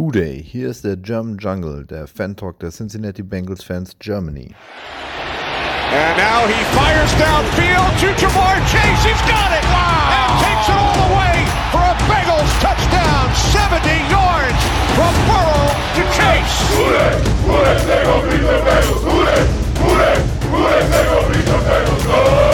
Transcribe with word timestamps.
Hooday, 0.00 0.42
hier 0.42 0.70
ist 0.70 0.82
der 0.82 0.96
German 0.96 1.36
Jungle, 1.36 1.84
der 1.84 2.06
Fan-Talk 2.06 2.58
der 2.60 2.70
Cincinnati 2.70 3.22
Bengals 3.22 3.62
Fans 3.62 3.94
Germany. 4.00 4.54
And 5.92 6.16
now 6.16 6.46
he 6.48 6.56
fires 6.72 7.12
downfield 7.20 7.92
to 8.00 8.06
Jamar 8.16 8.56
Chase. 8.64 9.04
He's 9.04 9.20
got 9.28 9.52
it! 9.52 9.62
Wow! 9.68 10.08
And 10.16 10.40
takes 10.40 10.68
it 10.72 10.78
all 10.80 10.96
the 11.04 11.10
way 11.20 11.44
for 11.68 11.84
a 11.84 11.92
Bengals 12.08 12.48
touchdown. 12.64 13.28
70 13.52 13.92
yards 14.08 14.60
from 14.96 15.12
Burrow 15.28 15.68
to 15.68 16.02
Chase. 16.16 16.56
Hooday! 16.72 17.20
Hooday! 17.44 17.76
They 17.84 18.00
go 18.02 18.22
beat 18.24 18.40
the 18.40 18.56
Bengals! 18.64 19.04
Hooday! 19.04 19.44
Hooday! 19.84 20.16
Hooday! 20.48 20.80
They 20.88 21.04
go 21.12 21.28
beat 21.28 21.44
the 21.44 21.58
Bengals! 21.68 22.06
Go! 22.06 22.49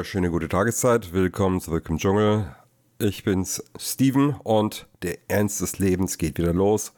Wunderschöne 0.00 0.30
gute 0.30 0.48
Tageszeit. 0.48 1.12
Willkommen 1.12 1.60
zurück 1.60 1.90
im 1.90 1.98
Dschungel. 1.98 2.56
Ich 2.98 3.22
bin's, 3.22 3.62
Steven, 3.78 4.34
und 4.42 4.88
der 5.02 5.18
Ernst 5.28 5.60
des 5.60 5.78
Lebens 5.78 6.16
geht 6.16 6.38
wieder 6.38 6.54
los. 6.54 6.94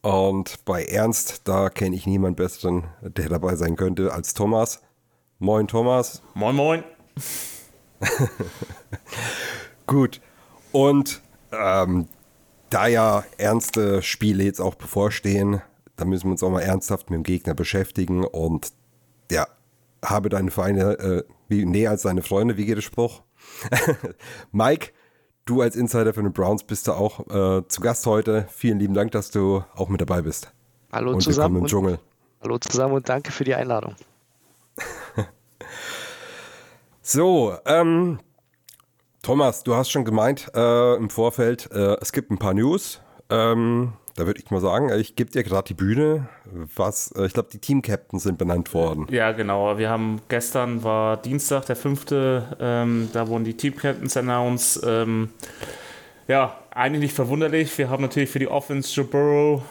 Und 0.00 0.64
bei 0.64 0.86
Ernst, 0.86 1.42
da 1.46 1.68
kenne 1.68 1.94
ich 1.94 2.06
niemanden 2.06 2.36
besseren, 2.36 2.84
der 3.02 3.28
dabei 3.28 3.54
sein 3.56 3.76
könnte, 3.76 4.14
als 4.14 4.32
Thomas. 4.32 4.80
Moin, 5.38 5.68
Thomas. 5.68 6.22
Moin, 6.32 6.56
moin. 6.56 6.84
Gut. 9.86 10.22
Und 10.72 11.20
ähm, 11.52 12.08
da 12.70 12.86
ja 12.86 13.24
ernste 13.36 14.00
Spiele 14.00 14.44
jetzt 14.44 14.62
auch 14.62 14.76
bevorstehen, 14.76 15.60
da 15.96 16.06
müssen 16.06 16.28
wir 16.28 16.32
uns 16.32 16.42
auch 16.42 16.50
mal 16.50 16.62
ernsthaft 16.62 17.10
mit 17.10 17.18
dem 17.18 17.24
Gegner 17.24 17.52
beschäftigen. 17.52 18.24
Und 18.24 18.72
ja, 19.30 19.46
habe 20.02 20.30
deine 20.30 20.50
Feinde 20.50 21.26
äh, 21.28 21.32
wie 21.48 21.64
näher 21.64 21.90
als 21.90 22.02
deine 22.02 22.22
Freunde. 22.22 22.56
Wie 22.56 22.66
geht 22.66 22.76
der 22.76 22.82
Spruch? 22.82 23.22
Mike, 24.52 24.92
du 25.44 25.62
als 25.62 25.76
Insider 25.76 26.14
für 26.14 26.22
den 26.22 26.32
Browns 26.32 26.62
bist 26.64 26.88
da 26.88 26.92
auch 26.92 27.20
äh, 27.28 27.66
zu 27.66 27.80
Gast 27.80 28.06
heute. 28.06 28.46
Vielen 28.50 28.78
lieben 28.78 28.94
Dank, 28.94 29.12
dass 29.12 29.30
du 29.30 29.64
auch 29.74 29.88
mit 29.88 30.00
dabei 30.00 30.22
bist. 30.22 30.52
Hallo 30.92 31.12
und 31.12 31.20
zusammen. 31.20 31.56
Im 31.56 31.62
und, 31.62 31.68
Dschungel. 31.68 31.98
Hallo 32.42 32.58
zusammen 32.58 32.94
und 32.94 33.08
danke 33.08 33.32
für 33.32 33.44
die 33.44 33.54
Einladung. 33.54 33.96
so, 37.02 37.56
ähm, 37.66 38.20
Thomas, 39.22 39.64
du 39.64 39.74
hast 39.74 39.90
schon 39.90 40.04
gemeint 40.04 40.50
äh, 40.54 40.94
im 40.94 41.10
Vorfeld, 41.10 41.70
äh, 41.72 41.96
es 42.00 42.12
gibt 42.12 42.30
ein 42.30 42.38
paar 42.38 42.54
News. 42.54 43.00
Ähm, 43.30 43.94
da 44.18 44.26
würde 44.26 44.40
ich 44.44 44.50
mal 44.50 44.60
sagen, 44.60 44.90
ich 44.98 45.14
gebe 45.14 45.30
dir 45.30 45.44
gerade 45.44 45.68
die 45.68 45.74
Bühne. 45.74 46.28
Was, 46.74 47.12
äh, 47.12 47.26
ich 47.26 47.34
glaube, 47.34 47.50
die 47.52 47.60
Team-Captains 47.60 48.24
sind 48.24 48.36
benannt 48.36 48.74
worden. 48.74 49.06
Ja, 49.10 49.30
genau. 49.30 49.78
Wir 49.78 49.90
haben 49.90 50.20
gestern 50.28 50.82
war 50.82 51.16
Dienstag, 51.18 51.66
der 51.66 51.76
fünfte, 51.76 52.56
ähm, 52.58 53.10
da 53.12 53.28
wurden 53.28 53.44
die 53.44 53.54
Team-Captains 53.54 54.16
announced. 54.16 54.82
Ähm, 54.84 55.30
ja, 56.26 56.58
eigentlich 56.72 57.02
nicht 57.02 57.14
verwunderlich. 57.14 57.78
Wir 57.78 57.90
haben 57.90 58.02
natürlich 58.02 58.30
für 58.30 58.40
die 58.40 58.48
Offense 58.48 58.92
Joe 58.92 59.06
Burrow, 59.06 59.62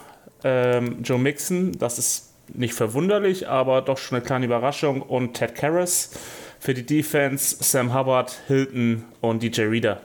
ähm, 0.45 1.03
Joe 1.03 1.19
Mixon. 1.19 1.73
Das 1.77 1.99
ist 1.99 2.33
nicht 2.53 2.73
verwunderlich, 2.73 3.49
aber 3.49 3.81
doch 3.81 3.97
schon 3.97 4.17
eine 4.17 4.25
kleine 4.25 4.45
Überraschung. 4.45 5.01
Und 5.01 5.33
Ted 5.33 5.55
Karras. 5.55 6.11
Für 6.59 6.73
die 6.73 6.85
Defense 6.85 7.57
Sam 7.59 7.93
Hubbard, 7.93 8.39
Hilton 8.47 9.03
und 9.19 9.43
DJ 9.43 9.63
Reader. 9.63 10.01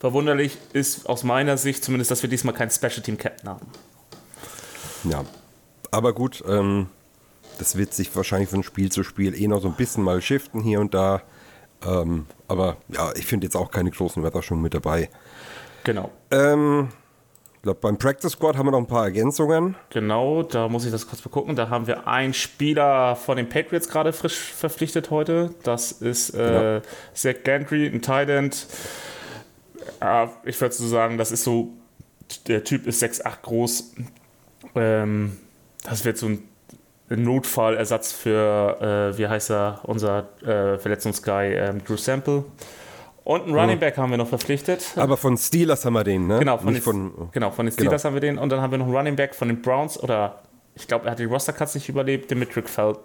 Verwunderlich 0.00 0.56
ist 0.72 1.06
aus 1.06 1.24
meiner 1.24 1.58
Sicht 1.58 1.84
zumindest, 1.84 2.10
dass 2.10 2.22
wir 2.22 2.30
diesmal 2.30 2.54
keinen 2.54 2.70
Special 2.70 3.02
Team 3.02 3.18
Captain 3.18 3.50
haben. 3.50 3.66
Ja, 5.04 5.24
aber 5.90 6.14
gut, 6.14 6.42
ähm, 6.48 6.86
das 7.58 7.76
wird 7.76 7.92
sich 7.92 8.14
wahrscheinlich 8.16 8.48
von 8.48 8.62
Spiel 8.62 8.90
zu 8.90 9.02
Spiel 9.02 9.38
eh 9.38 9.46
noch 9.46 9.60
so 9.60 9.68
ein 9.68 9.74
bisschen 9.74 10.02
mal 10.02 10.22
shiften 10.22 10.62
hier 10.62 10.80
und 10.80 10.94
da. 10.94 11.20
Ähm, 11.86 12.26
aber 12.48 12.78
ja, 12.88 13.12
ich 13.14 13.26
finde 13.26 13.46
jetzt 13.46 13.56
auch 13.56 13.70
keine 13.70 13.90
großen 13.90 14.22
Überraschungen 14.22 14.62
mit 14.62 14.72
dabei. 14.72 15.10
Genau. 15.84 16.10
Ähm, 16.30 16.88
ich 17.56 17.62
glaube, 17.62 17.80
beim 17.82 17.98
Practice 17.98 18.32
Squad 18.32 18.56
haben 18.56 18.68
wir 18.68 18.70
noch 18.70 18.78
ein 18.78 18.86
paar 18.86 19.04
Ergänzungen. 19.04 19.76
Genau, 19.90 20.42
da 20.42 20.68
muss 20.68 20.86
ich 20.86 20.92
das 20.92 21.06
kurz 21.06 21.20
begucken. 21.20 21.56
Da 21.56 21.68
haben 21.68 21.86
wir 21.86 22.08
einen 22.08 22.32
Spieler 22.32 23.16
von 23.16 23.36
den 23.36 23.50
Patriots 23.50 23.86
gerade 23.90 24.14
frisch 24.14 24.38
verpflichtet 24.38 25.10
heute. 25.10 25.54
Das 25.62 25.92
ist 25.92 26.30
äh, 26.30 26.36
genau. 26.36 26.80
Zach 27.12 27.34
Gantry, 27.44 27.86
ein 27.86 28.00
Tight 28.00 28.30
End. 28.30 28.66
Ja, 30.00 30.30
ich 30.44 30.60
würde 30.60 30.74
so 30.74 30.86
sagen, 30.86 31.18
das 31.18 31.32
ist 31.32 31.44
so, 31.44 31.68
der 32.46 32.64
Typ 32.64 32.86
ist 32.86 33.02
6'8 33.02 33.42
groß. 33.42 33.92
Ähm, 34.74 35.38
das 35.84 36.04
wird 36.04 36.18
so 36.18 36.26
ein 36.26 36.42
Notfallersatz 37.08 38.12
für, 38.12 39.12
äh, 39.14 39.18
wie 39.18 39.26
heißt 39.26 39.50
er, 39.50 39.80
unser 39.84 40.28
äh, 40.42 40.78
Verletzungsguy 40.78 41.54
ähm, 41.54 41.84
Drew 41.84 41.96
Sample. 41.96 42.44
Und 43.24 43.42
einen 43.42 43.54
Running 43.54 43.78
Back 43.78 43.96
haben 43.98 44.10
wir 44.10 44.16
noch 44.16 44.28
verpflichtet. 44.28 44.84
Aber 44.96 45.16
von 45.16 45.36
Steelers 45.36 45.84
haben 45.84 45.92
wir 45.92 46.04
den, 46.04 46.26
ne? 46.26 46.38
Genau, 46.38 46.58
von, 46.58 46.72
den, 46.72 46.82
von, 46.82 47.28
genau, 47.32 47.50
von 47.50 47.66
den 47.66 47.74
genau. 47.76 47.82
Steelers 47.88 48.02
genau. 48.02 48.10
haben 48.10 48.14
wir 48.14 48.20
den. 48.20 48.38
Und 48.38 48.50
dann 48.50 48.60
haben 48.60 48.70
wir 48.70 48.78
noch 48.78 48.86
einen 48.86 48.96
Running 48.96 49.16
Back 49.16 49.34
von 49.34 49.48
den 49.48 49.60
Browns 49.60 50.02
oder 50.02 50.42
ich 50.74 50.86
glaube, 50.86 51.06
er 51.06 51.12
hat 51.12 51.18
die 51.18 51.24
Roster 51.24 51.52
Cuts 51.52 51.74
nicht 51.74 51.88
überlebt, 51.88 52.30
Dimitri 52.30 52.62
Felton. 52.62 53.02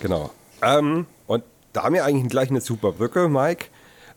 Genau. 0.00 0.30
Ähm, 0.62 1.06
und 1.26 1.44
da 1.72 1.84
haben 1.84 1.94
wir 1.94 2.04
eigentlich 2.04 2.28
gleich 2.30 2.50
eine 2.50 2.60
super 2.60 2.92
Brücke, 2.92 3.28
Mike. 3.28 3.66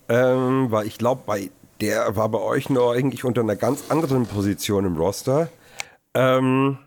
Ähm, 0.09 0.67
weil 0.69 0.87
ich 0.87 0.97
glaube, 0.97 1.23
bei 1.25 1.49
der 1.81 2.15
war 2.15 2.29
bei 2.29 2.39
euch 2.39 2.69
nur 2.69 2.93
eigentlich 2.93 3.23
unter 3.23 3.41
einer 3.41 3.55
ganz 3.55 3.89
anderen 3.89 4.25
Position 4.25 4.85
im 4.85 4.97
Roster. 4.97 5.49
Ähm, 6.13 6.77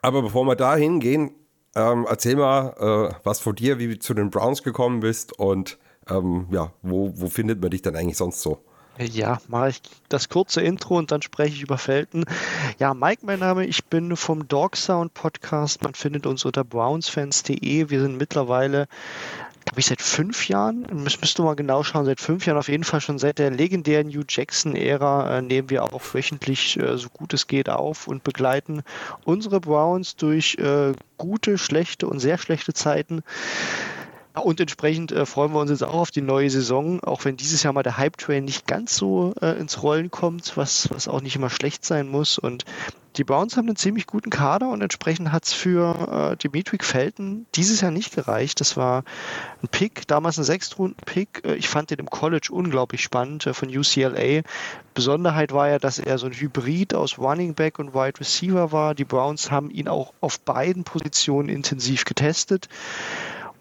aber 0.00 0.22
bevor 0.22 0.44
wir 0.44 0.56
da 0.56 0.76
hingehen, 0.76 1.32
ähm, 1.74 2.06
erzähl 2.08 2.36
mal 2.36 3.10
äh, 3.10 3.14
was 3.24 3.40
von 3.40 3.54
dir, 3.54 3.78
wie 3.78 3.88
du 3.88 3.98
zu 3.98 4.14
den 4.14 4.30
Browns 4.30 4.62
gekommen 4.62 5.00
bist 5.00 5.38
und 5.38 5.78
ähm, 6.08 6.46
ja, 6.50 6.72
wo, 6.82 7.12
wo 7.14 7.28
findet 7.28 7.60
man 7.60 7.70
dich 7.70 7.82
dann 7.82 7.96
eigentlich 7.96 8.16
sonst 8.16 8.42
so? 8.42 8.62
Ja, 8.98 9.40
mache 9.48 9.70
ich 9.70 9.82
das 10.10 10.28
kurze 10.28 10.60
Intro 10.60 10.98
und 10.98 11.10
dann 11.10 11.22
spreche 11.22 11.54
ich 11.54 11.62
über 11.62 11.78
Felten. 11.78 12.24
Ja, 12.78 12.92
Mike, 12.92 13.24
mein 13.24 13.38
Name, 13.38 13.64
ich 13.64 13.86
bin 13.86 14.16
vom 14.16 14.46
Dog 14.48 14.76
Sound 14.76 15.14
Podcast. 15.14 15.82
Man 15.82 15.94
findet 15.94 16.26
uns 16.26 16.44
unter 16.44 16.62
brownsfans.de. 16.62 17.88
Wir 17.88 18.00
sind 18.00 18.18
mittlerweile 18.18 18.88
glaube 19.72 19.80
ich, 19.80 19.86
seit 19.86 20.02
fünf 20.02 20.48
Jahren, 20.48 20.86
müsst, 20.92 21.22
müsst 21.22 21.38
mal 21.38 21.56
genau 21.56 21.82
schauen, 21.82 22.04
seit 22.04 22.20
fünf 22.20 22.44
Jahren 22.44 22.58
auf 22.58 22.68
jeden 22.68 22.84
Fall 22.84 23.00
schon 23.00 23.18
seit 23.18 23.38
der 23.38 23.50
legendären 23.50 24.08
New 24.08 24.20
Jackson-Ära 24.28 25.38
äh, 25.38 25.40
nehmen 25.40 25.70
wir 25.70 25.82
auch 25.82 26.02
wöchentlich 26.12 26.78
äh, 26.78 26.98
so 26.98 27.08
gut 27.08 27.32
es 27.32 27.46
geht 27.46 27.70
auf 27.70 28.06
und 28.06 28.22
begleiten 28.22 28.82
unsere 29.24 29.60
Browns 29.60 30.16
durch 30.16 30.56
äh, 30.58 30.92
gute, 31.16 31.56
schlechte 31.56 32.06
und 32.06 32.20
sehr 32.20 32.36
schlechte 32.36 32.74
Zeiten. 32.74 33.22
Und 34.34 34.60
entsprechend 34.60 35.12
äh, 35.12 35.26
freuen 35.26 35.52
wir 35.52 35.60
uns 35.60 35.70
jetzt 35.70 35.84
auch 35.84 35.94
auf 35.94 36.10
die 36.10 36.22
neue 36.22 36.48
Saison, 36.48 37.00
auch 37.00 37.24
wenn 37.24 37.36
dieses 37.36 37.62
Jahr 37.62 37.74
mal 37.74 37.82
der 37.82 37.98
Hype-Train 37.98 38.44
nicht 38.44 38.66
ganz 38.66 38.96
so 38.96 39.34
äh, 39.42 39.58
ins 39.58 39.82
Rollen 39.82 40.10
kommt, 40.10 40.56
was, 40.56 40.88
was 40.90 41.06
auch 41.06 41.20
nicht 41.20 41.36
immer 41.36 41.50
schlecht 41.50 41.84
sein 41.84 42.08
muss. 42.08 42.38
Und 42.38 42.64
die 43.16 43.24
Browns 43.24 43.58
haben 43.58 43.66
einen 43.66 43.76
ziemlich 43.76 44.06
guten 44.06 44.30
Kader 44.30 44.70
und 44.70 44.80
entsprechend 44.80 45.32
hat 45.32 45.44
es 45.44 45.52
für 45.52 46.32
äh, 46.32 46.36
Dimitri 46.38 46.78
Felton 46.80 47.44
dieses 47.54 47.82
Jahr 47.82 47.90
nicht 47.90 48.14
gereicht. 48.14 48.58
Das 48.60 48.78
war 48.78 49.04
ein 49.62 49.68
Pick, 49.68 50.08
damals 50.08 50.38
ein 50.38 50.44
Sechstrunden-Pick. 50.44 51.42
Äh, 51.44 51.54
ich 51.56 51.68
fand 51.68 51.90
den 51.90 51.98
im 51.98 52.08
College 52.08 52.48
unglaublich 52.50 53.02
spannend 53.02 53.46
äh, 53.46 53.52
von 53.52 53.68
UCLA. 53.68 54.42
Besonderheit 54.94 55.52
war 55.52 55.68
ja, 55.68 55.78
dass 55.78 55.98
er 55.98 56.16
so 56.16 56.24
ein 56.24 56.32
Hybrid 56.32 56.94
aus 56.94 57.18
Running 57.18 57.52
Back 57.52 57.78
und 57.78 57.92
Wide 57.92 58.18
Receiver 58.18 58.72
war. 58.72 58.94
Die 58.94 59.04
Browns 59.04 59.50
haben 59.50 59.70
ihn 59.70 59.88
auch 59.88 60.14
auf 60.22 60.40
beiden 60.40 60.84
Positionen 60.84 61.50
intensiv 61.50 62.06
getestet. 62.06 62.70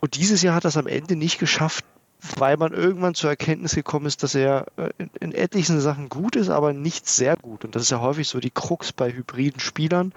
Und 0.01 0.17
dieses 0.17 0.41
Jahr 0.41 0.56
hat 0.56 0.66
es 0.66 0.78
am 0.78 0.88
Ende 0.88 1.16
nicht 1.16 1.39
geschafft, 1.39 1.85
weil 2.37 2.57
man 2.57 2.73
irgendwann 2.73 3.15
zur 3.15 3.29
Erkenntnis 3.29 3.75
gekommen 3.75 4.05
ist, 4.05 4.23
dass 4.23 4.35
er 4.35 4.67
äh, 4.77 4.89
in, 4.97 5.09
in, 5.19 5.31
etlichen 5.33 5.79
Sachen 5.81 6.09
gut 6.09 6.35
ist, 6.35 6.49
aber 6.49 6.73
nicht 6.73 7.07
sehr 7.07 7.35
gut. 7.35 7.65
Und 7.65 7.75
das 7.75 7.83
ist 7.83 7.91
ja 7.91 7.99
häufig 7.99 8.27
so 8.27 8.39
die 8.39 8.51
Krux 8.51 8.91
bei 8.91 9.11
hybriden 9.11 9.59
Spielern 9.59 10.13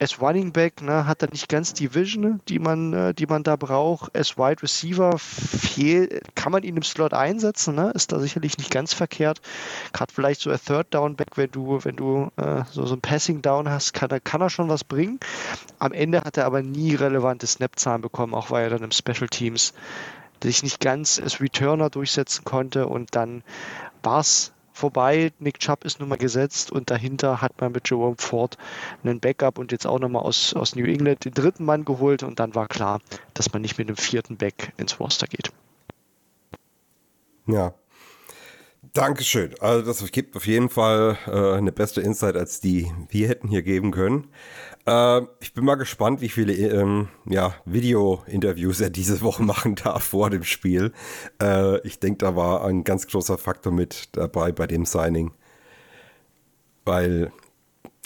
as 0.00 0.20
Running 0.20 0.52
Back 0.52 0.82
ne, 0.82 1.06
hat 1.06 1.22
er 1.22 1.30
nicht 1.30 1.48
ganz 1.48 1.74
die 1.74 1.94
Vision, 1.94 2.40
die 2.48 2.58
man, 2.58 2.92
äh, 2.92 3.14
die 3.14 3.26
man 3.26 3.42
da 3.42 3.56
braucht. 3.56 4.16
As 4.16 4.38
Wide 4.38 4.62
Receiver 4.62 5.18
fehl, 5.18 6.20
kann 6.34 6.52
man 6.52 6.62
ihn 6.62 6.76
im 6.76 6.82
Slot 6.82 7.12
einsetzen, 7.12 7.74
ne? 7.74 7.90
ist 7.94 8.12
da 8.12 8.20
sicherlich 8.20 8.58
nicht 8.58 8.70
ganz 8.70 8.92
verkehrt. 8.92 9.40
Gerade 9.92 10.12
vielleicht 10.12 10.40
so 10.40 10.50
ein 10.50 10.58
Third 10.64 10.94
Down 10.94 11.16
Back, 11.16 11.36
wenn 11.36 11.50
du, 11.50 11.80
wenn 11.82 11.96
du 11.96 12.30
äh, 12.36 12.62
so, 12.70 12.86
so 12.86 12.94
ein 12.94 13.00
Passing 13.00 13.42
Down 13.42 13.68
hast, 13.68 13.92
kann 13.92 14.08
kann 14.24 14.40
er 14.40 14.50
schon 14.50 14.68
was 14.68 14.84
bringen. 14.84 15.20
Am 15.78 15.92
Ende 15.92 16.22
hat 16.22 16.36
er 16.36 16.46
aber 16.46 16.62
nie 16.62 16.94
relevante 16.94 17.46
Snap-Zahlen 17.46 18.00
bekommen, 18.00 18.34
auch 18.34 18.50
weil 18.50 18.64
er 18.64 18.70
dann 18.70 18.84
im 18.84 18.90
Special 18.90 19.28
Teams 19.28 19.74
sich 20.42 20.62
nicht 20.62 20.80
ganz 20.80 21.20
als 21.20 21.40
Returner 21.40 21.90
durchsetzen 21.90 22.44
konnte 22.44 22.86
und 22.86 23.14
dann 23.14 23.42
war 24.02 24.20
es 24.20 24.52
vorbei. 24.72 25.32
Nick 25.38 25.58
Chubb 25.58 25.84
ist 25.84 26.00
nun 26.00 26.08
mal 26.08 26.18
gesetzt 26.18 26.70
und 26.70 26.90
dahinter 26.90 27.42
hat 27.42 27.60
man 27.60 27.72
mit 27.72 27.90
Jerome 27.90 28.16
Ford 28.18 28.56
einen 29.02 29.20
Backup 29.20 29.58
und 29.58 29.72
jetzt 29.72 29.86
auch 29.86 29.98
nochmal 29.98 30.22
aus, 30.22 30.54
aus 30.54 30.76
New 30.76 30.86
England 30.86 31.24
den 31.24 31.34
dritten 31.34 31.64
Mann 31.64 31.84
geholt 31.84 32.22
und 32.22 32.38
dann 32.38 32.54
war 32.54 32.68
klar, 32.68 33.00
dass 33.34 33.52
man 33.52 33.62
nicht 33.62 33.76
mit 33.78 33.88
dem 33.88 33.96
vierten 33.96 34.36
Back 34.36 34.72
ins 34.76 34.98
Roster 35.00 35.26
geht. 35.26 35.50
Ja. 37.46 37.74
Dankeschön. 38.92 39.54
Also 39.60 39.84
das 39.84 40.10
gibt 40.12 40.36
auf 40.36 40.46
jeden 40.46 40.70
Fall 40.70 41.18
äh, 41.26 41.56
eine 41.58 41.72
beste 41.72 42.00
Insight, 42.00 42.36
als 42.36 42.60
die 42.60 42.90
wir 43.10 43.28
hätten 43.28 43.48
hier 43.48 43.62
geben 43.62 43.90
können. 43.90 44.28
Äh, 44.88 45.26
ich 45.40 45.52
bin 45.52 45.64
mal 45.64 45.74
gespannt, 45.74 46.22
wie 46.22 46.30
viele 46.30 46.54
ähm, 46.54 47.08
ja, 47.26 47.54
Video-Interviews 47.66 48.80
er 48.80 48.90
diese 48.90 49.20
Woche 49.20 49.42
machen 49.44 49.74
darf 49.74 50.02
vor 50.02 50.30
dem 50.30 50.44
Spiel. 50.44 50.92
Äh, 51.42 51.86
ich 51.86 52.00
denke, 52.00 52.18
da 52.18 52.36
war 52.36 52.64
ein 52.64 52.84
ganz 52.84 53.06
großer 53.06 53.36
Faktor 53.36 53.72
mit 53.72 54.08
dabei 54.12 54.52
bei 54.52 54.66
dem 54.66 54.86
Signing. 54.86 55.32
Weil 56.86 57.32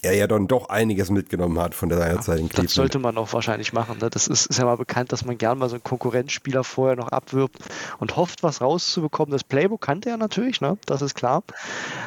er 0.05 0.17
ja 0.17 0.26
dann 0.26 0.49
doch 0.49 0.69
einiges 0.69 1.11
mitgenommen 1.11 1.61
hat 1.61 1.76
von 1.76 1.88
der 1.88 2.20
Zeit 2.20 2.40
in 2.40 2.49
Cleveland. 2.49 2.70
Das 2.70 2.75
sollte 2.75 2.99
man 2.99 3.17
auch 3.17 3.32
wahrscheinlich 3.32 3.73
machen. 3.73 3.99
Ne? 4.00 4.11
Das 4.11 4.26
ist, 4.26 4.46
ist, 4.46 4.58
ja 4.58 4.64
mal 4.64 4.76
bekannt, 4.76 5.12
dass 5.12 5.25
man 5.25 5.38
gern 5.38 5.58
mal 5.58 5.69
so 5.69 5.76
einen 5.76 5.84
Konkurrenzspieler 5.84 6.64
vorher 6.64 6.96
noch 6.96 7.11
abwirbt 7.11 7.58
und 8.00 8.17
hofft, 8.17 8.43
was 8.43 8.61
rauszubekommen. 8.61 9.31
Das 9.31 9.44
Playbook 9.44 9.81
kannte 9.81 10.11
er 10.11 10.17
natürlich, 10.17 10.61
ne? 10.61 10.76
das 10.87 11.02
ist 11.02 11.14
klar. 11.14 11.44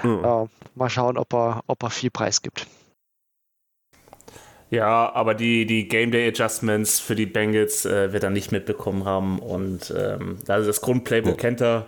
Mhm. 0.04 0.26
Äh, 0.26 0.48
mal 0.76 0.90
schauen, 0.90 1.18
ob 1.18 1.34
er, 1.34 1.64
ob 1.68 1.82
er 1.84 1.90
viel 1.90 2.10
Preis 2.10 2.42
gibt. 2.42 2.68
Ja, 4.72 5.14
aber 5.14 5.36
die, 5.36 5.66
die 5.66 5.88
Game 5.88 6.12
Day 6.12 6.28
Adjustments 6.28 7.00
für 7.00 7.16
die 7.16 7.26
Bengals 7.26 7.86
äh, 7.86 8.12
wird 8.14 8.24
er 8.24 8.32
nicht 8.32 8.52
mitbekommen 8.52 9.06
haben. 9.06 9.40
Und 9.40 9.94
ähm, 9.96 10.40
also 10.48 10.68
das 10.68 10.82
Grundplaybook 10.82 11.34
ja. 11.34 11.38
kennt 11.38 11.62
er. 11.62 11.86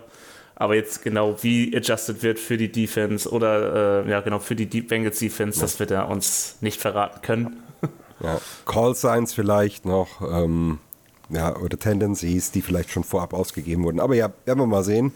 Aber 0.54 0.74
jetzt 0.74 1.02
genau 1.02 1.36
wie 1.42 1.76
adjusted 1.76 2.22
wird 2.24 2.40
für 2.40 2.56
die 2.56 2.72
Defense 2.72 3.30
oder 3.30 4.04
äh, 4.04 4.10
ja 4.10 4.20
genau 4.20 4.40
für 4.40 4.56
die 4.56 4.66
Deep 4.66 4.88
Bengals 4.88 5.20
Defense, 5.20 5.58
ja. 5.58 5.62
das 5.62 5.78
wird 5.78 5.92
er 5.92 6.08
uns 6.08 6.56
nicht 6.60 6.80
verraten 6.80 7.22
können. 7.22 7.62
Ja, 8.20 8.40
Call 8.66 8.96
Signs 8.96 9.32
vielleicht 9.32 9.86
noch, 9.86 10.20
ähm, 10.22 10.80
ja, 11.28 11.54
oder 11.54 11.78
Tendencies, 11.78 12.50
die 12.50 12.62
vielleicht 12.62 12.90
schon 12.90 13.04
vorab 13.04 13.32
ausgegeben 13.32 13.84
wurden. 13.84 14.00
Aber 14.00 14.16
ja, 14.16 14.32
werden 14.44 14.58
wir 14.58 14.66
mal 14.66 14.82
sehen. 14.82 15.12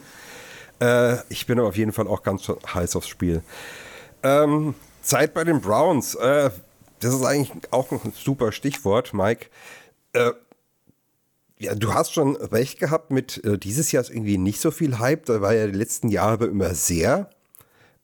Äh, 0.79 1.17
ich 1.27 1.45
bin 1.45 1.59
auf 1.59 1.75
jeden 1.75 1.91
Fall 1.91 2.07
auch 2.07 2.23
ganz 2.23 2.49
heiß 2.73 2.95
aufs 2.95 3.09
Spiel. 3.09 3.43
Ähm, 4.23 4.73
Zeit 5.01 5.33
bei 5.33 5.43
den 5.43 5.59
Browns. 5.59 6.15
Äh, 6.15 6.51
das 7.03 7.13
ist 7.13 7.25
eigentlich 7.25 7.51
auch 7.71 7.91
ein 7.91 8.13
super 8.15 8.51
Stichwort, 8.51 9.13
Mike. 9.13 9.47
Äh, 10.13 10.31
ja, 11.59 11.75
du 11.75 11.93
hast 11.93 12.13
schon 12.13 12.35
recht 12.35 12.79
gehabt 12.79 13.11
mit 13.11 13.43
äh, 13.45 13.57
dieses 13.57 13.91
Jahr 13.91 14.01
ist 14.01 14.09
irgendwie 14.09 14.37
nicht 14.37 14.59
so 14.59 14.71
viel 14.71 14.99
Hype, 14.99 15.25
da 15.25 15.41
war 15.41 15.53
ja 15.53 15.67
die 15.67 15.77
letzten 15.77 16.09
Jahre 16.09 16.45
immer 16.45 16.73
sehr. 16.75 17.29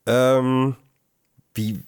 Ähm, 0.05 0.75
wie, 1.53 1.81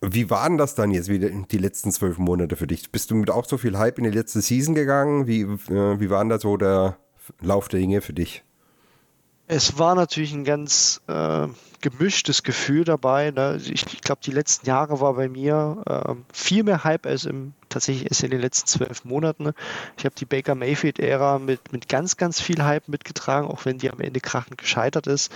wie 0.00 0.30
waren 0.30 0.56
das 0.56 0.74
dann 0.74 0.90
jetzt 0.90 1.08
wieder 1.08 1.30
die 1.30 1.58
letzten 1.58 1.90
zwölf 1.90 2.18
Monate 2.18 2.56
für 2.56 2.66
dich? 2.66 2.90
Bist 2.92 3.10
du 3.10 3.16
mit 3.16 3.30
auch 3.30 3.44
so 3.44 3.58
viel 3.58 3.76
Hype 3.76 3.98
in 3.98 4.04
die 4.04 4.10
letzte 4.10 4.40
Season 4.40 4.74
gegangen? 4.74 5.26
Wie, 5.26 5.42
äh, 5.42 6.00
wie 6.00 6.10
war 6.10 6.24
da 6.26 6.38
so 6.38 6.56
der 6.56 6.96
Lauf 7.40 7.68
der 7.68 7.80
Dinge 7.80 8.00
für 8.00 8.12
dich? 8.12 8.44
Es 9.50 9.78
war 9.78 9.94
natürlich 9.94 10.34
ein 10.34 10.44
ganz 10.44 11.00
äh, 11.06 11.48
gemischtes 11.80 12.42
Gefühl 12.42 12.84
dabei. 12.84 13.30
Ne? 13.30 13.58
Ich, 13.64 13.86
ich 13.86 14.02
glaube, 14.02 14.20
die 14.22 14.30
letzten 14.30 14.66
Jahre 14.66 15.00
war 15.00 15.14
bei 15.14 15.30
mir 15.30 15.82
äh, 15.86 16.14
viel 16.34 16.64
mehr 16.64 16.84
Hype 16.84 17.06
als 17.06 17.24
im 17.24 17.54
tatsächlich 17.70 18.10
ist 18.10 18.22
in 18.22 18.30
den 18.30 18.40
letzten 18.40 18.66
zwölf 18.66 19.04
Monaten. 19.04 19.52
Ich 19.96 20.04
habe 20.04 20.14
die 20.14 20.26
Baker 20.26 20.54
Mayfield-Ära 20.54 21.38
mit, 21.38 21.72
mit 21.72 21.88
ganz, 21.88 22.18
ganz 22.18 22.40
viel 22.40 22.62
Hype 22.62 22.88
mitgetragen, 22.88 23.48
auch 23.48 23.64
wenn 23.64 23.78
die 23.78 23.90
am 23.90 24.00
Ende 24.00 24.20
krachend 24.20 24.58
gescheitert 24.58 25.06
ist. 25.06 25.32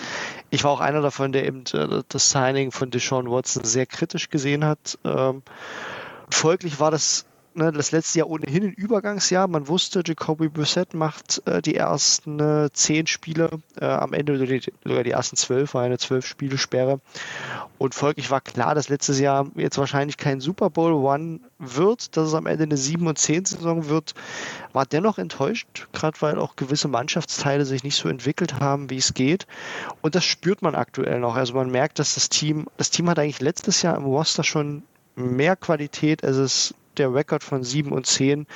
Ich 0.50 0.62
war 0.64 0.73
auch 0.73 0.81
einer 0.81 1.00
davon, 1.00 1.32
der 1.32 1.47
eben 1.47 1.64
äh, 1.73 2.03
das 2.06 2.31
Signing 2.31 2.70
von 2.70 2.91
Deshaun 2.91 3.31
Watson 3.31 3.64
sehr 3.64 3.87
kritisch 3.87 4.29
gesehen 4.29 4.64
hat. 4.64 4.99
Ähm, 5.05 5.43
folglich 6.31 6.81
war 6.81 6.91
das 6.91 7.25
ne, 7.54 7.72
das 7.72 7.93
letzte 7.93 8.20
Jahr 8.20 8.28
ohnehin 8.28 8.64
ein 8.64 8.72
Übergangsjahr. 8.72 9.49
Man 9.49 9.69
wusste, 9.69 10.02
Jacoby 10.04 10.49
Brissett 10.49 10.94
macht 10.94 11.43
äh, 11.46 11.62
die 11.62 11.75
ersten 11.75 12.40
äh, 12.40 12.70
zehn 12.72 13.06
Spiele, 13.06 13.50
äh, 13.81 13.84
am 13.84 14.12
Ende 14.12 14.38
sogar 14.38 15.04
die, 15.04 15.10
ersten 15.10 15.37
zwölf, 15.37 15.75
war 15.75 15.82
eine 15.82 15.99
zwölf 15.99 16.26
Spiele 16.26 16.58
Sperre. 16.58 17.00
Und 17.78 17.94
folglich 17.94 18.31
war 18.31 18.40
klar, 18.40 18.75
dass 18.75 18.88
letztes 18.88 19.19
Jahr 19.19 19.50
jetzt 19.56 19.78
wahrscheinlich 19.78 20.16
kein 20.16 20.40
Super 20.40 20.70
Bowl 20.70 20.93
One 20.93 21.40
wird, 21.58 22.16
dass 22.16 22.28
es 22.28 22.34
am 22.34 22.46
Ende 22.46 22.64
eine 22.64 22.76
7 22.76 23.06
und 23.06 23.19
10 23.19 23.44
Saison 23.44 23.88
wird, 23.88 24.14
war 24.72 24.87
dennoch 24.87 25.19
enttäuscht, 25.19 25.88
gerade 25.93 26.20
weil 26.20 26.38
auch 26.38 26.56
gewisse 26.56 26.88
Mannschaftsteile 26.88 27.64
sich 27.64 27.84
nicht 27.84 27.96
so 27.96 28.08
entwickelt 28.08 28.60
haben, 28.60 28.90
wie 28.90 28.99
es 28.99 29.14
geht. 29.14 29.46
Und 30.00 30.14
das 30.14 30.25
spürt 30.25 30.62
man 30.62 30.75
aktuell 30.75 31.20
noch. 31.20 31.37
Also 31.37 31.54
man 31.54 31.70
merkt, 31.70 31.99
dass 31.99 32.14
das 32.14 32.28
Team, 32.28 32.66
das 32.76 32.90
Team 32.90 33.08
hat 33.08 33.19
eigentlich 33.19 33.40
letztes 33.40 33.82
Jahr 33.82 33.96
im 33.96 34.04
Roster 34.04 34.44
schon 34.44 34.82
mehr 35.14 35.56
Qualität, 35.56 36.25
als 36.25 36.37
es 36.37 36.75
der 36.99 37.15
Rekord 37.15 37.43
von 37.43 37.65
7 37.65 37.93
und 37.93 38.06
10 38.06 38.47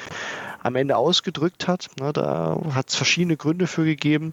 am 0.63 0.75
Ende 0.75 0.97
ausgedrückt 0.97 1.69
hat. 1.69 1.89
Da 1.97 2.61
hat 2.75 2.89
es 2.91 2.97
verschiedene 2.97 3.37
Gründe 3.37 3.67
für 3.67 3.85
gegeben. 3.85 4.33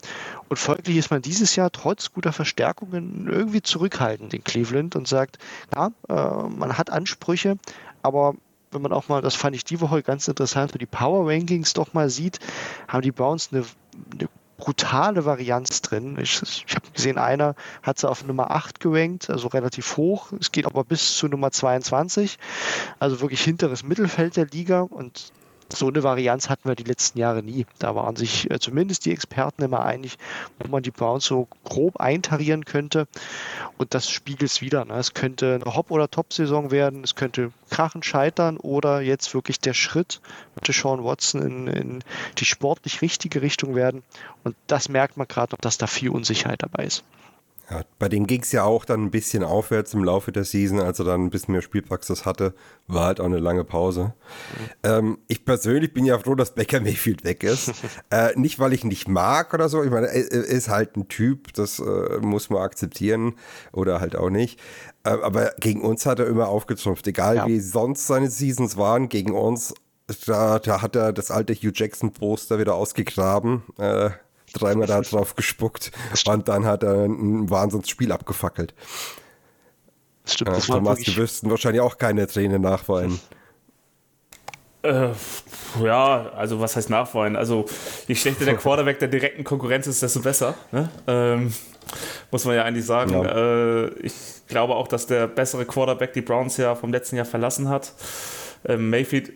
Und 0.50 0.58
folglich 0.58 0.98
ist 0.98 1.12
man 1.12 1.22
dieses 1.22 1.56
Jahr 1.56 1.72
trotz 1.72 2.12
guter 2.12 2.34
Verstärkungen 2.34 3.28
irgendwie 3.30 3.62
zurückhaltend 3.62 4.34
in 4.34 4.44
Cleveland 4.44 4.96
und 4.96 5.08
sagt, 5.08 5.38
ja, 5.76 5.92
äh, 6.10 6.50
man 6.50 6.78
hat 6.78 6.90
Ansprüche, 6.90 7.58
aber 8.02 8.36
wenn 8.72 8.82
man 8.82 8.92
auch 8.92 9.08
mal, 9.08 9.22
das 9.22 9.36
fand 9.36 9.56
ich 9.56 9.64
die 9.64 9.80
Woche 9.82 10.02
ganz 10.02 10.28
interessant, 10.28 10.74
die 10.80 10.86
Power 10.86 11.30
Rankings 11.30 11.74
doch 11.74 11.94
mal 11.94 12.10
sieht, 12.10 12.40
haben 12.88 13.04
die 13.04 13.12
Browns 13.12 13.50
eine, 13.52 13.66
eine 14.14 14.28
brutale 14.64 15.26
Varianz 15.26 15.82
drin. 15.82 16.18
Ich, 16.22 16.42
ich 16.42 16.74
habe 16.74 16.90
gesehen, 16.94 17.18
einer 17.18 17.54
hat 17.82 18.00
sie 18.00 18.10
auf 18.10 18.24
Nummer 18.24 18.52
8 18.52 18.80
gerankt, 18.80 19.30
also 19.30 19.50
relativ 19.50 19.98
hoch. 19.98 20.32
Es 20.40 20.54
geht 20.54 20.66
aber 20.66 20.86
bis 20.86 21.18
zu 21.18 21.28
Nummer 21.28 21.52
22, 21.52 22.40
also 22.98 23.20
wirklich 23.20 23.44
hinteres 23.44 23.84
Mittelfeld 23.84 24.38
der 24.38 24.46
Liga 24.46 24.80
und 24.80 25.34
so 25.76 25.88
eine 25.88 26.04
Varianz 26.04 26.50
hatten 26.50 26.68
wir 26.68 26.76
die 26.76 26.84
letzten 26.84 27.20
Jahre 27.20 27.44
nie. 27.44 27.66
Da 27.80 27.96
waren 27.96 28.16
sich 28.16 28.50
äh, 28.52 28.60
zumindest 28.60 29.06
die 29.06 29.12
Experten 29.12 29.64
immer 29.64 29.84
einig, 29.86 30.18
wo 30.60 30.70
man 30.70 30.84
die 30.84 30.92
Browns 30.92 31.26
so 31.26 31.48
grob 31.64 32.00
eintarieren 32.00 32.66
könnte. 32.66 33.08
Und 33.78 33.94
das 33.94 34.10
spiegelt 34.10 34.52
es 34.52 34.62
wieder. 34.62 34.86
Ne? 34.86 34.94
Es 34.96 35.14
könnte 35.14 35.60
eine 35.62 35.76
Hop- 35.76 35.92
oder 35.92 36.10
Top-Saison 36.10 36.72
werden, 36.72 37.04
es 37.04 37.16
könnte 37.16 37.52
krachen 37.70 38.04
scheitern 38.04 38.58
oder 38.58 39.02
jetzt 39.02 39.34
wirklich 39.34 39.60
der 39.60 39.74
Schritt 39.74 40.22
mit 40.56 40.74
Sean 40.74 41.04
Watson 41.04 41.42
in, 41.42 41.68
in 41.68 42.04
die 42.38 42.46
sportlich 42.46 43.02
richtige 43.02 43.42
Richtung 43.42 43.76
werden. 43.76 44.04
Und 44.44 44.56
das 44.68 44.90
merkt 44.90 45.18
man 45.18 45.28
gerade 45.28 45.54
noch, 45.54 45.60
dass 45.60 45.78
da 45.78 45.88
viel 45.88 46.10
Unsicherheit 46.10 46.62
dabei 46.64 46.86
ist. 46.86 47.04
Ja, 47.70 47.82
bei 47.98 48.10
denen 48.10 48.28
ging 48.28 48.42
es 48.42 48.52
ja 48.52 48.64
auch 48.64 48.84
dann 48.84 49.04
ein 49.04 49.12
bisschen 49.12 49.44
aufwärts 49.44 49.94
im 49.94 50.04
Laufe 50.04 50.34
der 50.34 50.44
Season, 50.44 50.82
als 50.82 51.00
er 51.00 51.06
dann 51.06 51.24
ein 51.24 51.30
bisschen 51.30 51.54
mehr 51.54 51.62
Spielpraxis 51.62 52.26
hatte. 52.26 52.54
War 52.88 53.06
halt 53.06 53.22
auch 53.22 53.26
eine 53.26 53.40
lange 53.40 53.64
Pause. 53.64 54.04
Mhm. 54.04 54.70
Ähm, 54.84 55.18
ich 55.30 55.46
persönlich 55.46 55.94
bin 55.94 56.06
ja 56.06 56.20
froh, 56.20 56.36
dass 56.36 56.56
Becker 56.56 56.82
Mayfield 56.82 57.24
weg 57.24 57.44
ist. 57.44 57.72
äh, 58.12 58.38
nicht, 58.38 58.60
weil 58.60 58.74
ich 58.74 58.84
ihn 58.84 58.90
nicht 58.90 59.08
mag 59.08 59.54
oder 59.54 59.70
so. 59.70 59.82
Ich 59.82 59.92
meine, 59.92 60.08
er 60.08 60.16
ist 60.16 60.68
halt 60.68 60.98
ein 60.98 61.08
Typ, 61.08 61.54
das 61.54 61.80
äh, 61.80 62.18
muss 62.22 62.50
man 62.50 62.62
akzeptieren 62.62 63.36
oder 63.72 64.02
halt 64.02 64.18
auch 64.18 64.30
nicht. 64.30 64.60
Äh, 65.06 65.12
aber 65.12 65.54
gegen 65.60 65.82
uns 65.82 66.06
hat 66.06 66.20
er 66.20 66.28
immer 66.28 66.50
aufgetrumpft. 66.50 67.08
Egal 67.08 67.38
ja. 67.38 67.48
wie 67.48 67.62
sonst 67.62 68.08
seine 68.08 68.30
Seasons 68.30 68.76
waren, 68.76 69.08
gegen 69.08 69.34
uns 69.34 69.74
da, 70.26 70.60
da, 70.60 70.82
hat 70.82 70.96
er 70.96 71.14
das 71.14 71.32
alte 71.32 71.54
Hugh 71.54 71.72
Jackson 71.74 72.12
Poster 72.12 72.60
wieder 72.60 72.76
ausgegraben. 72.76 73.64
Äh, 73.78 74.10
dreimal 74.54 74.88
da 74.88 75.02
drauf 75.02 75.36
gespuckt 75.36 75.92
und 76.28 76.48
dann 76.48 76.66
hat 76.66 76.84
er 76.84 77.06
ein 77.06 77.50
Wahnsinnsspiel 77.50 78.12
abgefackelt. 78.12 78.74
Stimmt, 80.26 80.52
das 80.52 80.70
äh, 80.70 80.72
Thomas, 80.72 81.00
du 81.02 81.16
wirst 81.18 81.50
wahrscheinlich 81.50 81.82
auch 81.82 81.98
keine 81.98 82.28
Tränen 82.28 82.62
nachweinen. 82.62 83.20
Äh, 84.84 85.10
ja, 85.82 86.30
also 86.36 86.60
was 86.60 86.76
heißt 86.76 86.90
nachweinen? 86.90 87.38
Also 87.38 87.66
je 88.08 88.16
schlechter 88.16 88.46
der 88.46 88.58
Quarterback 88.58 89.00
der 89.00 89.08
direkten 89.08 89.44
Konkurrenz 89.44 89.88
ist, 89.88 90.02
desto 90.02 90.22
besser. 90.22 90.56
Ne? 90.72 90.90
Ähm, 91.08 91.54
muss 92.32 92.44
man 92.44 92.56
ja 92.56 92.64
eigentlich 92.64 92.86
sagen. 92.86 93.14
Ja. 93.14 93.86
Äh, 93.86 93.88
ich 94.02 94.14
glaube 94.48 94.76
auch, 94.76 94.90
dass 94.90 95.08
der 95.08 95.28
bessere 95.28 95.66
Quarterback 95.66 96.14
die 96.14 96.22
Browns 96.22 96.58
ja 96.58 96.76
vom 96.76 96.92
letzten 96.92 97.16
Jahr 97.16 97.26
verlassen 97.26 97.70
hat. 97.70 97.94
Ähm, 98.66 98.90
Mayfield, 98.90 99.32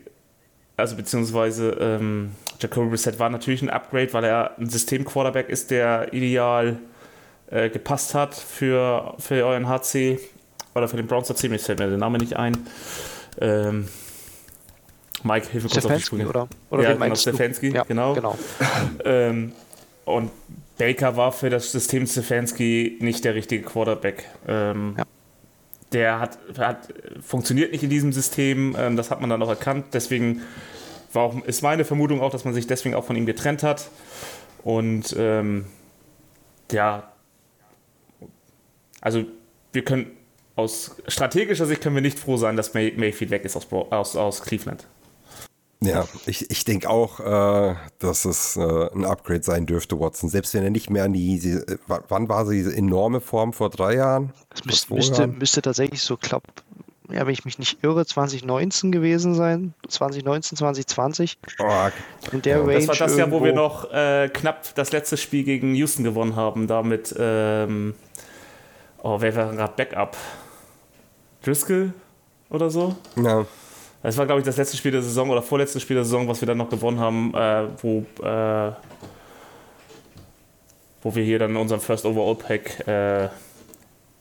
also 0.78 0.96
beziehungsweise 0.96 1.72
ähm, 1.80 2.32
Jacoby 2.60 2.90
Brissett 2.90 3.20
war 3.20 3.30
natürlich 3.30 3.62
ein 3.62 3.70
Upgrade, 3.70 4.14
weil 4.14 4.24
er 4.24 4.58
ein 4.58 4.70
System-Quarterback 4.70 5.50
ist, 5.50 5.72
der 5.72 6.14
ideal 6.14 6.78
äh, 7.50 7.70
gepasst 7.70 8.14
hat 8.14 8.36
für, 8.36 9.16
für 9.20 9.46
euren 9.46 9.68
HC 9.68 10.20
oder 10.76 10.88
für 10.88 10.98
den 10.98 11.08
Browns 11.08 11.30
HC. 11.30 11.50
Mir 11.50 11.60
fällt 11.60 11.80
mir 11.80 11.88
der 11.88 11.98
Name 11.98 12.20
nicht 12.20 12.36
ein. 12.36 12.58
Ähm, 13.42 13.88
Mike, 15.24 15.48
hilf 15.52 15.64
mir 15.64 15.70
kurz 15.70 15.86
auf 15.86 15.96
die 15.96 16.02
Sprünge. 16.02 16.28
Oder, 16.28 16.48
oder 16.70 16.84
ja, 16.84 16.94
genau, 16.94 17.16
Stefanski, 17.16 17.74
ja, 17.74 17.84
genau. 17.84 18.14
genau. 18.14 18.38
ähm, 19.04 19.54
und 20.06 20.32
Baker 20.78 21.18
war 21.18 21.32
für 21.32 21.50
das 21.50 21.72
System 21.72 22.06
Stefanski 22.06 22.98
nicht 23.02 23.26
der 23.26 23.34
richtige 23.34 23.64
Quarterback. 23.64 24.26
Ähm, 24.48 24.96
ja. 24.98 25.04
Der 25.94 26.20
hat, 26.20 26.38
hat, 26.58 26.94
funktioniert 27.22 27.72
nicht 27.72 27.84
in 27.84 27.90
diesem 27.90 28.12
System, 28.12 28.76
ähm, 28.78 28.98
das 28.98 29.10
hat 29.10 29.22
man 29.22 29.30
dann 29.30 29.42
auch 29.42 29.50
erkannt. 29.50 29.86
Deswegen 29.94 30.42
war 31.14 31.24
auch, 31.24 31.46
ist 31.46 31.62
meine 31.62 31.86
Vermutung 31.86 32.22
auch, 32.22 32.32
dass 32.32 32.46
man 32.46 32.54
sich 32.54 32.68
deswegen 32.68 32.96
auch 32.96 33.06
von 33.06 33.16
ihm 33.16 33.26
getrennt 33.26 33.64
hat. 33.64 33.90
Und 34.64 35.16
ähm, 35.18 35.66
ja, 36.72 37.12
also 39.00 39.24
wir 39.72 39.84
können 39.84 40.12
aus 40.56 40.96
strategischer 41.08 41.66
Sicht 41.66 41.82
können 41.82 41.96
wir 41.96 42.02
nicht 42.02 42.20
froh 42.20 42.36
sein, 42.36 42.58
dass 42.58 42.74
May 42.74 42.92
Mayfield 42.98 43.32
weg 43.32 43.46
ist 43.46 43.56
aus, 43.56 43.68
aus, 43.72 44.16
aus 44.16 44.42
Cleveland. 44.42 44.86
Ja, 45.80 46.06
ich, 46.26 46.50
ich 46.50 46.66
denke 46.66 46.90
auch, 46.90 47.20
äh, 47.20 47.76
dass 48.00 48.26
es 48.26 48.58
äh, 48.58 48.90
ein 48.94 49.06
Upgrade 49.06 49.44
sein 49.44 49.68
dürfte, 49.68 50.00
Watson. 50.00 50.30
Selbst 50.30 50.54
wenn 50.56 50.64
er 50.64 50.72
nicht 50.72 50.90
mehr 50.90 51.04
an 51.04 51.14
die, 51.14 51.40
die 51.40 51.60
wann 51.88 52.30
war 52.30 52.46
sie 52.48 52.58
diese 52.58 52.76
enorme 52.76 53.22
Form 53.22 53.54
vor 53.54 53.70
drei 53.70 53.96
Jahren? 53.96 54.34
Das 54.50 54.66
müsste, 54.66 54.94
müsste, 54.96 55.28
müsste 55.28 55.62
tatsächlich 55.62 56.02
so, 56.02 56.18
glaube 56.18 56.48
ja, 57.10 57.26
wenn 57.26 57.34
ich 57.34 57.46
mich 57.46 57.58
nicht 57.58 57.84
irre, 57.84 58.06
2019 58.06 58.92
gewesen 58.92 59.34
sein. 59.34 59.74
2019, 59.88 60.58
2020. 60.58 61.38
Oh, 61.60 61.64
In 62.34 62.42
der 62.42 62.60
Range. 62.62 62.74
Das 62.74 62.88
war 62.88 62.96
das 62.96 63.16
Jahr, 63.16 63.32
wo 63.32 63.42
wir 63.44 63.54
noch 63.54 63.92
äh, 63.94 64.30
knapp 64.34 64.76
das 64.76 64.92
letzte 64.92 65.16
Spiel 65.16 65.44
gegen 65.44 65.74
Houston 65.76 66.04
gewonnen 66.04 66.36
haben. 66.36 66.68
Da 66.68 66.84
mit, 66.84 67.16
ähm, 67.18 67.94
oh, 69.02 69.22
wer 69.22 69.36
war 69.36 69.54
gerade 69.54 69.74
Backup? 69.78 70.18
Driscoll 71.44 71.94
oder 72.50 72.70
so? 72.70 72.96
ja. 73.16 73.46
Das 74.04 74.16
war, 74.18 74.26
glaube 74.26 74.40
ich, 74.42 74.46
das 74.46 74.58
letzte 74.58 74.78
Spiel 74.78 74.92
der 74.92 75.02
Saison 75.02 75.30
oder 75.30 75.42
vorletzte 75.42 75.80
Spiel 75.80 75.96
der 75.96 76.06
Saison, 76.06 76.28
was 76.28 76.42
wir 76.42 76.46
dann 76.46 76.58
noch 76.58 76.70
gewonnen 76.70 77.00
haben, 77.00 77.34
äh, 77.34 77.68
wo, 77.82 78.06
äh, 78.26 78.72
wo 81.02 81.16
wir 81.16 81.24
hier 81.24 81.40
dann 81.40 81.56
unseren 81.58 81.80
First 81.80 82.06
Overall 82.06 82.36
Pack 82.36 82.88
äh, 82.88 83.30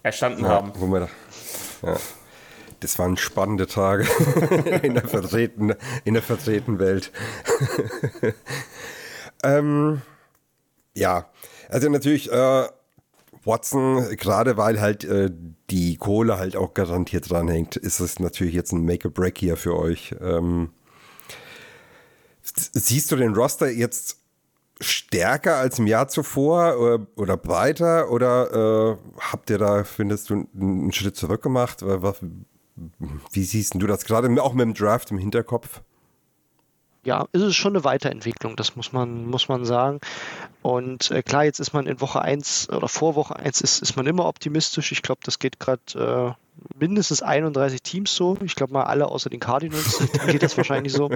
erstanden 0.02 0.42
Ja, 0.45 0.50
haben. 0.50 0.73
wo 0.76 0.87
wir 0.87 1.00
da, 1.00 1.09
ja. 1.88 1.97
Das 2.80 2.99
waren 2.99 3.16
spannende 3.16 3.66
Tage 3.66 4.06
in 4.83 4.95
der 4.95 5.09
vertreten, 5.09 5.75
in 6.04 6.14
der 6.14 6.23
vertreten 6.23 6.78
Welt. 6.78 7.11
ähm, 9.42 10.02
ja, 10.95 11.26
also 11.71 11.88
natürlich 11.88 12.30
äh, 12.30 12.64
Watson, 13.46 14.16
gerade 14.16 14.56
weil 14.56 14.80
halt 14.80 15.04
äh, 15.04 15.30
die 15.70 15.96
Kohle 15.96 16.38
halt 16.38 16.56
auch 16.56 16.74
garantiert 16.74 17.30
dranhängt, 17.30 17.76
ist 17.76 18.00
es 18.00 18.18
natürlich 18.18 18.54
jetzt 18.54 18.72
ein 18.72 18.84
Make-a-Break 18.84 19.38
hier 19.38 19.56
für 19.56 19.76
euch. 19.76 20.14
Ähm, 20.20 20.70
siehst 22.42 23.10
du 23.12 23.16
den 23.16 23.34
Roster 23.34 23.70
jetzt 23.70 24.18
stärker 24.80 25.56
als 25.56 25.78
im 25.78 25.86
Jahr 25.86 26.08
zuvor 26.08 26.78
oder, 26.78 27.06
oder 27.16 27.36
breiter 27.36 28.10
oder 28.10 28.92
äh, 28.92 29.20
habt 29.20 29.48
ihr 29.50 29.58
da, 29.58 29.84
findest 29.84 30.30
du, 30.30 30.46
einen 30.54 30.92
Schritt 30.92 31.16
zurück 31.16 31.42
gemacht? 31.42 31.82
Wie 33.32 33.44
siehst 33.44 33.74
du 33.74 33.86
das 33.86 34.04
gerade 34.04 34.42
auch 34.42 34.52
mit 34.52 34.64
dem 34.64 34.74
Draft 34.74 35.10
im 35.10 35.18
Hinterkopf? 35.18 35.80
Ja, 37.06 37.26
ist 37.32 37.42
es 37.42 37.54
schon 37.54 37.75
eine 37.75 37.84
Weiterentwicklung, 37.84 38.56
das 38.56 38.75
muss 38.75 38.92
man, 38.92 39.26
muss 39.26 39.48
man 39.48 39.64
sagen. 39.64 40.00
Und 40.62 41.12
äh, 41.12 41.22
klar, 41.22 41.44
jetzt 41.44 41.60
ist 41.60 41.72
man 41.72 41.86
in 41.86 42.00
Woche 42.00 42.20
1 42.20 42.70
oder 42.70 42.88
vor 42.88 43.14
Woche 43.14 43.36
1 43.36 43.60
ist, 43.60 43.80
ist 43.80 43.96
man 43.96 44.06
immer 44.06 44.26
optimistisch. 44.26 44.90
Ich 44.90 45.02
glaube, 45.02 45.20
das 45.22 45.38
geht 45.38 45.60
gerade 45.60 46.34
äh, 46.34 46.76
mindestens 46.76 47.22
31 47.22 47.82
Teams 47.82 48.14
so. 48.14 48.36
Ich 48.42 48.56
glaube 48.56 48.72
mal 48.72 48.82
alle 48.82 49.06
außer 49.06 49.30
den 49.30 49.38
Cardinals 49.38 50.02
geht 50.26 50.42
das 50.42 50.56
wahrscheinlich 50.56 50.92
so. 50.92 51.10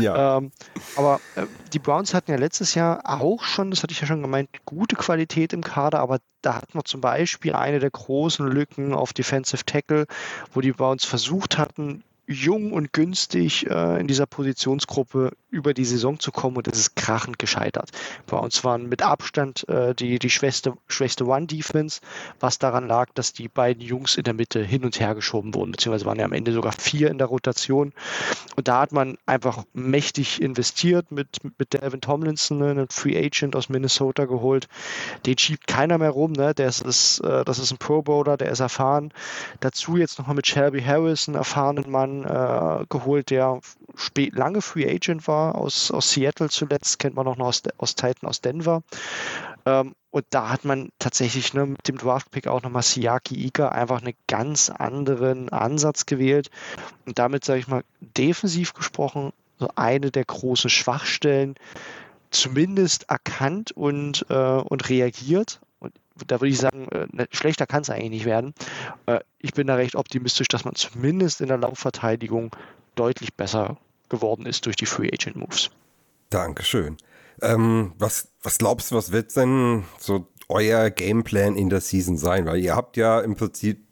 Ja. 0.00 0.38
Ähm, 0.38 0.52
aber 0.96 1.20
äh, 1.34 1.44
die 1.74 1.78
Browns 1.78 2.14
hatten 2.14 2.30
ja 2.30 2.38
letztes 2.38 2.74
Jahr 2.74 3.02
auch 3.04 3.42
schon, 3.44 3.70
das 3.70 3.82
hatte 3.82 3.92
ich 3.92 4.00
ja 4.00 4.06
schon 4.06 4.22
gemeint, 4.22 4.48
gute 4.64 4.96
Qualität 4.96 5.52
im 5.52 5.62
Kader, 5.62 6.00
aber 6.00 6.20
da 6.40 6.54
hatten 6.54 6.72
wir 6.72 6.84
zum 6.84 7.02
Beispiel 7.02 7.54
eine 7.54 7.80
der 7.80 7.90
großen 7.90 8.46
Lücken 8.46 8.94
auf 8.94 9.12
Defensive 9.12 9.66
Tackle, 9.66 10.06
wo 10.54 10.62
die 10.62 10.72
Browns 10.72 11.04
versucht 11.04 11.58
hatten, 11.58 12.02
jung 12.26 12.72
und 12.72 12.92
günstig 12.92 13.66
äh, 13.70 14.00
in 14.00 14.06
dieser 14.06 14.26
Positionsgruppe 14.26 15.32
über 15.50 15.74
die 15.74 15.84
Saison 15.84 16.18
zu 16.18 16.32
kommen 16.32 16.56
und 16.56 16.68
es 16.68 16.78
ist 16.78 16.96
krachend 16.96 17.38
gescheitert. 17.38 17.90
Bei 18.26 18.36
uns 18.36 18.64
waren 18.64 18.88
mit 18.88 19.02
Abstand 19.02 19.68
äh, 19.68 19.94
die, 19.94 20.18
die 20.18 20.30
schwächste, 20.30 20.74
schwächste 20.88 21.26
One-Defense, 21.26 22.00
was 22.40 22.58
daran 22.58 22.88
lag, 22.88 23.10
dass 23.14 23.32
die 23.32 23.48
beiden 23.48 23.82
Jungs 23.82 24.16
in 24.16 24.24
der 24.24 24.34
Mitte 24.34 24.62
hin 24.62 24.84
und 24.84 24.98
her 24.98 25.14
geschoben 25.14 25.54
wurden, 25.54 25.72
beziehungsweise 25.72 26.04
waren 26.04 26.18
ja 26.18 26.24
am 26.24 26.32
Ende 26.32 26.52
sogar 26.52 26.72
vier 26.72 27.10
in 27.10 27.18
der 27.18 27.28
Rotation. 27.28 27.92
Und 28.56 28.68
da 28.68 28.80
hat 28.80 28.92
man 28.92 29.18
einfach 29.26 29.64
mächtig 29.72 30.42
investiert 30.42 31.12
mit, 31.12 31.38
mit 31.58 31.72
Devin 31.72 32.00
Tomlinson, 32.00 32.58
ne, 32.58 32.70
einen 32.70 32.88
Free 32.88 33.16
Agent 33.16 33.54
aus 33.54 33.68
Minnesota 33.68 34.24
geholt. 34.24 34.68
Den 35.26 35.38
schiebt 35.38 35.66
keiner 35.66 35.98
mehr 35.98 36.10
rum, 36.10 36.32
ne? 36.32 36.54
Der 36.54 36.68
ist, 36.68 36.82
ist, 36.82 37.20
äh, 37.20 37.44
das 37.44 37.58
ist 37.58 37.70
ein 37.72 37.78
Pro 37.78 38.02
Bowler, 38.02 38.36
der 38.36 38.50
ist 38.50 38.60
erfahren. 38.60 39.12
Dazu 39.60 39.96
jetzt 39.96 40.18
nochmal 40.18 40.36
mit 40.36 40.46
Shelby 40.46 40.82
Harris, 40.82 41.28
einen 41.28 41.36
erfahrenen 41.36 41.90
Mann, 41.90 42.15
äh, 42.24 42.84
geholt, 42.88 43.30
der 43.30 43.60
lange 44.32 44.62
Free 44.62 44.88
Agent 44.88 45.26
war, 45.28 45.54
aus, 45.54 45.90
aus 45.90 46.10
Seattle 46.10 46.48
zuletzt, 46.48 46.98
kennt 46.98 47.16
man 47.16 47.24
noch 47.26 47.38
aus, 47.38 47.62
aus 47.78 47.94
Titan 47.94 48.28
aus 48.28 48.40
Denver. 48.40 48.82
Ähm, 49.64 49.94
und 50.10 50.24
da 50.30 50.48
hat 50.48 50.64
man 50.64 50.90
tatsächlich 50.98 51.52
ne, 51.52 51.66
mit 51.66 51.88
dem 51.88 51.98
Draft-Pick 51.98 52.46
auch 52.46 52.62
nochmal 52.62 52.82
Siaki 52.82 53.46
Ika 53.46 53.68
einfach 53.68 54.00
einen 54.00 54.14
ganz 54.26 54.70
anderen 54.70 55.50
Ansatz 55.50 56.06
gewählt. 56.06 56.50
Und 57.04 57.18
damit, 57.18 57.44
sage 57.44 57.60
ich 57.60 57.68
mal, 57.68 57.82
defensiv 58.00 58.72
gesprochen, 58.72 59.32
so 59.58 59.68
eine 59.74 60.10
der 60.10 60.24
großen 60.24 60.70
Schwachstellen 60.70 61.54
zumindest 62.30 63.10
erkannt 63.10 63.72
und, 63.72 64.26
äh, 64.30 64.34
und 64.34 64.88
reagiert. 64.88 65.60
Da 66.26 66.40
würde 66.40 66.48
ich 66.48 66.58
sagen, 66.58 66.88
äh, 66.88 67.06
ne, 67.12 67.26
schlechter 67.30 67.66
kann 67.66 67.82
es 67.82 67.90
eigentlich 67.90 68.10
nicht 68.10 68.24
werden. 68.24 68.54
Äh, 69.06 69.20
ich 69.38 69.52
bin 69.52 69.66
da 69.66 69.74
recht 69.74 69.96
optimistisch, 69.96 70.48
dass 70.48 70.64
man 70.64 70.74
zumindest 70.74 71.40
in 71.40 71.48
der 71.48 71.58
Laufverteidigung 71.58 72.54
deutlich 72.94 73.34
besser 73.34 73.76
geworden 74.08 74.46
ist 74.46 74.66
durch 74.66 74.76
die 74.76 74.86
Free 74.86 75.10
Agent 75.12 75.36
Moves. 75.36 75.70
Dankeschön. 76.30 76.96
Ähm, 77.42 77.92
was, 77.98 78.28
was 78.42 78.58
glaubst 78.58 78.90
du, 78.90 78.96
was 78.96 79.12
wird 79.12 79.36
denn 79.36 79.84
so 79.98 80.26
euer 80.48 80.90
Gameplan 80.90 81.56
in 81.56 81.68
der 81.68 81.80
Season 81.80 82.16
sein? 82.16 82.46
Weil 82.46 82.58
ihr 82.58 82.74
habt 82.74 82.96
ja 82.96 83.20
im 83.20 83.36
Prinzip 83.36 83.84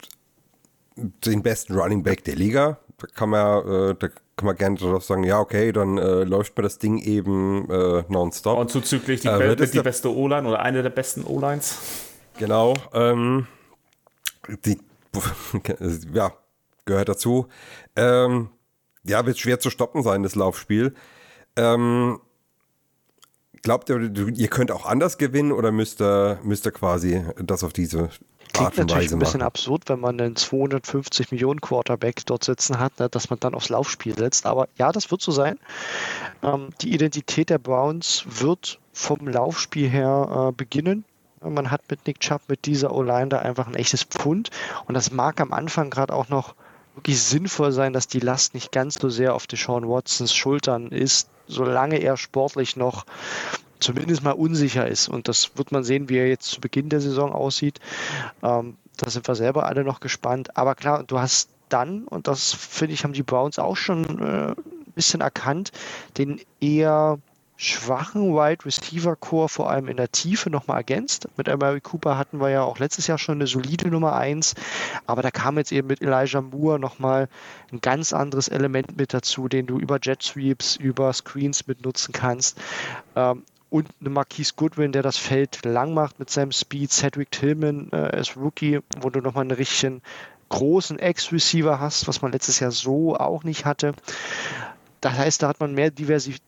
den 0.96 1.42
besten 1.42 1.74
Running 1.74 2.02
Back 2.02 2.24
der 2.24 2.36
Liga. 2.36 2.78
Da 2.98 3.06
kann 3.08 3.30
man, 3.30 3.66
äh, 3.66 3.94
da 3.98 4.08
kann 4.36 4.46
man 4.46 4.56
gerne 4.56 4.76
darauf 4.78 5.04
sagen, 5.04 5.24
ja, 5.24 5.40
okay, 5.40 5.72
dann 5.72 5.98
äh, 5.98 6.24
läuft 6.24 6.56
mir 6.56 6.62
das 6.62 6.78
Ding 6.78 6.98
eben 6.98 7.68
äh, 7.70 8.04
nonstop. 8.08 8.58
Und 8.58 8.70
zuzüglich 8.70 9.20
die, 9.20 9.28
Äh, 9.28 9.56
die 9.56 9.80
beste 9.80 10.14
O-Line 10.14 10.48
oder 10.48 10.60
eine 10.60 10.82
der 10.82 10.90
besten 10.90 11.24
O-Lines. 11.24 11.78
Genau. 12.38 12.74
Ähm, 12.92 13.46
die, 14.64 14.78
ja, 16.12 16.32
gehört 16.84 17.08
dazu. 17.08 17.46
Ähm, 17.96 18.50
ja, 19.04 19.26
wird 19.26 19.38
schwer 19.38 19.60
zu 19.60 19.70
stoppen 19.70 20.02
sein, 20.02 20.22
das 20.22 20.34
Laufspiel. 20.34 20.94
Ähm, 21.56 22.20
glaubt 23.62 23.90
ihr, 23.90 24.00
ihr 24.00 24.48
könnt 24.48 24.70
auch 24.70 24.86
anders 24.86 25.18
gewinnen 25.18 25.52
oder 25.52 25.72
müsst 25.72 26.00
ihr, 26.00 26.38
müsst 26.42 26.66
ihr 26.66 26.72
quasi 26.72 27.24
das 27.36 27.64
auf 27.64 27.72
diese 27.72 28.08
Klingt 28.52 28.66
Art 28.66 28.78
und 28.78 28.86
natürlich 28.90 29.12
ein 29.12 29.18
bisschen 29.18 29.40
machen? 29.40 29.46
absurd, 29.46 29.88
wenn 29.88 30.00
man 30.00 30.20
einen 30.20 30.36
250 30.36 31.32
Millionen 31.32 31.60
Quarterback 31.60 32.24
dort 32.26 32.44
sitzen 32.44 32.78
hat, 32.78 32.98
ne, 33.00 33.08
dass 33.08 33.30
man 33.30 33.40
dann 33.40 33.54
aufs 33.54 33.68
Laufspiel 33.68 34.16
setzt. 34.16 34.46
Aber 34.46 34.68
ja, 34.78 34.92
das 34.92 35.10
wird 35.10 35.22
so 35.22 35.32
sein. 35.32 35.58
Ähm, 36.42 36.68
die 36.80 36.94
Identität 36.94 37.50
der 37.50 37.58
Browns 37.58 38.24
wird 38.26 38.78
vom 38.92 39.26
Laufspiel 39.26 39.88
her 39.88 40.48
äh, 40.50 40.52
beginnen. 40.52 41.04
Man 41.50 41.70
hat 41.70 41.82
mit 41.90 42.06
Nick 42.06 42.20
Chubb, 42.20 42.42
mit 42.48 42.66
dieser 42.66 42.92
O-Line 42.92 43.28
da 43.28 43.38
einfach 43.38 43.66
ein 43.66 43.74
echtes 43.74 44.04
Pfund. 44.04 44.50
Und 44.86 44.94
das 44.94 45.10
mag 45.10 45.40
am 45.40 45.52
Anfang 45.52 45.90
gerade 45.90 46.12
auch 46.12 46.28
noch 46.28 46.54
wirklich 46.94 47.22
sinnvoll 47.22 47.72
sein, 47.72 47.92
dass 47.92 48.06
die 48.06 48.20
Last 48.20 48.54
nicht 48.54 48.72
ganz 48.72 48.94
so 48.94 49.08
sehr 49.08 49.34
auf 49.34 49.46
Deshaun 49.46 49.88
Watsons 49.88 50.34
Schultern 50.34 50.88
ist, 50.88 51.28
solange 51.46 51.98
er 51.98 52.16
sportlich 52.16 52.76
noch 52.76 53.04
zumindest 53.80 54.22
mal 54.22 54.32
unsicher 54.32 54.86
ist. 54.88 55.08
Und 55.08 55.28
das 55.28 55.56
wird 55.56 55.72
man 55.72 55.84
sehen, 55.84 56.08
wie 56.08 56.18
er 56.18 56.28
jetzt 56.28 56.50
zu 56.50 56.60
Beginn 56.60 56.88
der 56.88 57.00
Saison 57.00 57.32
aussieht. 57.32 57.80
Ähm, 58.42 58.76
da 58.96 59.10
sind 59.10 59.26
wir 59.28 59.34
selber 59.34 59.66
alle 59.66 59.84
noch 59.84 60.00
gespannt. 60.00 60.56
Aber 60.56 60.74
klar, 60.74 61.02
du 61.04 61.18
hast 61.18 61.50
dann, 61.68 62.04
und 62.04 62.28
das 62.28 62.52
finde 62.52 62.94
ich, 62.94 63.04
haben 63.04 63.12
die 63.12 63.22
Browns 63.22 63.58
auch 63.58 63.76
schon 63.76 64.04
äh, 64.20 64.50
ein 64.52 64.92
bisschen 64.94 65.20
erkannt, 65.20 65.72
den 66.16 66.40
eher 66.60 67.18
schwachen 67.56 68.34
Wide 68.34 68.64
Receiver 68.64 69.14
Core 69.16 69.48
vor 69.48 69.70
allem 69.70 69.88
in 69.88 69.96
der 69.96 70.10
Tiefe 70.10 70.50
nochmal 70.50 70.78
ergänzt. 70.78 71.28
Mit 71.36 71.48
Amari 71.48 71.80
Cooper 71.80 72.18
hatten 72.18 72.40
wir 72.40 72.50
ja 72.50 72.62
auch 72.62 72.78
letztes 72.78 73.06
Jahr 73.06 73.18
schon 73.18 73.36
eine 73.36 73.46
solide 73.46 73.88
Nummer 73.88 74.14
1, 74.14 74.54
aber 75.06 75.22
da 75.22 75.30
kam 75.30 75.56
jetzt 75.58 75.72
eben 75.72 75.88
mit 75.88 76.02
Elijah 76.02 76.40
Moore 76.40 76.78
nochmal 76.78 77.28
ein 77.72 77.80
ganz 77.80 78.12
anderes 78.12 78.48
Element 78.48 78.96
mit 78.96 79.14
dazu, 79.14 79.48
den 79.48 79.66
du 79.66 79.78
über 79.78 79.98
Jet 80.02 80.22
Sweeps, 80.22 80.76
über 80.76 81.12
Screens 81.12 81.66
mit 81.66 81.84
nutzen 81.84 82.12
kannst. 82.12 82.58
Ähm, 83.14 83.44
und 83.70 83.88
eine 84.00 84.10
Marquise 84.10 84.52
Goodwin, 84.56 84.92
der 84.92 85.02
das 85.02 85.16
Feld 85.16 85.64
lang 85.64 85.94
macht 85.94 86.20
mit 86.20 86.30
seinem 86.30 86.52
Speed, 86.52 86.92
Cedric 86.92 87.32
Tillman 87.32 87.88
äh, 87.92 87.96
als 87.96 88.36
Rookie, 88.36 88.80
wo 89.00 89.10
du 89.10 89.20
nochmal 89.20 89.42
einen 89.42 89.50
richtigen 89.50 90.00
großen 90.48 90.98
Ex-Receiver 90.98 91.80
hast, 91.80 92.06
was 92.06 92.22
man 92.22 92.30
letztes 92.30 92.60
Jahr 92.60 92.70
so 92.70 93.16
auch 93.16 93.42
nicht 93.42 93.64
hatte. 93.64 93.94
Das 95.00 95.14
heißt, 95.14 95.42
da 95.42 95.48
hat 95.48 95.58
man 95.58 95.74
mehr 95.74 95.90
Diversität 95.90 96.40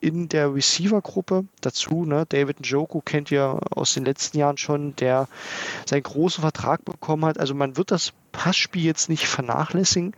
in 0.00 0.28
der 0.28 0.54
Receiver-Gruppe 0.54 1.44
dazu. 1.60 2.04
Ne? 2.04 2.24
David 2.28 2.60
Njoku 2.60 3.00
kennt 3.00 3.30
ihr 3.30 3.58
aus 3.70 3.94
den 3.94 4.04
letzten 4.04 4.38
Jahren 4.38 4.56
schon, 4.56 4.96
der 4.96 5.28
seinen 5.86 6.02
großen 6.02 6.40
Vertrag 6.40 6.84
bekommen 6.84 7.24
hat. 7.24 7.38
Also 7.38 7.54
man 7.54 7.76
wird 7.76 7.90
das 7.90 8.12
Passspiel 8.32 8.84
jetzt 8.84 9.08
nicht 9.08 9.26
vernachlässigen, 9.26 10.14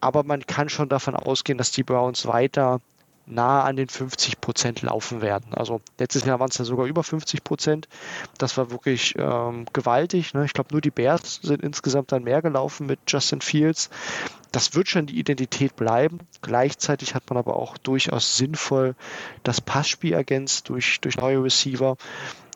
aber 0.00 0.22
man 0.22 0.46
kann 0.46 0.68
schon 0.68 0.88
davon 0.88 1.16
ausgehen, 1.16 1.58
dass 1.58 1.72
die 1.72 1.82
Browns 1.82 2.26
weiter 2.26 2.80
nah 3.30 3.62
an 3.62 3.76
den 3.76 3.88
50 3.88 4.40
Prozent 4.40 4.82
laufen 4.82 5.20
werden. 5.20 5.54
Also 5.54 5.80
letztes 5.98 6.24
Jahr 6.24 6.40
waren 6.40 6.50
es 6.50 6.58
ja 6.58 6.64
sogar 6.64 6.86
über 6.86 7.02
50 7.02 7.44
Prozent. 7.44 7.88
Das 8.38 8.56
war 8.56 8.70
wirklich 8.70 9.14
ähm, 9.18 9.66
gewaltig. 9.72 10.34
Ne? 10.34 10.44
Ich 10.44 10.52
glaube, 10.52 10.70
nur 10.72 10.80
die 10.80 10.90
Bears 10.90 11.40
sind 11.42 11.62
insgesamt 11.62 12.12
dann 12.12 12.24
mehr 12.24 12.42
gelaufen 12.42 12.86
mit 12.86 13.00
Justin 13.06 13.40
Fields. 13.40 13.90
Das 14.52 14.74
wird 14.74 14.88
schon 14.88 15.06
die 15.06 15.18
Identität 15.18 15.76
bleiben. 15.76 16.20
Gleichzeitig 16.40 17.14
hat 17.14 17.28
man 17.28 17.36
aber 17.36 17.56
auch 17.56 17.76
durchaus 17.76 18.36
sinnvoll 18.36 18.94
das 19.42 19.60
Passspiel 19.60 20.14
ergänzt 20.14 20.68
durch, 20.68 21.00
durch 21.00 21.16
neue 21.16 21.42
Receiver. 21.42 21.96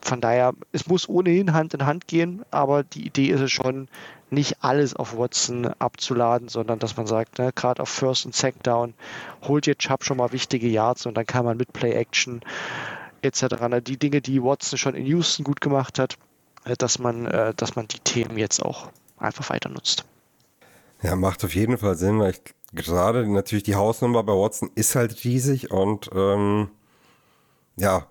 Von 0.01 0.21
daher, 0.21 0.55
es 0.73 0.87
muss 0.87 1.09
ohnehin 1.09 1.53
Hand 1.53 1.75
in 1.75 1.87
Hand 1.87 2.09
gehen, 2.09 2.45
aber 2.51 2.83
die 2.83 3.07
Idee 3.07 3.29
ist 3.29 3.41
es 3.41 3.53
schon, 3.53 3.89
nicht 4.33 4.65
alles 4.65 4.95
auf 4.97 5.17
Watson 5.17 5.67
abzuladen, 5.79 6.49
sondern 6.49 6.79
dass 6.79 6.97
man 6.97 7.07
sagt, 7.07 7.39
ne, 7.39 7.53
gerade 7.55 7.83
auf 7.83 7.89
First 7.89 8.25
und 8.27 8.35
Second 8.35 8.67
Down, 8.67 8.95
holt 9.43 9.67
ihr 9.67 9.77
Chubb 9.77 10.05
schon 10.05 10.17
mal 10.17 10.33
wichtige 10.33 10.69
Yards 10.69 11.07
und 11.07 11.15
dann 11.15 11.27
kann 11.27 11.45
man 11.45 11.57
mit 11.57 11.73
Play 11.73 11.93
Action 11.93 12.41
etc. 13.21 13.43
Ne, 13.69 13.83
die 13.83 13.99
Dinge, 13.99 14.21
die 14.21 14.43
Watson 14.43 14.79
schon 14.79 14.95
in 14.95 15.07
Houston 15.07 15.45
gut 15.45 15.61
gemacht 15.61 15.99
hat, 15.99 16.17
äh, 16.65 16.75
dass 16.77 16.99
man, 16.99 17.27
äh, 17.27 17.55
dass 17.55 17.77
man 17.77 17.89
die 17.89 18.01
Themen 18.01 18.39
jetzt 18.39 18.61
auch 18.61 18.89
einfach 19.19 19.51
weiter 19.51 19.69
nutzt. 19.69 20.05
Ja, 21.03 21.15
macht 21.17 21.45
auf 21.45 21.55
jeden 21.55 21.79
Fall 21.79 21.97
Sinn, 21.97 22.19
weil 22.19 22.31
ich 22.31 22.41
gerade 22.73 23.27
natürlich 23.29 23.65
die 23.65 23.75
Hausnummer 23.75 24.23
bei 24.23 24.33
Watson 24.33 24.71
ist 24.75 24.95
halt 24.95 25.25
riesig 25.25 25.71
und 25.71 26.11
ähm, 26.15 26.71
ja, 27.77 28.07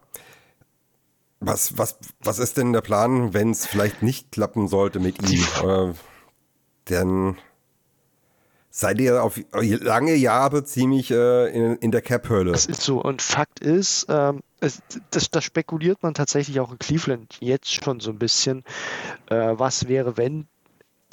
was, 1.39 1.77
was, 1.77 1.97
was 2.19 2.37
ist 2.37 2.57
denn 2.57 2.71
der 2.71 2.81
Plan, 2.81 3.33
wenn 3.33 3.49
es 3.49 3.65
vielleicht 3.65 4.03
nicht 4.03 4.31
klappen 4.31 4.67
sollte 4.67 4.99
mit 4.99 5.31
ihm? 5.31 5.43
Denn 6.89 7.37
seid 8.71 8.99
ihr 8.99 9.21
auf 9.21 9.39
lange 9.51 10.15
Jahre 10.15 10.63
ziemlich 10.63 11.11
äh, 11.11 11.47
in, 11.47 11.75
in 11.77 11.91
der 11.91 12.01
Cap-Hölle. 12.01 12.53
Das 12.53 12.65
ist 12.65 12.81
so. 12.81 13.01
Und 13.03 13.21
Fakt 13.21 13.59
ist, 13.59 14.07
ähm, 14.09 14.39
es, 14.61 14.81
das, 15.11 15.29
das 15.29 15.43
spekuliert 15.43 16.01
man 16.01 16.13
tatsächlich 16.13 16.59
auch 16.59 16.71
in 16.71 16.79
Cleveland 16.79 17.37
jetzt 17.41 17.71
schon 17.71 17.99
so 17.99 18.11
ein 18.11 18.17
bisschen. 18.17 18.63
Äh, 19.29 19.53
was 19.57 19.87
wäre, 19.87 20.17
wenn 20.17 20.47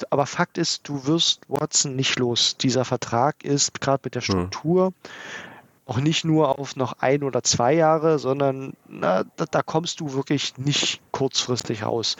aber 0.09 0.25
Fakt 0.25 0.57
ist, 0.57 0.87
du 0.87 1.05
wirst 1.05 1.41
Watson 1.49 1.97
nicht 1.97 2.17
los. 2.17 2.55
Dieser 2.55 2.85
Vertrag 2.85 3.43
ist 3.43 3.81
gerade 3.81 4.01
mit 4.05 4.15
der 4.15 4.21
hm. 4.21 4.25
Struktur 4.25 4.85
hm. 4.85 4.93
auch 5.85 5.97
nicht 5.97 6.23
nur 6.23 6.57
auf 6.57 6.77
noch 6.77 6.93
ein 6.99 7.23
oder 7.23 7.43
zwei 7.43 7.73
Jahre, 7.73 8.19
sondern 8.19 8.73
na, 8.87 9.25
da, 9.35 9.45
da, 9.45 9.61
kommst 9.61 9.99
du 9.99 10.13
wirklich 10.13 10.57
nicht 10.57 11.01
kurzfristig 11.11 11.83
raus. 11.83 12.15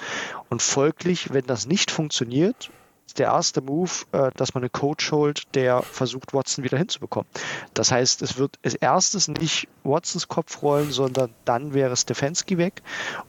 Und 0.49 0.61
folglich, 0.61 1.31
wenn 1.31 1.45
das 1.45 1.67
nicht 1.67 1.91
funktioniert, 1.91 2.69
der 3.17 3.27
erste 3.27 3.61
Move, 3.61 3.91
äh, 4.11 4.31
dass 4.35 4.53
man 4.53 4.63
einen 4.63 4.71
Coach 4.71 5.11
holt, 5.11 5.43
der 5.55 5.81
versucht, 5.81 6.33
Watson 6.33 6.63
wieder 6.63 6.77
hinzubekommen. 6.77 7.27
Das 7.73 7.91
heißt, 7.91 8.21
es 8.21 8.37
wird 8.37 8.59
als 8.63 8.75
erstes 8.75 9.27
nicht 9.27 9.67
Watsons 9.83 10.27
Kopf 10.27 10.61
rollen, 10.61 10.91
sondern 10.91 11.33
dann 11.45 11.73
wäre 11.73 11.95
Stefanski 11.95 12.57
weg 12.57 12.81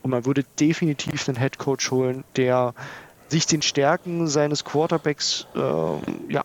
und 0.02 0.10
man 0.10 0.26
würde 0.26 0.44
definitiv 0.58 1.28
einen 1.28 1.38
Head 1.38 1.58
Coach 1.58 1.90
holen, 1.90 2.24
der 2.36 2.74
sich 3.28 3.46
den 3.46 3.62
Stärken 3.62 4.26
seines 4.26 4.64
Quarterbacks 4.64 5.46
äh, 5.54 6.32
ja, 6.32 6.44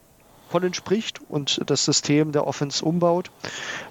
voll 0.50 0.64
entspricht 0.64 1.20
und 1.30 1.62
das 1.66 1.84
System 1.84 2.32
der 2.32 2.48
Offense 2.48 2.86
umbaut. 2.86 3.32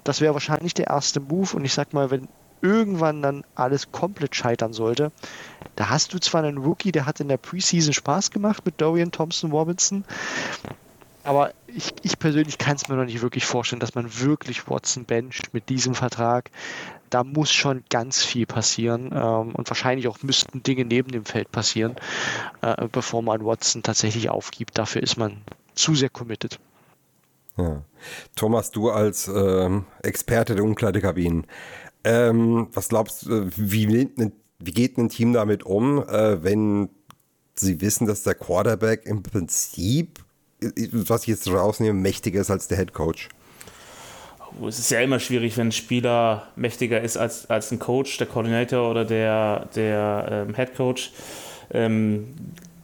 Das 0.04 0.20
wäre 0.20 0.34
wahrscheinlich 0.34 0.74
der 0.74 0.86
erste 0.86 1.20
Move. 1.20 1.56
Und 1.56 1.64
ich 1.64 1.74
sag 1.74 1.92
mal, 1.92 2.10
wenn 2.10 2.28
irgendwann 2.64 3.22
dann 3.22 3.44
alles 3.54 3.92
komplett 3.92 4.34
scheitern 4.34 4.72
sollte, 4.72 5.12
da 5.76 5.90
hast 5.90 6.14
du 6.14 6.18
zwar 6.18 6.42
einen 6.42 6.58
Rookie, 6.58 6.92
der 6.92 7.06
hat 7.06 7.20
in 7.20 7.28
der 7.28 7.36
Preseason 7.36 7.92
Spaß 7.92 8.30
gemacht 8.30 8.64
mit 8.64 8.80
Dorian 8.80 9.12
Thompson 9.12 9.52
Robinson, 9.52 10.04
aber 11.22 11.52
ich, 11.66 11.94
ich 12.02 12.18
persönlich 12.18 12.58
kann 12.58 12.76
es 12.76 12.88
mir 12.88 12.96
noch 12.96 13.04
nicht 13.04 13.22
wirklich 13.22 13.46
vorstellen, 13.46 13.80
dass 13.80 13.94
man 13.94 14.20
wirklich 14.20 14.68
Watson 14.68 15.04
bencht 15.04 15.54
mit 15.54 15.68
diesem 15.68 15.94
Vertrag 15.94 16.50
da 17.14 17.22
muss 17.22 17.52
schon 17.52 17.84
ganz 17.90 18.24
viel 18.24 18.44
passieren 18.44 19.12
ähm, 19.14 19.54
und 19.54 19.70
wahrscheinlich 19.70 20.08
auch 20.08 20.20
müssten 20.24 20.64
Dinge 20.64 20.84
neben 20.84 21.12
dem 21.12 21.24
Feld 21.24 21.52
passieren, 21.52 21.94
äh, 22.60 22.88
bevor 22.90 23.22
man 23.22 23.44
Watson 23.44 23.84
tatsächlich 23.84 24.30
aufgibt. 24.30 24.76
Dafür 24.76 25.00
ist 25.00 25.16
man 25.16 25.42
zu 25.76 25.94
sehr 25.94 26.10
committed. 26.10 26.58
Ja. 27.56 27.82
Thomas, 28.34 28.72
du 28.72 28.90
als 28.90 29.28
ähm, 29.28 29.84
Experte 30.02 30.56
der 30.56 30.64
Umkleidekabinen, 30.64 31.46
ähm, 32.04 32.68
was 32.72 32.88
glaubst 32.88 33.26
du, 33.26 33.50
wie, 33.56 34.08
wie 34.58 34.72
geht 34.72 34.98
ein 34.98 35.08
Team 35.08 35.32
damit 35.32 35.64
um, 35.64 36.06
äh, 36.06 36.42
wenn 36.42 36.90
sie 37.54 37.80
wissen, 37.80 38.06
dass 38.06 38.22
der 38.22 38.34
Quarterback 38.34 39.06
im 39.06 39.22
Prinzip, 39.22 40.20
was 40.60 41.22
ich 41.22 41.28
jetzt 41.28 41.48
rausnehme, 41.48 41.98
mächtiger 41.98 42.40
ist 42.40 42.50
als 42.50 42.68
der 42.68 42.78
Head 42.78 42.92
Coach? 42.92 43.28
es 44.68 44.78
ist 44.78 44.90
ja 44.90 45.00
immer 45.00 45.18
schwierig, 45.18 45.56
wenn 45.56 45.68
ein 45.68 45.72
Spieler 45.72 46.46
mächtiger 46.56 47.00
ist 47.00 47.16
als, 47.16 47.50
als 47.50 47.72
ein 47.72 47.78
Coach, 47.78 48.18
der 48.18 48.26
Coordinator 48.26 48.88
oder 48.88 49.04
der, 49.04 49.68
der 49.74 50.46
ähm, 50.48 50.54
Head 50.54 50.76
Coach. 50.76 51.10
Ähm, 51.72 52.28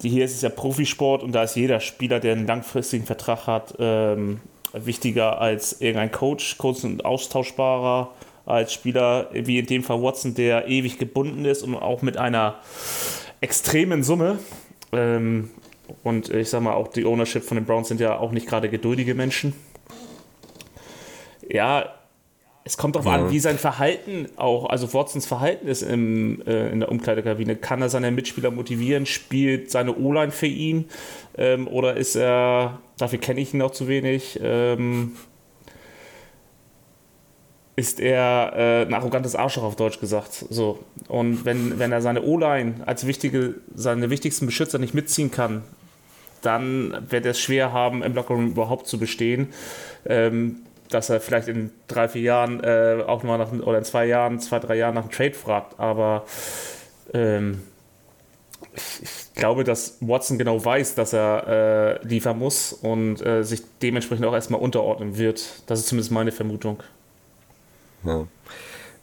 hier 0.02 0.24
ist 0.24 0.34
es 0.34 0.42
ja 0.42 0.48
Profisport 0.48 1.22
und 1.22 1.32
da 1.32 1.44
ist 1.44 1.56
jeder 1.56 1.78
Spieler, 1.80 2.20
der 2.20 2.32
einen 2.32 2.46
langfristigen 2.46 3.04
Vertrag 3.04 3.46
hat, 3.46 3.74
ähm, 3.78 4.40
wichtiger 4.72 5.40
als 5.40 5.80
irgendein 5.80 6.10
Coach. 6.10 6.58
Coach 6.58 6.84
und 6.84 7.04
austauschbarer 7.04 8.10
als 8.50 8.72
Spieler, 8.72 9.28
wie 9.32 9.58
in 9.58 9.66
dem 9.66 9.82
Fall 9.82 10.02
Watson, 10.02 10.34
der 10.34 10.68
ewig 10.68 10.98
gebunden 10.98 11.44
ist 11.44 11.62
und 11.62 11.74
auch 11.74 12.02
mit 12.02 12.16
einer 12.16 12.56
extremen 13.40 14.02
Summe. 14.02 14.38
Ähm, 14.92 15.50
und 16.04 16.28
ich 16.28 16.50
sag 16.50 16.62
mal, 16.62 16.74
auch 16.74 16.88
die 16.88 17.04
Ownership 17.04 17.42
von 17.42 17.56
den 17.56 17.64
Browns 17.64 17.88
sind 17.88 18.00
ja 18.00 18.18
auch 18.18 18.32
nicht 18.32 18.46
gerade 18.46 18.68
geduldige 18.68 19.14
Menschen 19.14 19.54
ja, 21.52 21.92
es 22.62 22.76
kommt 22.76 22.94
darauf 22.94 23.08
an, 23.08 23.30
wie 23.30 23.40
sein 23.40 23.58
Verhalten 23.58 24.28
auch, 24.36 24.68
also 24.68 24.92
Watsons 24.92 25.26
Verhalten 25.26 25.66
ist 25.66 25.82
im, 25.82 26.42
äh, 26.46 26.70
in 26.70 26.80
der 26.80 26.90
Umkleidekabine. 26.90 27.56
Kann 27.56 27.82
er 27.82 27.88
seine 27.88 28.10
Mitspieler 28.10 28.50
motivieren? 28.50 29.06
Spielt 29.06 29.70
seine 29.70 29.96
O-Line 29.96 30.30
für 30.30 30.46
ihn? 30.46 30.84
Ähm, 31.36 31.66
oder 31.66 31.96
ist 31.96 32.16
er, 32.16 32.80
dafür 32.98 33.18
kenne 33.18 33.40
ich 33.40 33.54
ihn 33.54 33.58
noch 33.58 33.70
zu 33.70 33.88
wenig, 33.88 34.38
ähm, 34.42 35.16
ist 37.76 38.00
er 38.00 38.52
äh, 38.54 38.82
ein 38.82 38.94
arrogantes 38.94 39.34
Arschloch 39.34 39.64
auf 39.64 39.76
Deutsch 39.76 40.00
gesagt. 40.00 40.32
So. 40.50 40.80
Und 41.08 41.44
wenn, 41.44 41.78
wenn 41.78 41.92
er 41.92 42.02
seine 42.02 42.22
O-Line 42.22 42.74
als 42.86 43.06
wichtige, 43.06 43.54
seine 43.74 44.10
wichtigsten 44.10 44.46
Beschützer 44.46 44.78
nicht 44.78 44.94
mitziehen 44.94 45.30
kann, 45.30 45.62
dann 46.42 47.06
wird 47.10 47.24
er 47.24 47.32
es 47.32 47.40
schwer 47.40 47.72
haben, 47.72 48.02
im 48.02 48.14
Lockerroom 48.14 48.48
überhaupt 48.48 48.86
zu 48.86 48.98
bestehen. 48.98 49.48
Ähm, 50.06 50.62
dass 50.90 51.08
er 51.08 51.20
vielleicht 51.20 51.48
in 51.48 51.70
drei, 51.88 52.08
vier 52.08 52.22
Jahren 52.22 52.62
äh, 52.62 53.04
auch 53.06 53.22
nochmal 53.22 53.38
nach, 53.38 53.52
oder 53.52 53.78
in 53.78 53.84
zwei 53.84 54.06
Jahren, 54.06 54.40
zwei, 54.40 54.58
drei 54.58 54.76
Jahren 54.76 54.94
nach 54.94 55.02
einem 55.02 55.12
Trade 55.12 55.34
fragt. 55.34 55.78
Aber 55.78 56.24
ähm, 57.14 57.62
ich, 58.74 59.02
ich, 59.02 59.34
glaube, 59.34 59.64
dass 59.64 59.96
Watson 60.00 60.36
genau 60.36 60.62
weiß, 60.62 60.96
dass 60.96 61.12
er 61.12 62.00
äh, 62.02 62.06
liefern 62.06 62.38
muss 62.38 62.72
und 62.72 63.24
äh, 63.24 63.42
sich 63.42 63.62
dementsprechend 63.80 64.26
auch 64.26 64.34
erstmal 64.34 64.60
unterordnen 64.60 65.16
wird. 65.16 65.62
Das 65.66 65.78
ist 65.78 65.88
zumindest 65.88 66.12
meine 66.12 66.32
Vermutung. 66.32 66.82
Ja. 68.04 68.26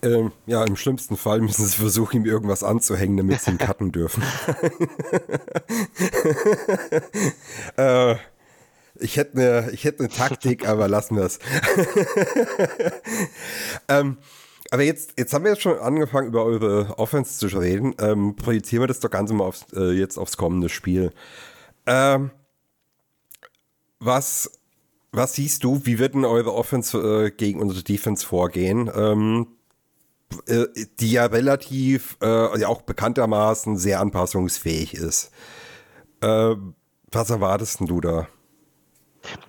Ähm, 0.03 0.31
ja, 0.45 0.63
im 0.63 0.75
schlimmsten 0.75 1.17
Fall 1.17 1.41
müssen 1.41 1.65
sie 1.65 1.75
versuchen, 1.75 2.17
ihm 2.17 2.25
irgendwas 2.25 2.63
anzuhängen, 2.63 3.17
damit 3.17 3.41
sie 3.41 3.51
ihn 3.51 3.57
cutten 3.57 3.91
dürfen. 3.91 4.21
äh, 7.77 8.15
ich 8.99 9.17
hätte 9.17 9.37
eine, 9.37 9.71
ich 9.71 9.83
hätte 9.83 9.99
eine 9.99 10.09
Taktik, 10.09 10.67
aber 10.67 10.87
lassen 10.87 11.15
wir 11.15 11.23
es. 11.23 11.37
ähm, 13.87 14.17
aber 14.69 14.83
jetzt, 14.83 15.13
jetzt 15.17 15.33
haben 15.33 15.45
wir 15.45 15.51
jetzt 15.51 15.61
schon 15.61 15.79
angefangen, 15.79 16.27
über 16.27 16.43
eure 16.43 16.99
Offense 16.99 17.39
zu 17.39 17.47
reden. 17.57 17.95
Ähm, 17.99 18.35
projizieren 18.35 18.83
wir 18.83 18.87
das 18.87 18.99
doch 18.99 19.09
ganz 19.09 19.31
mal 19.31 19.45
aufs, 19.45 19.65
äh, 19.73 19.91
jetzt 19.91 20.17
aufs 20.17 20.37
kommende 20.37 20.69
Spiel. 20.69 21.13
Ähm, 21.85 22.31
was, 23.99 24.56
was 25.17 25.33
siehst 25.33 25.63
du, 25.63 25.85
wie 25.85 25.99
wird 25.99 26.13
denn 26.13 26.25
eure 26.25 26.53
Offense 26.53 26.97
äh, 26.97 27.31
gegen 27.31 27.59
unsere 27.59 27.83
Defense 27.83 28.25
vorgehen? 28.25 28.89
Ähm, 28.95 29.47
äh, 30.47 30.65
die 30.99 31.11
ja 31.11 31.25
relativ, 31.25 32.17
äh, 32.21 32.59
ja 32.59 32.67
auch 32.67 32.81
bekanntermaßen 32.81 33.77
sehr 33.77 33.99
anpassungsfähig 33.99 34.93
ist. 34.93 35.31
Äh, 36.21 36.55
was 37.11 37.29
erwartest 37.29 37.79
du 37.81 38.01
da? 38.01 38.27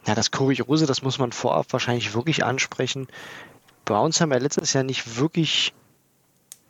Ja, 0.07 0.15
das 0.15 0.31
Kuriose, 0.31 0.87
das 0.87 1.03
muss 1.03 1.19
man 1.19 1.33
vorab 1.33 1.67
wahrscheinlich 1.73 2.15
wirklich 2.15 2.45
ansprechen. 2.45 3.09
Browns 3.85 4.21
haben 4.21 4.33
ja 4.33 4.39
letztes 4.39 4.73
Jahr 4.73 4.85
nicht 4.85 5.19
wirklich 5.19 5.73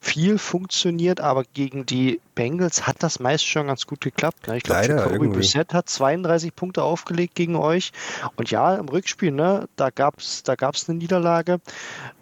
viel 0.08 0.38
funktioniert, 0.38 1.20
aber 1.20 1.44
gegen 1.44 1.86
die 1.86 2.20
Bengals 2.34 2.86
hat 2.86 3.02
das 3.02 3.20
meist 3.20 3.46
schon 3.46 3.66
ganz 3.66 3.86
gut 3.86 4.00
geklappt. 4.00 4.48
Ne? 4.48 4.56
Ich 4.56 4.62
glaube, 4.62 4.86
Jacoby 4.86 5.28
Brissett 5.28 5.74
hat 5.74 5.88
32 5.88 6.54
Punkte 6.54 6.82
aufgelegt 6.82 7.34
gegen 7.34 7.56
euch. 7.56 7.92
Und 8.36 8.50
ja, 8.50 8.76
im 8.76 8.88
Rückspiel, 8.88 9.32
ne, 9.32 9.68
da 9.76 9.90
gab 9.90 10.18
es 10.18 10.42
da 10.42 10.54
gab's 10.54 10.88
eine 10.88 10.98
Niederlage. 10.98 11.60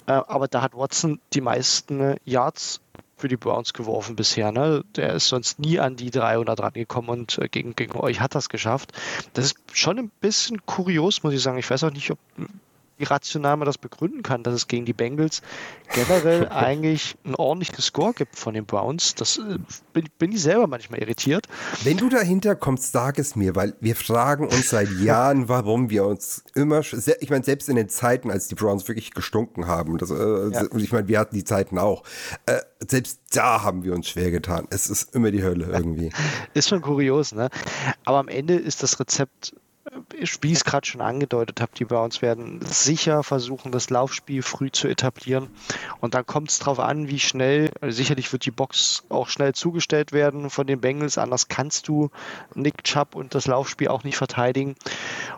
Äh, 0.07 0.12
aber 0.12 0.49
da 0.49 0.62
hat 0.62 0.75
Watson 0.75 1.20
die 1.33 1.40
meisten 1.40 2.16
Yards 2.25 2.81
für 3.16 3.29
die 3.29 3.37
Browns 3.37 3.72
geworfen 3.72 4.14
bisher. 4.14 4.53
Ne? 4.53 4.85
Der 4.94 5.14
ist 5.14 5.29
sonst 5.29 5.59
nie 5.59 5.81
an 5.81 5.96
die 5.96 6.11
300 6.11 6.61
rangekommen 6.61 7.11
und 7.11 7.38
äh, 7.38 7.49
gegen, 7.49 7.75
gegen 7.75 7.99
euch 7.99 8.20
hat 8.20 8.35
das 8.35 8.49
geschafft. 8.49 8.92
Das 9.33 9.46
ist 9.46 9.57
schon 9.72 9.99
ein 9.99 10.11
bisschen 10.20 10.64
kurios, 10.66 11.22
muss 11.22 11.33
ich 11.33 11.42
sagen. 11.42 11.59
Ich 11.59 11.70
weiß 11.70 11.85
auch 11.85 11.92
nicht, 11.92 12.11
ob 12.11 12.18
wie 12.99 13.05
rational 13.05 13.57
man 13.57 13.67
das 13.67 13.79
begründen 13.79 14.23
kann, 14.23 14.43
dass 14.43 14.55
es 14.55 14.69
gegen 14.69 14.85
die 14.85 14.93
Bengals 14.93 15.43
generell 15.93 16.49
eigentlich 16.51 17.17
einen 17.25 17.35
ordentlichen 17.35 17.81
Score 17.81 18.13
gibt 18.13 18.37
von 18.37 18.55
den 18.55 18.67
Browns. 18.67 19.15
Das 19.15 19.39
äh, 19.39 19.59
bin, 19.93 20.09
bin 20.19 20.33
ich 20.33 20.43
selber 20.43 20.67
manchmal 20.67 21.01
irritiert. 21.01 21.47
Wenn 21.85 21.97
du 21.97 22.09
dahinter 22.09 22.57
kommst, 22.57 22.93
sag 22.93 23.19
es 23.19 23.37
mir, 23.37 23.55
weil 23.55 23.75
wir 23.81 23.97
fragen 23.97 24.45
uns 24.45 24.71
seit 24.71 24.89
Jahren, 25.01 25.49
warum 25.49 25.91
wir 25.91 26.07
uns 26.07 26.45
immer, 26.55 26.81
ich 26.81 27.31
meine, 27.31 27.45
selbst 27.45 27.69
in 27.69 27.77
den 27.77 27.89
Zeiten, 27.89 28.31
als 28.31 28.49
die 28.49 28.55
Browns 28.55 28.87
wirklich 28.89 29.13
gestunken 29.13 29.67
haben, 29.67 29.99
das, 29.99 30.11
äh, 30.11 30.15
ja. 30.51 30.65
ich 30.77 30.93
meine, 30.93 31.09
wir 31.09 31.19
hatten 31.19 31.35
die 31.35 31.45
Zeiten 31.45 31.79
auch, 31.79 32.03
äh, 32.47 32.61
selbst 32.87 33.21
da 33.33 33.63
haben 33.63 33.85
wir 33.85 33.95
uns 33.95 34.09
schwer 34.09 34.31
getan. 34.31 34.67
Es 34.71 34.89
ist 34.89 35.15
immer 35.15 35.31
die 35.31 35.43
Hölle 35.43 35.67
irgendwie. 35.73 36.11
Ist 36.55 36.69
schon 36.69 36.81
kurios, 36.81 37.33
ne? 37.33 37.51
Aber 38.05 38.19
am 38.19 38.29
Ende 38.29 38.55
ist 38.55 38.83
das 38.83 38.99
Rezept 39.01 39.55
wie 40.40 40.53
ich 40.53 40.59
es 40.59 40.64
gerade 40.64 40.87
schon 40.87 41.01
angedeutet 41.01 41.61
habe, 41.61 41.72
die 41.77 41.85
Browns 41.85 42.22
werden 42.22 42.61
sicher 42.64 43.22
versuchen, 43.22 43.72
das 43.72 43.90
Laufspiel 43.90 44.42
früh 44.42 44.70
zu 44.70 44.88
etablieren. 44.88 45.49
Und 46.01 46.14
dann 46.14 46.27
kommt 46.27 46.51
es 46.51 46.59
darauf 46.59 46.81
an, 46.81 47.09
wie 47.09 47.20
schnell, 47.20 47.70
also 47.81 47.96
sicherlich 47.96 48.33
wird 48.33 48.44
die 48.44 48.51
Box 48.51 49.05
auch 49.09 49.29
schnell 49.29 49.55
zugestellt 49.55 50.12
werden 50.12 50.51
von 50.51 50.66
den 50.66 50.81
Bengals, 50.81 51.18
anders 51.18 51.49
kannst 51.49 51.88
du 51.88 52.11
Nick 52.55 52.85
Chubb 52.85 53.14
und 53.14 53.35
das 53.35 53.46
Laufspiel 53.46 53.88
auch 53.88 54.05
nicht 54.05 54.16
verteidigen. 54.16 54.75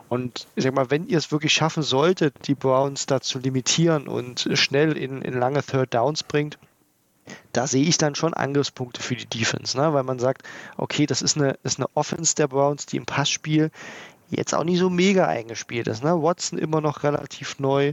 Und 0.08 0.46
ich 0.54 0.64
sag 0.64 0.74
mal, 0.74 0.90
wenn 0.90 1.06
ihr 1.06 1.18
es 1.18 1.30
wirklich 1.30 1.52
schaffen 1.52 1.82
solltet, 1.82 2.46
die 2.46 2.54
Browns 2.54 3.06
da 3.06 3.20
zu 3.20 3.38
limitieren 3.38 4.08
und 4.08 4.48
schnell 4.54 4.96
in, 4.96 5.22
in 5.22 5.34
lange 5.34 5.62
Third 5.62 5.92
Downs 5.92 6.22
bringt, 6.22 6.58
da 7.52 7.66
sehe 7.66 7.84
ich 7.84 7.98
dann 7.98 8.14
schon 8.14 8.32
Angriffspunkte 8.32 9.02
für 9.02 9.14
die 9.14 9.26
Defense, 9.26 9.76
ne? 9.76 9.92
weil 9.92 10.02
man 10.02 10.18
sagt, 10.18 10.42
okay, 10.78 11.04
das 11.04 11.20
ist 11.20 11.36
eine, 11.36 11.58
ist 11.62 11.78
eine 11.78 11.88
Offense 11.94 12.34
der 12.34 12.48
Browns, 12.48 12.86
die 12.86 12.96
im 12.96 13.04
Passspiel 13.04 13.70
jetzt 14.30 14.54
auch 14.54 14.64
nicht 14.64 14.78
so 14.78 14.90
mega 14.90 15.26
eingespielt 15.26 15.88
ist. 15.88 16.04
Ne? 16.04 16.22
Watson 16.22 16.58
immer 16.58 16.80
noch 16.80 17.02
relativ 17.02 17.58
neu, 17.58 17.92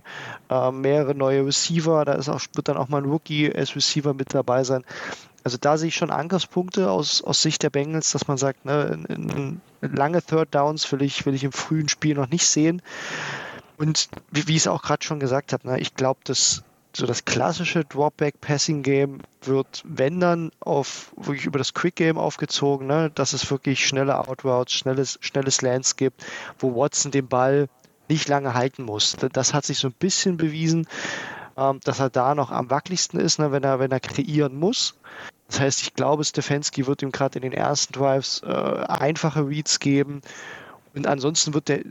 äh, 0.50 0.72
mehrere 0.72 1.16
neue 1.16 1.46
Receiver, 1.46 2.06
da 2.06 2.14
ist 2.14 2.30
auch, 2.30 2.42
wird 2.54 2.68
dann 2.68 2.78
auch 2.78 2.90
mal 2.90 3.02
ein 3.02 3.10
Rookie 3.10 3.54
als 3.54 3.76
Receiver 3.76 4.14
mit 4.14 4.34
dabei 4.34 4.64
sein. 4.64 4.84
Also 5.44 5.58
da 5.60 5.78
sehe 5.78 5.90
ich 5.90 5.96
schon 5.96 6.10
Angriffspunkte 6.10 6.90
aus, 6.90 7.22
aus 7.22 7.42
Sicht 7.42 7.62
der 7.62 7.70
Bengals, 7.70 8.12
dass 8.12 8.28
man 8.28 8.38
sagt, 8.38 8.66
ne, 8.66 9.60
lange 9.82 10.24
Third 10.24 10.56
Downs 10.56 10.92
will 10.92 11.04
ich, 11.04 11.26
will 11.26 11.36
ich 11.36 11.44
im 11.44 11.52
frühen 11.52 11.88
Spiel 11.88 12.16
noch 12.16 12.30
nicht 12.30 12.48
sehen. 12.48 12.82
Und 13.78 14.10
wie, 14.32 14.48
wie 14.48 14.54
ich 14.54 14.64
es 14.64 14.68
auch 14.68 14.82
gerade 14.82 15.06
schon 15.06 15.20
gesagt 15.20 15.54
habe, 15.54 15.68
ne, 15.68 15.80
ich 15.80 15.96
glaube, 15.96 16.20
dass 16.24 16.64
so 16.96 17.06
das 17.06 17.26
klassische 17.26 17.84
Dropback-Passing-Game 17.84 19.20
wird, 19.44 19.84
wenn 19.86 20.20
dann, 20.20 20.52
auf 20.60 21.14
wirklich 21.18 21.46
über 21.46 21.60
das 21.60 21.74
Quick-Game 21.74 22.18
aufgezogen, 22.18 22.88
ne? 22.88 23.12
dass 23.14 23.34
es 23.34 23.50
wirklich 23.52 23.86
schnelle 23.86 24.18
Outroutes, 24.18 24.74
schnelles, 24.74 25.18
schnelles 25.22 25.62
Lands 25.62 25.96
gibt, 25.96 26.26
wo 26.60 26.76
Watson 26.76 27.12
den 27.12 27.28
Ball 27.28 27.68
nicht 28.08 28.28
lange 28.28 28.54
halten 28.54 28.84
muss. 28.84 29.18
Das 29.34 29.54
hat 29.54 29.66
sich 29.66 29.78
so 29.80 29.88
ein 29.88 29.96
bisschen 29.98 30.38
bewiesen, 30.38 30.88
ähm, 31.58 31.80
dass 31.84 32.00
er 32.00 32.10
da 32.10 32.36
noch 32.36 32.52
am 32.52 32.70
wackeligsten 32.70 33.20
ist, 33.20 33.40
ne? 33.40 33.52
wenn, 33.52 33.64
er, 33.64 33.80
wenn 33.80 33.92
er 33.92 34.00
kreieren 34.00 34.56
muss. 34.56 34.96
Das 35.48 35.60
heißt, 35.60 35.82
ich 35.84 35.94
glaube, 35.94 36.24
Stefanski 36.24 36.88
wird 36.88 37.02
ihm 37.02 37.12
gerade 37.12 37.38
in 37.40 37.44
den 37.44 37.54
ersten 37.54 37.94
Drives 37.94 38.42
äh, 38.44 38.48
einfache 38.48 39.48
Reads 39.48 39.80
geben. 39.80 40.22
Und 40.96 41.08
ansonsten 41.08 41.54
wird 41.54 41.68
der 41.68 41.82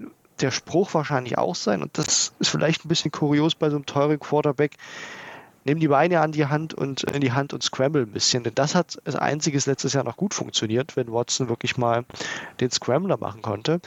der 0.44 0.50
Spruch 0.50 0.92
wahrscheinlich 0.92 1.38
auch 1.38 1.54
sein, 1.54 1.82
und 1.82 1.96
das 1.96 2.34
ist 2.38 2.48
vielleicht 2.48 2.84
ein 2.84 2.88
bisschen 2.88 3.10
kurios 3.10 3.54
bei 3.54 3.70
so 3.70 3.76
einem 3.76 3.86
teuren 3.86 4.20
Quarterback, 4.20 4.76
nimm 5.64 5.80
die 5.80 5.88
Beine 5.88 6.20
an 6.20 6.32
die 6.32 6.44
Hand 6.46 6.74
und 6.74 7.02
in 7.04 7.22
die 7.22 7.32
Hand 7.32 7.54
und 7.54 7.62
scramble 7.62 8.02
ein 8.02 8.12
bisschen. 8.12 8.44
Denn 8.44 8.54
das 8.54 8.74
hat 8.74 8.98
als 9.06 9.16
einziges 9.16 9.64
letztes 9.64 9.94
Jahr 9.94 10.04
noch 10.04 10.18
gut 10.18 10.34
funktioniert, 10.34 10.96
wenn 10.96 11.10
Watson 11.10 11.48
wirklich 11.48 11.78
mal 11.78 12.04
den 12.60 12.70
Scrambler 12.70 13.16
machen 13.16 13.40
konnte. 13.40 13.80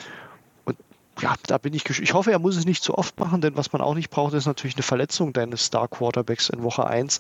Und 0.65 0.78
ja, 1.22 1.36
da 1.46 1.60
bin 1.60 1.76
ich 1.76 1.88
Ich 1.88 2.15
hoffe, 2.15 2.32
er 2.32 2.39
muss 2.39 2.58
es 2.58 2.65
nicht 2.65 2.84
zu 2.84 2.98
oft 2.98 3.20
machen, 3.20 3.41
denn 3.41 3.56
was 3.56 3.72
man 3.72 3.84
auch 3.84 3.93
nicht 3.93 4.10
braucht, 4.10 4.34
ist 4.34 4.48
natürlich 4.48 4.76
eine 4.76 4.84
Verletzung 4.84 5.32
deines 5.34 5.65
Star 5.65 5.88
Quarterbacks 5.88 6.50
in 6.50 6.63
Woche 6.63 6.88
1. 6.88 7.20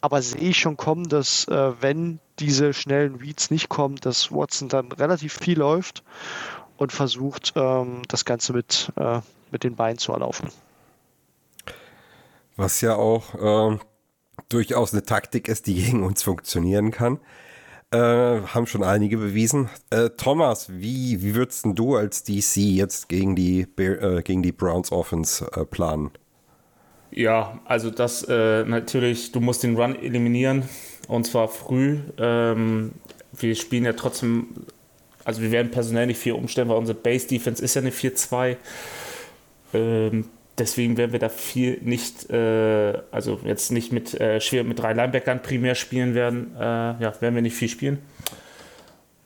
Aber 0.00 0.22
sehe 0.22 0.50
ich 0.50 0.58
schon 0.58 0.76
kommen, 0.76 1.08
dass 1.08 1.48
äh, 1.48 1.72
wenn 1.80 2.20
diese 2.38 2.72
schnellen 2.72 3.16
Reads 3.16 3.50
nicht 3.50 3.68
kommen, 3.68 3.96
dass 3.96 4.30
Watson 4.30 4.68
dann 4.68 4.92
relativ 4.92 5.34
viel 5.34 5.58
läuft 5.58 6.04
und 6.80 6.92
versucht, 6.92 7.52
ähm, 7.56 8.02
das 8.08 8.24
Ganze 8.24 8.54
mit, 8.54 8.90
äh, 8.96 9.20
mit 9.50 9.64
den 9.64 9.76
Beinen 9.76 9.98
zu 9.98 10.12
erlaufen. 10.12 10.48
Was 12.56 12.80
ja 12.80 12.96
auch 12.96 13.34
äh, 13.74 13.78
durchaus 14.48 14.94
eine 14.94 15.02
Taktik 15.02 15.48
ist, 15.48 15.66
die 15.66 15.74
gegen 15.84 16.02
uns 16.02 16.22
funktionieren 16.22 16.90
kann. 16.90 17.20
Äh, 17.92 17.98
haben 17.98 18.66
schon 18.66 18.82
einige 18.82 19.18
bewiesen. 19.18 19.68
Äh, 19.90 20.10
Thomas, 20.16 20.72
wie, 20.72 21.22
wie 21.22 21.34
würdest 21.34 21.66
du 21.66 21.96
als 21.96 22.24
DC 22.24 22.56
jetzt 22.56 23.10
gegen 23.10 23.36
die, 23.36 23.66
äh, 23.76 24.22
gegen 24.22 24.42
die 24.42 24.52
Browns 24.52 24.90
Offense 24.90 25.50
äh, 25.54 25.66
planen? 25.66 26.10
Ja, 27.10 27.60
also 27.66 27.90
das 27.90 28.22
äh, 28.22 28.64
natürlich, 28.64 29.32
du 29.32 29.40
musst 29.40 29.64
den 29.64 29.76
Run 29.76 29.96
eliminieren 29.96 30.62
und 31.08 31.26
zwar 31.26 31.48
früh. 31.48 31.98
Ähm, 32.16 32.92
wir 33.32 33.54
spielen 33.54 33.84
ja 33.84 33.92
trotzdem 33.92 34.46
also 35.24 35.42
wir 35.42 35.50
werden 35.50 35.70
personell 35.70 36.06
nicht 36.06 36.18
viel 36.18 36.32
umstellen, 36.32 36.68
weil 36.68 36.76
unsere 36.76 36.98
Base 36.98 37.26
Defense 37.26 37.62
ist 37.62 37.74
ja 37.74 37.82
eine 37.82 37.90
4-2. 37.90 38.56
Ähm, 39.74 40.24
deswegen 40.58 40.96
werden 40.96 41.12
wir 41.12 41.18
da 41.18 41.28
viel 41.28 41.78
nicht, 41.82 42.30
äh, 42.30 42.98
also 43.10 43.40
jetzt 43.44 43.72
nicht 43.72 43.92
mit 43.92 44.18
äh, 44.20 44.40
schwer 44.40 44.64
mit 44.64 44.78
drei 44.78 44.92
Linebackern 44.92 45.42
primär 45.42 45.74
spielen 45.74 46.14
werden. 46.14 46.54
Äh, 46.56 46.60
ja, 46.60 47.12
werden 47.20 47.34
wir 47.34 47.42
nicht 47.42 47.56
viel 47.56 47.68
spielen. 47.68 47.98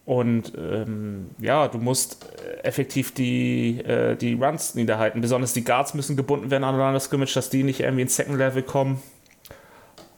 Und 0.04 0.52
ähm, 0.58 1.30
ja, 1.38 1.66
du 1.68 1.78
musst 1.78 2.26
effektiv 2.62 3.14
die, 3.14 3.80
äh, 3.80 4.16
die 4.16 4.34
Runs 4.34 4.74
niederhalten. 4.74 5.22
Besonders 5.22 5.54
die 5.54 5.64
Guards 5.64 5.94
müssen 5.94 6.16
gebunden 6.16 6.50
werden 6.50 6.64
an 6.64 6.92
der 6.92 7.00
Scrimmage, 7.00 7.32
dass 7.34 7.48
die 7.48 7.62
nicht 7.62 7.80
irgendwie 7.80 8.02
ins 8.02 8.16
Second 8.16 8.36
Level 8.36 8.62
kommen. 8.62 9.00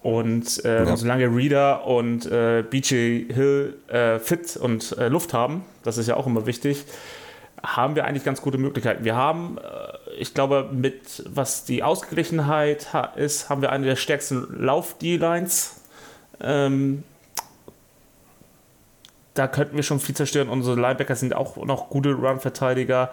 Und 0.07 0.65
äh, 0.65 0.85
ja. 0.85 0.97
solange 0.97 1.27
Reader 1.27 1.85
und 1.85 2.27
äh, 2.27 2.63
BJ 2.63 3.25
Hill 3.35 3.77
äh, 3.89 4.21
fit 4.21 4.57
und 4.57 4.97
äh, 4.99 5.09
Luft 5.09 5.35
haben, 5.35 5.65
das 5.83 5.99
ist 5.99 6.07
ja 6.07 6.17
auch 6.17 6.29
immer 6.29 6.47
wichtig, 6.47 6.85
haben 7.61 7.97
wir 7.97 8.05
eigentlich 8.05 8.23
ganz 8.23 8.41
gute 8.41 8.57
Möglichkeiten. 8.57 9.05
Wir 9.05 9.17
haben, 9.17 9.59
äh, 9.59 10.13
ich 10.17 10.33
glaube, 10.33 10.71
mit 10.71 11.25
was 11.29 11.65
die 11.65 11.83
Ausgeglichenheit 11.83 12.87
ist, 13.17 13.51
haben 13.51 13.63
wir 13.63 13.73
eine 13.73 13.85
der 13.85 13.97
stärksten 13.97 14.47
Lauf-D-Lines. 14.65 15.81
Ähm, 16.41 17.03
da 19.35 19.49
könnten 19.49 19.75
wir 19.75 19.83
schon 19.83 19.99
viel 19.99 20.15
zerstören. 20.15 20.49
Unsere 20.49 20.81
Linebacker 20.81 21.17
sind 21.17 21.35
auch 21.35 21.57
noch 21.57 21.91
gute 21.91 22.13
Run-Verteidiger. 22.13 23.11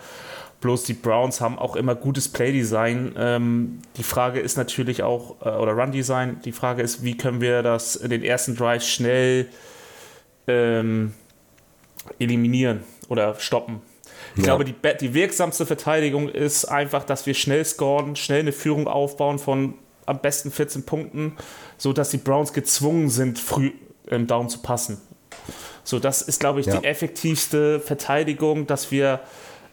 Bloß 0.63 0.83
die 0.85 0.93
Browns 0.93 1.41
haben 1.41 1.59
auch 1.59 1.75
immer 1.75 1.93
gutes 1.93 2.29
Playdesign. 2.29 3.15
Ähm, 3.17 3.81
die 3.97 4.03
Frage 4.03 4.39
ist 4.39 4.55
natürlich 4.55 5.03
auch, 5.03 5.35
äh, 5.45 5.49
oder 5.49 5.73
Run-Design, 5.73 6.39
die 6.45 6.53
Frage 6.53 6.81
ist, 6.81 7.03
wie 7.03 7.17
können 7.17 7.41
wir 7.41 7.63
das 7.63 7.97
in 7.97 8.09
den 8.09 8.23
ersten 8.23 8.55
Drives 8.55 8.87
schnell 8.87 9.49
ähm, 10.47 11.13
eliminieren 12.17 12.79
oder 13.09 13.35
stoppen. 13.39 13.81
Ich 14.37 14.45
ja. 14.45 14.55
glaube, 14.55 14.63
die, 14.63 14.73
die 15.01 15.13
wirksamste 15.13 15.65
Verteidigung 15.65 16.29
ist 16.29 16.63
einfach, 16.63 17.03
dass 17.03 17.25
wir 17.25 17.33
schnell 17.33 17.65
scoren, 17.65 18.15
schnell 18.15 18.39
eine 18.39 18.53
Führung 18.53 18.87
aufbauen 18.87 19.39
von 19.39 19.73
am 20.05 20.21
besten 20.21 20.49
14 20.49 20.85
Punkten, 20.85 21.35
sodass 21.77 22.09
die 22.09 22.17
Browns 22.19 22.53
gezwungen 22.53 23.09
sind, 23.09 23.37
früh 23.37 23.71
im 24.07 24.27
Down 24.27 24.47
zu 24.47 24.59
passen. 24.59 25.01
So, 25.83 25.99
das 25.99 26.21
ist, 26.21 26.39
glaube 26.39 26.61
ich, 26.61 26.67
ja. 26.67 26.77
die 26.77 26.85
effektivste 26.85 27.81
Verteidigung, 27.81 28.65
dass 28.65 28.91
wir 28.91 29.19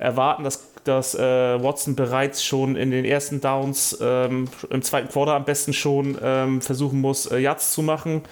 erwarten, 0.00 0.44
dass 0.44 0.69
dass 0.84 1.14
äh, 1.14 1.20
Watson 1.62 1.94
bereits 1.94 2.44
schon 2.44 2.76
in 2.76 2.90
den 2.90 3.04
ersten 3.04 3.40
Downs 3.40 3.98
ähm, 4.00 4.48
im 4.70 4.82
zweiten 4.82 5.08
Quarter 5.08 5.34
am 5.34 5.44
besten 5.44 5.72
schon 5.72 6.18
ähm, 6.22 6.60
versuchen 6.60 7.00
muss, 7.00 7.26
äh, 7.26 7.38
Yards 7.38 7.72
zu 7.72 7.82
machen. 7.82 8.22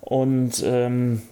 Und 0.00 0.62
ähm, 0.64 1.22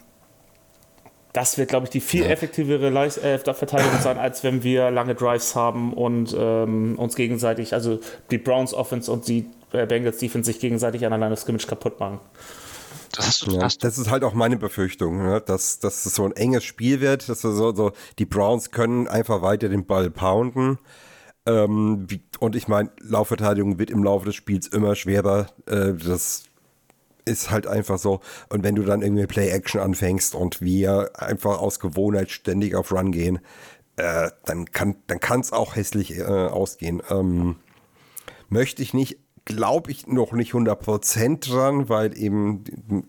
das 1.32 1.56
wird, 1.56 1.70
glaube 1.70 1.84
ich, 1.84 1.90
die 1.90 2.00
viel 2.00 2.24
effektivere 2.24 2.90
Leis 2.90 3.16
äh, 3.18 3.38
Verteidigung 3.38 3.98
sein, 4.00 4.18
als 4.18 4.44
wenn 4.44 4.62
wir 4.62 4.90
lange 4.90 5.14
Drives 5.14 5.54
haben 5.54 5.94
und 5.94 6.36
ähm, 6.38 6.98
uns 6.98 7.16
gegenseitig, 7.16 7.72
also 7.72 8.00
die 8.30 8.38
Browns 8.38 8.74
Offense 8.74 9.10
und 9.10 9.28
die 9.28 9.46
äh, 9.72 9.86
Bengals 9.86 10.18
Defense 10.18 10.52
sich 10.52 10.60
gegenseitig 10.60 11.06
an 11.06 11.12
einer 11.12 11.34
Scrimmage 11.36 11.66
kaputt 11.66 11.98
machen. 12.00 12.20
Das, 13.12 13.44
ja, 13.46 13.68
das, 13.68 13.98
ist 13.98 14.10
halt 14.10 14.24
auch 14.24 14.34
meine 14.34 14.56
Befürchtung, 14.56 15.22
ne? 15.22 15.40
dass, 15.40 15.78
dass 15.78 16.06
es 16.06 16.14
so 16.14 16.24
ein 16.24 16.32
enges 16.32 16.64
Spiel 16.64 17.00
wird, 17.00 17.28
dass 17.28 17.42
so, 17.42 17.74
so 17.74 17.92
die 18.18 18.24
Browns 18.24 18.70
können 18.70 19.06
einfach 19.08 19.42
weiter 19.42 19.68
den 19.68 19.86
Ball 19.86 20.10
pounden. 20.10 20.78
Ähm, 21.44 22.06
und 22.38 22.56
ich 22.56 22.68
meine, 22.68 22.90
Laufverteidigung 23.00 23.78
wird 23.78 23.90
im 23.90 24.04
Laufe 24.04 24.26
des 24.26 24.34
Spiels 24.34 24.66
immer 24.66 24.94
schwerer. 24.94 25.48
Äh, 25.66 25.94
das 25.94 26.44
ist 27.24 27.50
halt 27.50 27.66
einfach 27.66 27.98
so. 27.98 28.20
Und 28.48 28.62
wenn 28.64 28.74
du 28.74 28.82
dann 28.82 29.02
irgendwie 29.02 29.26
Play-Action 29.26 29.80
anfängst 29.80 30.34
und 30.34 30.60
wir 30.60 31.10
einfach 31.14 31.60
aus 31.60 31.80
Gewohnheit 31.80 32.30
ständig 32.30 32.74
auf 32.74 32.92
Run 32.92 33.12
gehen, 33.12 33.40
äh, 33.96 34.30
dann 34.44 34.70
kann 34.70 34.96
es 35.40 35.52
auch 35.52 35.76
hässlich 35.76 36.18
äh, 36.18 36.24
ausgehen. 36.24 37.02
Ähm, 37.10 37.56
möchte 38.48 38.82
ich 38.82 38.94
nicht 38.94 39.18
glaube 39.44 39.90
ich 39.90 40.06
noch 40.06 40.32
nicht 40.32 40.52
100% 40.52 41.50
dran, 41.50 41.88
weil 41.88 42.16
eben, 42.16 42.64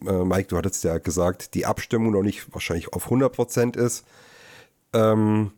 äh, 0.05 0.23
Mike, 0.23 0.47
du 0.49 0.57
hattest 0.57 0.83
ja 0.83 0.97
gesagt, 0.97 1.53
die 1.53 1.65
Abstimmung 1.65 2.11
noch 2.11 2.23
nicht 2.23 2.53
wahrscheinlich 2.53 2.93
auf 2.93 3.09
100% 3.09 3.77
ist. 3.77 4.05
Ähm, 4.93 5.51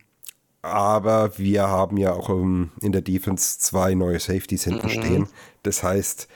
aber 0.61 1.37
wir 1.37 1.67
haben 1.67 1.97
ja 1.97 2.13
auch 2.13 2.29
um, 2.29 2.71
in 2.81 2.91
der 2.91 3.01
Defense 3.01 3.59
zwei 3.59 3.93
neue 3.93 4.19
Safeties 4.19 4.63
hinten 4.63 4.87
mhm. 4.87 4.91
stehen. 4.91 5.27
Das 5.63 5.83
heißt, 5.83 6.27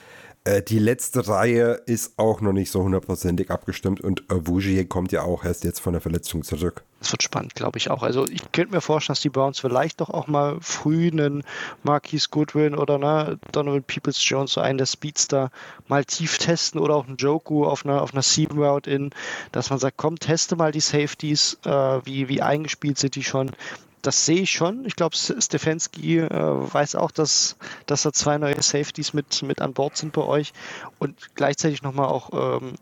äh, 0.45 0.62
die 0.62 0.80
letzte 0.80 1.28
Reihe 1.28 1.82
ist 1.86 2.13
auch 2.17 2.41
noch 2.41 2.54
nicht 2.54 2.71
so 2.71 2.82
hundertprozentig 2.82 3.52
abgestimmt 3.52 4.02
und 4.02 4.23
Wujier 4.30 4.88
kommt 4.88 5.12
ja 5.12 5.23
auch 5.23 5.43
erst 5.43 5.63
jetzt 5.63 5.80
von 5.80 5.93
der 5.93 6.02
Verletzung 6.02 6.43
zurück. 6.43 6.84
Das 6.99 7.12
wird 7.12 7.23
spannend, 7.23 7.56
glaube 7.56 7.78
ich 7.78 7.89
auch. 7.89 8.04
Also 8.04 8.25
ich 8.25 8.52
könnte 8.52 8.73
mir 8.73 8.82
vorstellen, 8.82 9.15
dass 9.15 9.21
die 9.21 9.30
Browns 9.30 9.60
vielleicht 9.60 10.02
doch 10.02 10.10
auch 10.10 10.28
mal 10.28 10.58
früh 10.62 11.10
einen 11.10 11.43
Marquis 11.84 12.30
Goodwin 12.30 12.75
oder 12.75 12.97
ne, 12.97 13.39
Donovan 13.52 13.84
Peoples 13.84 14.17
Jones, 14.28 14.54
so 14.54 14.62
einen 14.62 14.78
der 14.78 14.86
Speedster, 14.86 15.52
mal 15.88 16.04
tief 16.04 16.38
testen 16.38 16.80
oder 16.80 16.95
auch 16.95 17.08
einen 17.08 17.17
Joku 17.17 17.65
auf 17.65 17.86
einer, 17.86 18.02
auf 18.02 18.13
einer 18.13 18.23
Seam 18.23 18.60
Route 18.60 18.89
in, 18.89 19.12
dass 19.52 19.69
man 19.69 19.80
sagt, 19.80 19.97
komm, 19.97 20.19
teste 20.19 20.56
mal 20.56 20.71
die 20.71 20.82
Safeties, 20.82 21.58
äh, 21.65 21.69
wie, 21.69 22.28
wie 22.28 22.41
eingespielt 22.41 22.97
sind 22.97 23.15
die 23.15 23.23
schon, 23.23 23.52
das 24.01 24.25
sehe 24.25 24.41
ich 24.41 24.51
schon. 24.51 24.85
Ich 24.85 24.95
glaube, 24.95 25.15
Stefanski 25.15 26.19
äh, 26.19 26.29
weiß 26.29 26.95
auch, 26.95 27.12
dass, 27.12 27.57
dass 27.85 28.03
da 28.03 28.13
zwei 28.13 28.38
neue 28.38 28.62
Safeties 28.62 29.13
mit, 29.13 29.41
mit 29.43 29.62
an 29.62 29.73
Bord 29.73 29.97
sind 29.97 30.13
bei 30.13 30.21
euch. 30.21 30.53
Und 30.99 31.35
gleichzeitig 31.35 31.81
nochmal 31.81 32.07
auch, 32.07 32.31
ähm, 32.33 32.73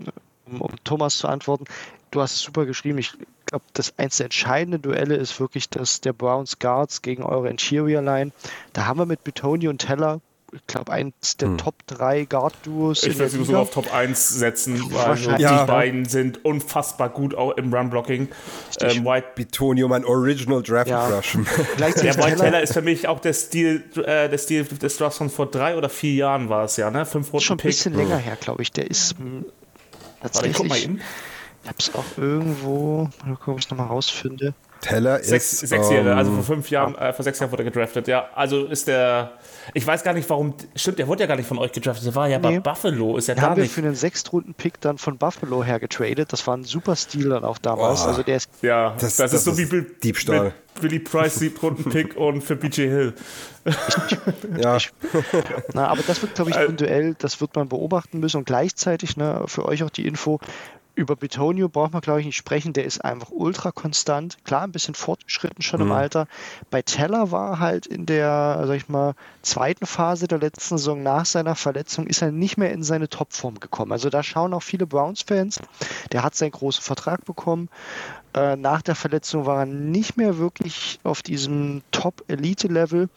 um, 0.46 0.62
um, 0.62 0.72
Thomas 0.84 1.18
zu 1.18 1.28
antworten, 1.28 1.66
du 2.12 2.22
hast 2.22 2.36
es 2.36 2.42
super 2.42 2.66
geschrieben. 2.66 2.98
Ich 3.00 3.14
glaube, 3.46 3.66
das 3.74 3.98
eins 3.98 4.18
der 4.18 4.26
entscheidenden 4.26 4.82
Duelle 4.82 5.16
ist 5.16 5.40
wirklich 5.40 5.70
das 5.70 6.02
der 6.02 6.14
Browns 6.14 6.60
Guards 6.60 7.02
gegen 7.02 7.24
eure 7.24 7.50
Interior 7.50 8.02
Line. 8.02 8.32
Da 8.74 8.86
haben 8.86 9.00
wir 9.00 9.06
mit 9.06 9.24
Betoni 9.24 9.68
und 9.68 9.80
Teller 9.80 10.22
ich 10.58 10.68
glaube, 10.68 10.92
eins 10.92 11.38
der 11.38 11.50
hm. 11.50 11.58
Top 11.58 11.76
3 11.88 12.26
Guard-Duos. 12.26 13.04
Ich 13.04 13.18
würde 13.18 13.30
sie 13.30 13.44
sogar 13.44 13.62
auf 13.62 13.72
Top 13.72 13.94
1 13.94 14.30
setzen, 14.30 14.82
weil 14.92 15.40
ja. 15.40 15.62
die 15.62 15.68
beiden 15.68 16.06
sind 16.06 16.44
unfassbar 16.44 17.10
gut 17.10 17.36
auch 17.36 17.52
im 17.52 17.74
Run-Blocking. 17.74 18.28
Ähm, 18.82 19.06
White 19.06 19.28
Betonium, 19.36 19.92
ein 19.92 20.06
Original 20.06 20.62
Draft 20.62 20.90
ja. 20.90 21.08
Crush. 21.08 21.34
der 21.80 22.18
White 22.18 22.38
Teller 22.38 22.62
ist 22.62 22.74
für 22.74 22.82
mich 22.82 23.08
auch 23.08 23.20
der 23.20 23.34
Stil, 23.34 23.84
äh, 23.96 24.30
der 24.30 24.38
Stil 24.38 24.64
des 24.66 24.98
Drafts 24.98 25.18
von 25.18 25.30
vor 25.30 25.46
drei 25.48 25.78
oder 25.78 25.90
vier 25.90 26.14
Jahren 26.14 26.50
war 26.50 26.66
es 26.66 26.78
ja, 26.78 26.90
ne? 26.92 27.06
Fünf 27.06 27.32
Runden 27.34 27.46
Schon 27.46 27.60
ein 27.60 27.64
bisschen 27.64 27.94
Pick. 27.94 28.04
länger 28.04 28.18
her, 28.18 28.38
glaube 28.40 28.62
ich. 28.62 28.72
Der 28.72 28.90
ist 28.90 29.20
mh, 29.20 29.44
tatsächlich. 30.22 30.60
Warte, 30.60 30.68
guck 30.68 30.70
mal 30.70 30.84
eben. 30.84 31.02
Ich 31.64 31.70
habe 31.70 31.80
es 31.80 31.96
auch 31.96 32.18
irgendwo, 32.18 33.10
mal 33.26 33.36
gucken, 33.36 33.54
ob 33.54 33.60
ich 33.60 33.66
es 33.66 33.72
nochmal 33.72 33.88
rausfinde. 33.88 34.54
Teller 34.82 35.24
sechs, 35.24 35.64
ist. 35.64 35.70
Sechs 35.70 35.90
Jahre, 35.90 36.12
ähm, 36.12 36.18
also 36.18 36.32
vor 36.32 36.44
fünf 36.44 36.70
Jahren, 36.70 36.96
äh, 36.96 37.14
vor 37.14 37.24
sechs 37.24 37.40
Jahren 37.40 37.52
wurde 37.52 37.64
er 37.64 37.72
gedraftet, 37.72 38.08
ja. 38.08 38.30
Also 38.36 38.66
ist 38.66 38.88
der. 38.88 39.34
Ich 39.74 39.86
weiß 39.86 40.04
gar 40.04 40.14
nicht, 40.14 40.30
warum. 40.30 40.54
Stimmt, 40.76 41.00
der 41.00 41.08
wurde 41.08 41.22
ja 41.22 41.28
gar 41.28 41.36
nicht 41.36 41.48
von 41.48 41.58
euch 41.58 41.72
gedraftet. 41.72 42.06
Der 42.06 42.16
war 42.16 42.28
ja 42.28 42.40
nee. 42.40 42.60
bei 42.60 42.60
Buffalo. 42.60 43.18
Ist 43.18 43.28
ja 43.28 43.36
den 43.36 43.42
gar 43.42 43.52
haben 43.52 43.62
nicht. 43.62 43.76
wir 43.76 43.84
für 43.84 43.88
einen 43.88 43.96
Sechstrunden-Pick 43.96 44.82
dann 44.82 44.98
von 44.98 45.18
Buffalo 45.18 45.64
her 45.64 45.80
getradet. 45.80 46.32
Das 46.32 46.46
war 46.48 46.56
ein 46.58 46.64
super 46.64 46.96
Stil 46.96 47.30
dann 47.30 47.44
auch 47.44 47.58
damals. 47.58 48.04
Oh. 48.04 48.08
Also 48.08 48.24
der 48.24 48.38
ist. 48.38 48.50
Ja, 48.62 48.96
das, 49.00 49.18
das, 49.18 49.32
das 49.32 49.34
ist 49.34 49.44
so 49.46 49.58
wie 49.58 49.66
Bill, 49.66 49.96
Diebstahl. 50.04 50.54
Billy 50.80 51.00
Price 51.00 51.36
Siebtrunden-Pick 51.36 52.16
und 52.18 52.42
für 52.42 52.56
BJ 52.56 52.82
Hill. 52.84 53.14
ja. 54.58 54.78
Na, 55.74 55.88
aber 55.88 56.02
das 56.06 56.22
wird, 56.22 56.36
glaube 56.36 56.52
ich, 56.52 56.58
ein 56.58 56.78
Duell, 56.78 57.16
das 57.18 57.42
wird 57.42 57.56
man 57.56 57.68
beobachten 57.68 58.20
müssen 58.20 58.38
und 58.38 58.46
gleichzeitig 58.46 59.18
ne, 59.18 59.44
für 59.48 59.66
euch 59.66 59.84
auch 59.84 59.90
die 59.90 60.08
Info, 60.08 60.40
über 60.98 61.16
Betonio 61.16 61.70
braucht 61.70 61.94
man, 61.94 62.02
glaube 62.02 62.22
ich, 62.22 62.26
nicht 62.26 62.36
sprechen. 62.36 62.74
Der 62.74 62.84
ist 62.84 63.06
einfach 63.06 63.30
ultra 63.30 63.72
konstant. 63.72 64.38
Klar, 64.44 64.64
ein 64.64 64.72
bisschen 64.72 64.96
fortgeschritten 64.96 65.62
schon 65.62 65.80
mhm. 65.80 65.88
im 65.88 65.92
Alter. 65.94 66.28
Bei 66.72 66.82
Teller 66.82 67.32
war 67.32 67.60
halt 67.60 67.86
in 67.86 68.08
der, 68.08 68.64
sag 68.66 68.76
ich 68.76 68.90
mal, 68.90 69.14
zweiten 69.44 69.86
Phase 69.86 70.28
der 70.28 70.40
letzten 70.40 70.78
Saison 70.78 71.04
nach 71.04 71.26
seiner 71.26 71.56
Verletzung 71.56 72.08
ist 72.08 72.22
er 72.22 72.32
nicht 72.32 72.58
mehr 72.58 72.72
in 72.72 72.84
seine 72.84 73.08
Topform 73.10 73.60
gekommen. 73.60 73.92
Also 73.92 74.10
da 74.10 74.24
schauen 74.24 74.54
auch 74.54 74.64
viele 74.64 74.88
Browns-Fans. 74.88 75.60
Der 76.12 76.24
hat 76.24 76.36
seinen 76.36 76.52
großen 76.52 76.84
Vertrag 76.84 77.24
bekommen. 77.26 77.70
Äh, 78.34 78.56
nach 78.56 78.82
der 78.82 78.96
Verletzung 78.96 79.46
war 79.46 79.60
er 79.60 79.66
nicht 79.68 80.18
mehr 80.18 80.40
wirklich 80.40 81.00
auf 81.04 81.22
diesem 81.22 81.84
Top-Elite-Level. 81.92 83.10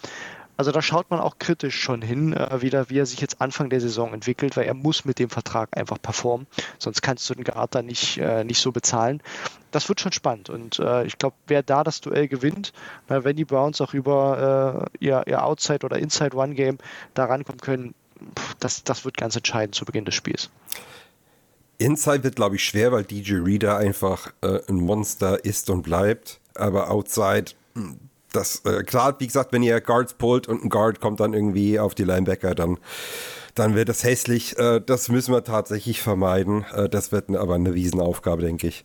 Also 0.61 0.73
da 0.73 0.83
schaut 0.83 1.11
man 1.11 1.21
auch 1.21 1.39
kritisch 1.39 1.81
schon 1.81 2.03
hin, 2.03 2.35
äh, 2.35 2.61
wieder, 2.61 2.91
wie 2.91 2.99
er 2.99 3.07
sich 3.07 3.19
jetzt 3.23 3.41
Anfang 3.41 3.71
der 3.71 3.81
Saison 3.81 4.13
entwickelt, 4.13 4.59
weil 4.59 4.67
er 4.67 4.75
muss 4.75 5.07
mit 5.07 5.19
dem 5.19 5.31
Vertrag 5.31 5.75
einfach 5.75 5.97
performen. 6.03 6.47
Sonst 6.79 7.01
kannst 7.01 7.31
du 7.31 7.35
den 7.35 7.45
Guard 7.45 7.83
nicht, 7.83 8.19
äh, 8.19 8.45
nicht 8.45 8.61
so 8.61 8.71
bezahlen. 8.71 9.23
Das 9.71 9.89
wird 9.89 10.03
schon 10.03 10.13
spannend. 10.13 10.51
Und 10.51 10.79
äh, 10.79 11.07
ich 11.07 11.17
glaube, 11.17 11.35
wer 11.47 11.63
da 11.63 11.83
das 11.83 12.03
Duell 12.03 12.29
gewinnt, 12.29 12.75
na, 13.09 13.25
wenn 13.25 13.37
die 13.37 13.47
Browns 13.47 13.81
auch 13.81 13.95
über 13.95 14.91
äh, 15.01 15.03
ihr, 15.03 15.23
ihr 15.27 15.43
Outside- 15.43 15.87
oder 15.87 15.99
Inside-One-Game 15.99 16.77
da 17.15 17.25
rankommen 17.25 17.63
können, 17.63 17.95
das, 18.59 18.85
das 18.85 19.07
wird 19.07 19.17
ganz 19.17 19.37
entscheidend 19.37 19.75
zu 19.75 19.87
Beginn 19.87 20.05
des 20.05 20.15
Spiels. 20.15 20.51
Inside 21.79 22.23
wird, 22.23 22.37
glaube 22.37 22.57
ich, 22.57 22.65
schwer, 22.65 22.93
weil 22.93 23.05
DJ 23.05 23.37
Reader 23.37 23.79
einfach 23.79 24.31
äh, 24.43 24.61
ein 24.69 24.77
Monster 24.77 25.43
ist 25.43 25.71
und 25.71 25.81
bleibt. 25.81 26.39
Aber 26.55 26.91
Outside, 26.91 27.53
hm, 27.75 27.99
das, 28.33 28.65
äh, 28.65 28.83
klar, 28.83 29.17
wie 29.19 29.27
gesagt, 29.27 29.53
wenn 29.53 29.63
ihr 29.63 29.81
Guards 29.81 30.15
pullt 30.15 30.49
und 30.49 30.65
ein 30.65 30.69
Guard 30.69 31.01
kommt 31.01 31.21
dann 31.21 31.35
irgendwie 31.35 31.79
auf 31.79 31.95
die 31.95 32.05
Linebacker, 32.05 32.55
dann, 32.55 32.79
dann 33.55 33.75
wird 33.75 33.89
das 33.89 34.05
hässlich. 34.05 34.59
Äh, 34.59 34.81
das 34.85 35.09
müssen 35.09 35.33
wir 35.33 35.45
tatsächlich 35.45 36.01
vermeiden. 36.01 36.65
Äh, 36.75 36.89
das 36.89 37.13
wird 37.13 37.35
aber 37.35 37.55
eine 37.55 37.75
Riesenaufgabe, 37.75 38.43
denke 38.43 38.69
ich. 38.69 38.85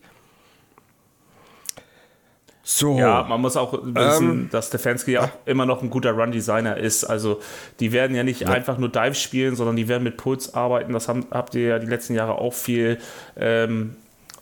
So. 2.68 2.98
Ja, 2.98 3.22
man 3.22 3.40
muss 3.40 3.56
auch 3.56 3.74
wissen, 3.74 4.30
ähm, 4.30 4.48
dass 4.50 4.66
Stefanski 4.66 5.18
auch 5.18 5.28
immer 5.44 5.66
noch 5.66 5.82
ein 5.82 5.90
guter 5.90 6.10
Run-Designer 6.10 6.76
ist. 6.76 7.04
Also 7.04 7.40
die 7.78 7.92
werden 7.92 8.16
ja 8.16 8.24
nicht 8.24 8.40
ja. 8.40 8.48
einfach 8.48 8.76
nur 8.76 8.88
Dive 8.88 9.14
spielen, 9.14 9.54
sondern 9.54 9.76
die 9.76 9.86
werden 9.86 10.02
mit 10.02 10.16
Puls 10.16 10.52
arbeiten. 10.52 10.92
Das 10.92 11.06
haben, 11.06 11.26
habt 11.30 11.54
ihr 11.54 11.68
ja 11.68 11.78
die 11.78 11.86
letzten 11.86 12.14
Jahre 12.14 12.38
auch 12.38 12.52
viel 12.52 12.98
ähm, 13.36 13.94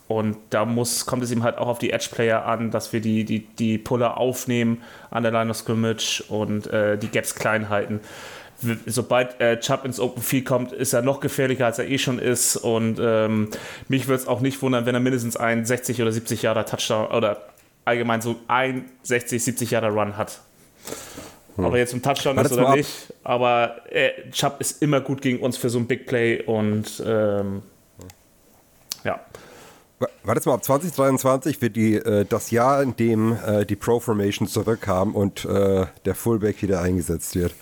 und 0.07 0.37
da 0.51 0.65
muss, 0.65 1.05
kommt 1.05 1.23
es 1.23 1.31
ihm 1.31 1.43
halt 1.43 1.57
auch 1.57 1.67
auf 1.67 1.79
die 1.79 1.91
Edge-Player 1.91 2.45
an, 2.45 2.69
dass 2.69 2.93
wir 2.93 3.01
die, 3.01 3.25
die, 3.25 3.39
die 3.39 3.77
Puller 3.77 4.17
aufnehmen 4.17 4.83
an 5.09 5.23
der 5.23 5.31
Line 5.31 5.49
of 5.49 5.57
Scrimmage 5.57 6.23
und 6.29 6.67
äh, 6.67 6.97
die 6.97 7.07
Gaps 7.07 7.33
klein 7.33 7.69
halten. 7.69 8.01
Sobald 8.85 9.39
äh, 9.41 9.59
Chubb 9.59 9.83
ins 9.83 9.99
Open 9.99 10.21
Field 10.21 10.45
kommt, 10.45 10.71
ist 10.71 10.93
er 10.93 11.01
noch 11.01 11.19
gefährlicher, 11.19 11.65
als 11.65 11.79
er 11.79 11.89
eh 11.89 11.97
schon 11.97 12.19
ist. 12.19 12.55
Und 12.55 12.99
ähm, 13.01 13.49
mich 13.87 14.07
würde 14.07 14.21
es 14.21 14.27
auch 14.27 14.41
nicht 14.41 14.61
wundern, 14.61 14.85
wenn 14.85 14.95
er 14.95 15.01
mindestens 15.01 15.37
einen 15.37 15.65
60 15.65 16.01
oder 16.01 16.11
70 16.11 16.43
Jahre 16.43 16.63
Touchdown 16.65 17.07
oder 17.07 17.41
allgemein 17.83 18.21
so 18.21 18.37
ein 18.47 18.85
60, 19.03 19.43
70 19.43 19.71
Jahre 19.71 19.89
Run 19.89 20.17
hat. 20.17 20.39
Hm. 21.55 21.65
Ob 21.65 21.73
er 21.73 21.79
jetzt 21.79 21.93
ein 21.93 22.01
Touchdown 22.03 22.37
ist 22.37 22.51
oder 22.53 22.75
nicht. 22.75 23.13
Aber 23.23 23.77
äh, 23.89 24.11
Chubb 24.31 24.57
ist 24.59 24.81
immer 24.81 25.01
gut 25.01 25.21
gegen 25.21 25.39
uns 25.39 25.57
für 25.57 25.69
so 25.69 25.79
ein 25.79 25.87
Big 25.87 26.05
Play 26.05 26.43
und 26.43 27.03
ähm. 27.05 27.63
War 29.99 30.35
das 30.35 30.45
mal 30.45 30.55
ab 30.55 30.63
2023 30.63 31.61
wird 31.61 31.75
die, 31.75 31.95
äh, 31.95 32.25
das 32.25 32.51
Jahr, 32.51 32.81
in 32.81 32.95
dem 32.97 33.37
äh, 33.45 33.65
die 33.65 33.77
Pro-Formation 33.77 34.47
zurückkam 34.47 35.15
und 35.15 35.45
äh, 35.45 35.85
der 36.03 36.15
Fullback 36.15 36.61
wieder 36.61 36.81
eingesetzt 36.81 37.35
wird. 37.35 37.53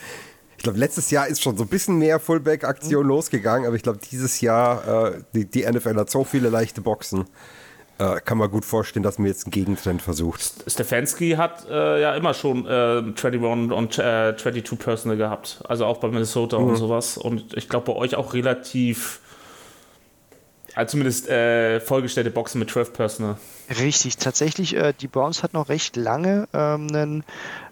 Ich 0.58 0.63
glaube, 0.63 0.80
letztes 0.80 1.12
Jahr 1.12 1.28
ist 1.28 1.43
schon 1.43 1.58
so 1.58 1.63
ein 1.63 1.69
bisschen 1.69 2.00
mehr 2.00 2.19
Fullback-Aktion 2.19 3.04
mhm. 3.04 3.10
losgegangen, 3.10 3.67
aber 3.67 3.76
ich 3.76 3.84
glaube, 3.84 4.00
dieses 4.10 4.41
Jahr, 4.41 5.12
äh, 5.12 5.22
die, 5.36 5.46
die, 5.46 5.63
NFL 5.69 5.96
hat 5.98 6.10
so 6.10 6.24
viele 6.24 6.50
leichte 6.50 6.82
Boxen. 6.82 7.26
Äh, 8.00 8.22
kann 8.22 8.39
man 8.39 8.50
gut 8.50 8.65
vorstellen, 8.65 9.04
dass 9.04 9.19
man 9.19 9.28
jetzt 9.28 9.46
einen 9.46 9.52
Gegentrend 9.52 10.02
versucht. 10.02 10.63
Stefanski 10.65 11.32
hat 11.32 11.67
äh, 11.69 12.02
ja 12.02 12.15
immer 12.15 12.34
schon 12.34 12.65
21 12.65 13.41
und 13.41 13.93
22 13.93 14.80
Personal 14.80 15.17
gehabt. 15.17 15.62
Also 15.67 15.86
auch 15.86 15.98
bei 15.98 16.08
Minnesota 16.08 16.58
mhm. 16.58 16.69
und 16.69 16.76
sowas. 16.78 17.17
Und 17.17 17.56
ich 17.56 17.69
glaube, 17.69 17.91
bei 17.91 18.00
euch 18.00 18.15
auch 18.15 18.34
relativ 18.34 19.19
also 20.76 20.92
zumindest 20.92 21.30
äh, 21.30 21.80
vollgestellte 21.80 22.32
Boxen 22.32 22.60
mit 22.60 22.70
12 22.70 22.94
Personal. 22.94 23.38
Richtig, 23.80 24.18
tatsächlich, 24.18 24.76
äh, 24.76 24.94
die 25.00 25.08
Browns 25.08 25.44
hat 25.44 25.54
noch 25.54 25.70
recht 25.70 25.96
lange 25.96 26.48
ähm, 26.54 26.88
einen, 26.94 27.24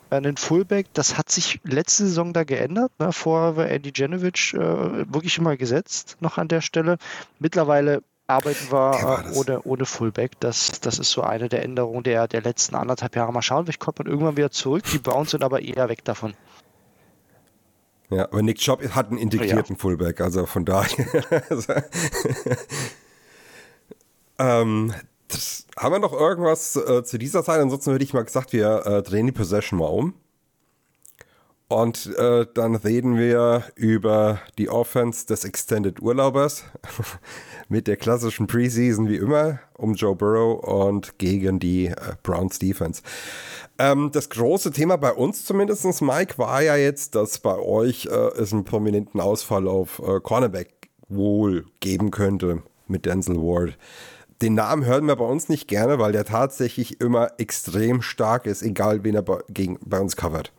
einen 0.10 0.38
Fullback. 0.38 0.88
Das 0.94 1.18
hat 1.18 1.30
sich 1.30 1.60
letzte 1.64 2.06
Saison 2.06 2.34
da 2.34 2.44
geändert. 2.44 2.92
Ne? 3.00 3.12
Vorher 3.12 3.56
war 3.56 3.68
Andy 3.68 3.92
Janovic 3.94 4.54
äh, 4.54 4.58
wirklich 4.58 5.38
immer 5.38 5.58
gesetzt, 5.58 6.18
noch 6.20 6.38
an 6.38 6.48
der 6.48 6.62
Stelle. 6.62 6.98
Mittlerweile 7.40 8.04
arbeiten 8.28 8.72
wir 8.72 9.26
äh, 9.26 9.38
ohne, 9.38 9.62
ohne 9.64 9.86
Fullback. 9.86 10.40
Das, 10.40 10.80
das 10.82 11.00
ist 11.00 11.12
so 11.12 11.22
eine 11.22 11.50
der 11.50 11.64
Änderungen 11.64 12.04
der, 12.04 12.28
der 12.28 12.42
letzten 12.42 12.76
anderthalb 12.76 13.16
Jahre. 13.16 13.34
Mal 13.34 13.42
schauen, 13.42 13.66
vielleicht 13.66 13.80
kommt 13.80 14.00
man 14.00 14.08
irgendwann 14.08 14.38
wieder 14.38 14.52
zurück. 14.52 14.84
Die 14.92 15.00
Browns 15.00 15.32
sind 15.32 15.44
aber 15.44 15.62
eher 15.62 15.90
weg 15.90 16.04
davon. 16.06 16.34
Ja, 18.12 18.26
aber 18.26 18.41
Nick 18.41 18.58
Chubb 18.58 18.84
hat 18.89 19.08
einen 19.08 19.17
integrierten 19.17 19.76
ja. 19.76 19.80
Fullback, 19.80 20.19
also 20.19 20.45
von 20.45 20.65
daher. 20.65 21.08
ähm, 24.38 24.93
das, 25.30 25.65
haben 25.78 25.93
wir 25.93 26.00
noch 26.00 26.13
irgendwas 26.13 26.76
äh, 26.76 27.04
zu 27.04 27.17
dieser 27.17 27.43
Zeit? 27.43 27.62
Ansonsten 27.62 27.93
hätte 27.93 28.04
ich 28.04 28.13
mal 28.13 28.26
gesagt, 28.26 28.52
wir 28.52 28.86
äh, 28.86 29.02
drehen 29.02 29.28
die 29.28 29.32
Possession 29.32 29.80
mal 29.80 29.86
um. 29.86 30.13
Und 31.71 32.13
äh, 32.17 32.45
dann 32.53 32.75
reden 32.75 33.17
wir 33.17 33.63
über 33.75 34.41
die 34.57 34.67
Offense 34.67 35.25
des 35.25 35.45
Extended 35.45 36.01
Urlaubers 36.01 36.65
mit 37.69 37.88
der 37.88 37.95
klassischen 37.95 38.45
Preseason 38.45 39.07
wie 39.07 39.15
immer 39.15 39.62
um 39.77 39.93
Joe 39.93 40.13
Burrow 40.13 40.62
und 40.62 41.17
gegen 41.17 41.60
die 41.60 41.86
äh, 41.86 41.95
Browns 42.23 42.60
Defense. 42.60 43.01
Ähm, 43.79 44.10
das 44.12 44.29
große 44.29 44.71
Thema 44.71 44.97
bei 44.97 45.13
uns 45.13 45.45
zumindest, 45.45 46.01
Mike, 46.01 46.38
war 46.38 46.62
ja 46.62 46.75
jetzt, 46.75 47.15
dass 47.15 47.39
bei 47.39 47.57
euch 47.57 48.07
äh, 48.07 48.10
es 48.10 48.51
einen 48.51 48.65
prominenten 48.65 49.21
Ausfall 49.21 49.65
auf 49.69 49.99
äh, 49.99 50.19
Cornerback 50.19 50.89
wohl 51.07 51.63
geben 51.79 52.12
könnte 52.12 52.63
mit 52.88 53.05
Denzel 53.05 53.38
Ward. 53.38 53.77
den 54.41 54.55
Namen 54.55 54.84
hören 54.86 55.05
wir 55.05 55.15
bei 55.15 55.23
uns 55.23 55.47
nicht 55.47 55.69
gerne, 55.69 55.99
weil 55.99 56.12
der 56.12 56.25
tatsächlich 56.25 56.99
immer 56.99 57.31
extrem 57.38 58.01
stark 58.01 58.45
ist, 58.45 58.62
egal 58.62 59.05
wen 59.05 59.15
er 59.15 59.21
bei, 59.21 59.39
gegen, 59.47 59.79
bei 59.86 60.01
uns 60.01 60.17
covert. 60.17 60.51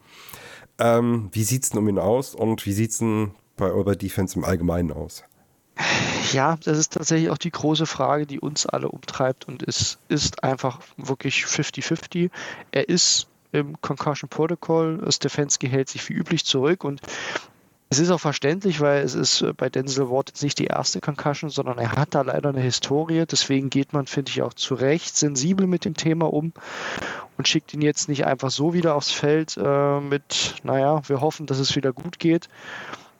Ähm, 0.79 1.29
wie 1.33 1.45
sieht 1.45 1.65
es 1.65 1.71
denn 1.71 1.79
um 1.79 1.89
ihn 1.89 1.99
aus 1.99 2.35
und 2.35 2.65
wie 2.67 2.73
sieht 2.73 2.91
es 2.91 2.99
denn 2.99 3.33
bei 3.57 3.71
eurer 3.71 3.95
Defense 3.95 4.37
im 4.37 4.45
Allgemeinen 4.45 4.93
aus? 4.93 5.25
Ja, 6.33 6.57
das 6.65 6.79
ist 6.79 6.95
tatsächlich 6.95 7.31
auch 7.31 7.39
die 7.39 7.51
große 7.51 7.87
Frage, 7.87 8.27
die 8.27 8.41
uns 8.41 8.67
alle 8.67 8.89
umtreibt 8.89 9.49
und 9.49 9.63
es 9.67 9.99
ist 10.09 10.45
einfach 10.45 10.81
wirklich 10.97 11.45
50-50. 11.45 12.31
Er 12.71 12.89
ist 12.89 13.29
im 13.53 13.81
Concussion 13.83 14.31
Protocol, 14.31 15.05
Stefanski 15.11 15.69
hält 15.69 15.91
sich 15.91 16.09
wie 16.09 16.15
üblich 16.15 16.45
zurück 16.45 16.85
und 16.85 17.01
es 17.93 17.99
ist 17.99 18.11
auch 18.11 18.21
verständlich, 18.21 18.81
weil 18.81 19.03
es 19.03 19.15
ist 19.15 19.45
bei 19.59 19.69
Denzel 19.69 20.09
Ward 20.09 20.33
nicht 20.41 20.59
die 20.59 20.65
erste 20.65 21.03
Concussion, 21.03 21.51
sondern 21.51 21.77
er 21.77 21.93
hat 21.93 22.15
da 22.15 22.23
leider 22.23 22.49
eine 22.49 22.63
Historie. 22.63 23.27
Deswegen 23.31 23.69
geht 23.69 23.93
man, 23.93 24.07
finde 24.07 24.31
ich, 24.31 24.41
auch 24.41 24.55
zu 24.55 24.75
Recht 24.75 25.15
sensibel 25.15 25.67
mit 25.67 25.85
dem 25.85 25.93
Thema 25.93 26.33
um 26.33 26.55
und 27.37 27.49
schickt 27.49 27.75
ihn 27.75 27.83
jetzt 27.83 28.09
nicht 28.09 28.25
einfach 28.25 28.51
so 28.51 28.73
wieder 28.73 28.95
aufs 28.95 29.11
Feld 29.11 29.59
äh, 29.63 30.01
mit, 30.01 30.55
naja, 30.63 31.03
wir 31.07 31.21
hoffen, 31.21 31.45
dass 31.45 31.59
es 31.59 31.77
wieder 31.77 31.93
gut 31.93 32.19
geht 32.19 32.49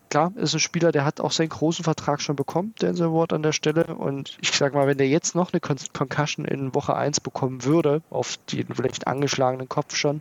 klar, 0.09 0.33
ist 0.37 0.53
ein 0.53 0.61
Spieler, 0.61 0.93
der 0.93 1.07
hat 1.07 1.23
auch 1.23 1.33
seinen 1.33 1.49
großen 1.49 1.85
Vertrag 1.85 2.21
schon 2.21 2.37
bekommen, 2.37 2.75
Denzel 2.83 3.13
Ward 3.15 3.33
an 3.33 3.43
der 3.43 3.53
Stelle. 3.53 3.87
Und 3.87 4.37
ich 4.43 4.53
sage 4.53 4.77
mal, 4.77 4.87
wenn 4.87 4.99
der 4.99 5.09
jetzt 5.09 5.35
noch 5.35 5.55
eine 5.55 5.61
Con 5.61 5.79
Concussion 5.95 6.45
in 6.45 6.75
Woche 6.75 6.95
1 6.95 7.21
bekommen 7.21 7.65
würde, 7.65 8.03
auf 8.11 8.37
den 8.53 8.67
vielleicht 8.75 9.07
angeschlagenen 9.07 9.71
Kopf 9.71 9.97
schon, 9.97 10.21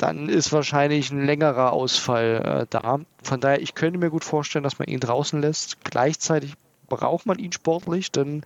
dann 0.00 0.30
ist 0.30 0.52
wahrscheinlich 0.52 1.10
ein 1.10 1.26
längerer 1.26 1.72
Ausfall 1.72 2.62
äh, 2.62 2.66
da. 2.70 3.00
Von 3.22 3.40
daher, 3.40 3.60
ich 3.60 3.74
könnte 3.74 3.98
mir 3.98 4.10
gut 4.10 4.24
vorstellen, 4.24 4.62
dass 4.64 4.78
man 4.78 4.88
ihn 4.88 5.00
draußen 5.00 5.40
lässt. 5.40 5.84
Gleichzeitig 5.84 6.54
braucht 6.88 7.26
man 7.26 7.38
ihn 7.38 7.52
sportlich, 7.52 8.10
denn 8.10 8.42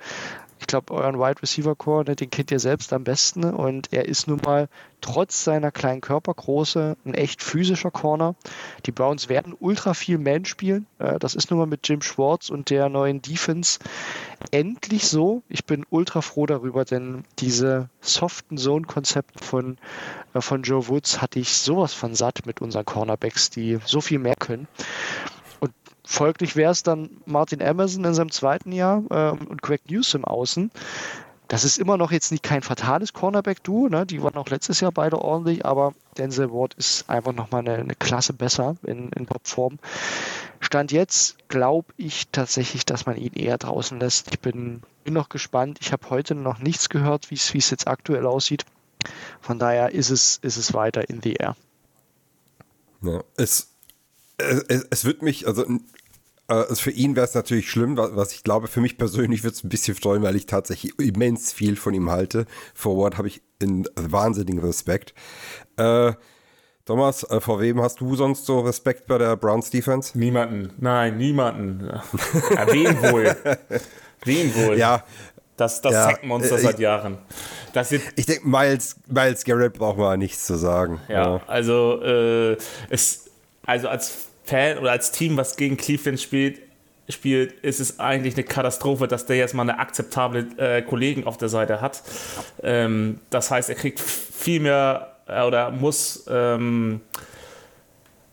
ich 0.60 0.66
glaube, 0.66 0.94
euren 0.94 1.18
Wide 1.18 1.42
Receiver 1.42 1.74
Core, 1.74 2.04
ne, 2.04 2.16
den 2.16 2.30
kennt 2.30 2.50
ihr 2.50 2.60
selbst 2.60 2.92
am 2.92 3.04
besten 3.04 3.44
und 3.44 3.92
er 3.92 4.06
ist 4.06 4.28
nun 4.28 4.40
mal 4.44 4.68
trotz 5.00 5.44
seiner 5.44 5.70
kleinen 5.70 6.00
Körpergröße 6.00 6.96
ein 7.04 7.14
echt 7.14 7.42
physischer 7.42 7.90
Corner. 7.90 8.34
Die 8.86 8.92
Browns 8.92 9.28
werden 9.28 9.54
ultra 9.58 9.92
viel 9.92 10.16
Man 10.18 10.44
spielen. 10.44 10.86
Äh, 10.98 11.18
das 11.18 11.34
ist 11.34 11.50
nun 11.50 11.58
mal 11.58 11.66
mit 11.66 11.86
Jim 11.86 12.00
Schwartz 12.00 12.48
und 12.48 12.70
der 12.70 12.88
neuen 12.88 13.20
Defense 13.20 13.78
endlich 14.50 15.08
so. 15.08 15.42
Ich 15.48 15.66
bin 15.66 15.84
ultra 15.90 16.22
froh 16.22 16.46
darüber, 16.46 16.84
denn 16.84 17.24
diese 17.38 17.90
soften 18.00 18.56
Zone-Konzepte 18.56 19.44
von, 19.44 19.76
äh, 20.32 20.40
von 20.40 20.62
Joe 20.62 20.88
Woods 20.88 21.20
hatte 21.20 21.40
ich 21.40 21.58
sowas 21.58 21.92
von 21.92 22.14
satt 22.14 22.46
mit 22.46 22.62
unseren 22.62 22.86
Cornerbacks, 22.86 23.50
die 23.50 23.78
so 23.84 24.00
viel 24.00 24.18
mehr 24.18 24.36
können 24.36 24.68
folglich 26.04 26.56
wäre 26.56 26.72
es 26.72 26.82
dann 26.82 27.10
Martin 27.26 27.60
Emerson 27.60 28.04
in 28.04 28.14
seinem 28.14 28.30
zweiten 28.30 28.72
Jahr 28.72 29.02
äh, 29.10 29.30
und 29.30 29.62
Greg 29.62 29.90
Newsom 29.90 30.24
außen. 30.24 30.70
Das 31.48 31.64
ist 31.64 31.78
immer 31.78 31.98
noch 31.98 32.10
jetzt 32.10 32.32
nicht 32.32 32.42
kein 32.42 32.62
fatales 32.62 33.12
Cornerback-Duo, 33.12 33.88
ne? 33.88 34.06
die 34.06 34.22
waren 34.22 34.36
auch 34.36 34.48
letztes 34.48 34.80
Jahr 34.80 34.92
beide 34.92 35.18
ordentlich, 35.18 35.66
aber 35.66 35.92
Denzel 36.16 36.50
Ward 36.50 36.72
ist 36.74 37.08
einfach 37.10 37.34
nochmal 37.34 37.60
eine, 37.60 37.74
eine 37.74 37.94
Klasse 37.94 38.32
besser 38.32 38.76
in, 38.82 39.10
in 39.10 39.26
Topform. 39.26 39.78
Stand 40.60 40.90
jetzt 40.90 41.36
glaube 41.48 41.92
ich 41.98 42.28
tatsächlich, 42.30 42.86
dass 42.86 43.04
man 43.04 43.16
ihn 43.16 43.34
eher 43.34 43.58
draußen 43.58 44.00
lässt. 44.00 44.28
Ich 44.32 44.40
bin, 44.40 44.80
bin 45.04 45.12
noch 45.12 45.28
gespannt. 45.28 45.78
Ich 45.82 45.92
habe 45.92 46.08
heute 46.08 46.34
noch 46.34 46.58
nichts 46.58 46.88
gehört, 46.88 47.30
wie 47.30 47.34
es 47.34 47.70
jetzt 47.70 47.86
aktuell 47.86 48.26
aussieht. 48.26 48.64
Von 49.40 49.58
daher 49.58 49.92
ist 49.92 50.08
es, 50.08 50.38
ist 50.38 50.56
es 50.56 50.72
weiter 50.72 51.08
in 51.10 51.20
the 51.20 51.34
air. 51.34 51.56
Ja, 53.02 53.22
es 53.36 53.73
es, 54.38 54.86
es 54.90 55.04
wird 55.04 55.22
mich, 55.22 55.46
also 55.46 55.64
also 56.46 56.74
für 56.74 56.90
ihn 56.90 57.16
wäre 57.16 57.24
es 57.24 57.34
natürlich 57.34 57.70
schlimm, 57.70 57.96
was 57.96 58.32
ich 58.32 58.44
glaube, 58.44 58.68
für 58.68 58.80
mich 58.80 58.98
persönlich 58.98 59.44
wird 59.44 59.54
es 59.54 59.64
ein 59.64 59.70
bisschen 59.70 59.94
freuen, 59.94 60.22
weil 60.22 60.36
ich 60.36 60.46
tatsächlich 60.46 60.98
immens 60.98 61.52
viel 61.52 61.76
von 61.76 61.94
ihm 61.94 62.10
halte. 62.10 62.46
Forward 62.74 63.16
habe 63.16 63.28
ich 63.28 63.40
einen 63.62 63.86
wahnsinnigen 63.96 64.60
Respekt. 64.60 65.14
Äh, 65.78 66.12
Thomas, 66.84 67.24
äh, 67.24 67.40
vor 67.40 67.60
wem 67.60 67.80
hast 67.80 68.00
du 68.00 68.14
sonst 68.14 68.44
so 68.44 68.60
Respekt 68.60 69.06
bei 69.06 69.16
der 69.16 69.36
Browns 69.36 69.70
Defense? 69.70 70.18
Niemanden. 70.18 70.74
Nein, 70.78 71.16
niemanden. 71.16 71.86
Ja, 71.86 72.02
wen 72.70 73.02
wohl? 73.02 73.34
wen 74.24 74.54
wohl? 74.54 74.76
Ja. 74.76 75.02
Das, 75.56 75.80
das 75.80 75.92
ja, 75.92 76.04
Sackmonster 76.10 76.58
seit 76.58 76.80
Jahren. 76.80 77.18
Das 77.72 77.92
ich 77.92 78.26
denke, 78.26 78.46
Miles, 78.46 78.96
Miles 79.06 79.44
Garrett 79.44 79.74
braucht 79.74 79.98
man 79.98 80.18
nichts 80.18 80.46
zu 80.46 80.56
sagen. 80.56 81.00
Ja, 81.08 81.36
ja. 81.36 81.42
also 81.46 82.02
äh, 82.02 82.56
es 82.90 83.23
also 83.66 83.88
als 83.88 84.28
Fan 84.44 84.78
oder 84.78 84.92
als 84.92 85.10
Team, 85.10 85.36
was 85.36 85.56
gegen 85.56 85.76
Cleveland 85.76 86.20
spielt, 86.20 86.60
spielt, 87.08 87.52
ist 87.60 87.80
es 87.80 87.98
eigentlich 88.00 88.34
eine 88.34 88.44
Katastrophe, 88.44 89.08
dass 89.08 89.26
der 89.26 89.36
jetzt 89.36 89.54
mal 89.54 89.62
eine 89.62 89.78
akzeptable 89.78 90.46
äh, 90.56 90.82
Kollegen 90.82 91.24
auf 91.24 91.36
der 91.36 91.48
Seite 91.48 91.80
hat. 91.80 92.02
Ähm, 92.62 93.20
das 93.30 93.50
heißt, 93.50 93.68
er 93.68 93.74
kriegt 93.74 94.00
viel 94.00 94.60
mehr 94.60 95.16
äh, 95.26 95.42
oder 95.42 95.70
muss 95.70 96.24
ähm, 96.28 97.00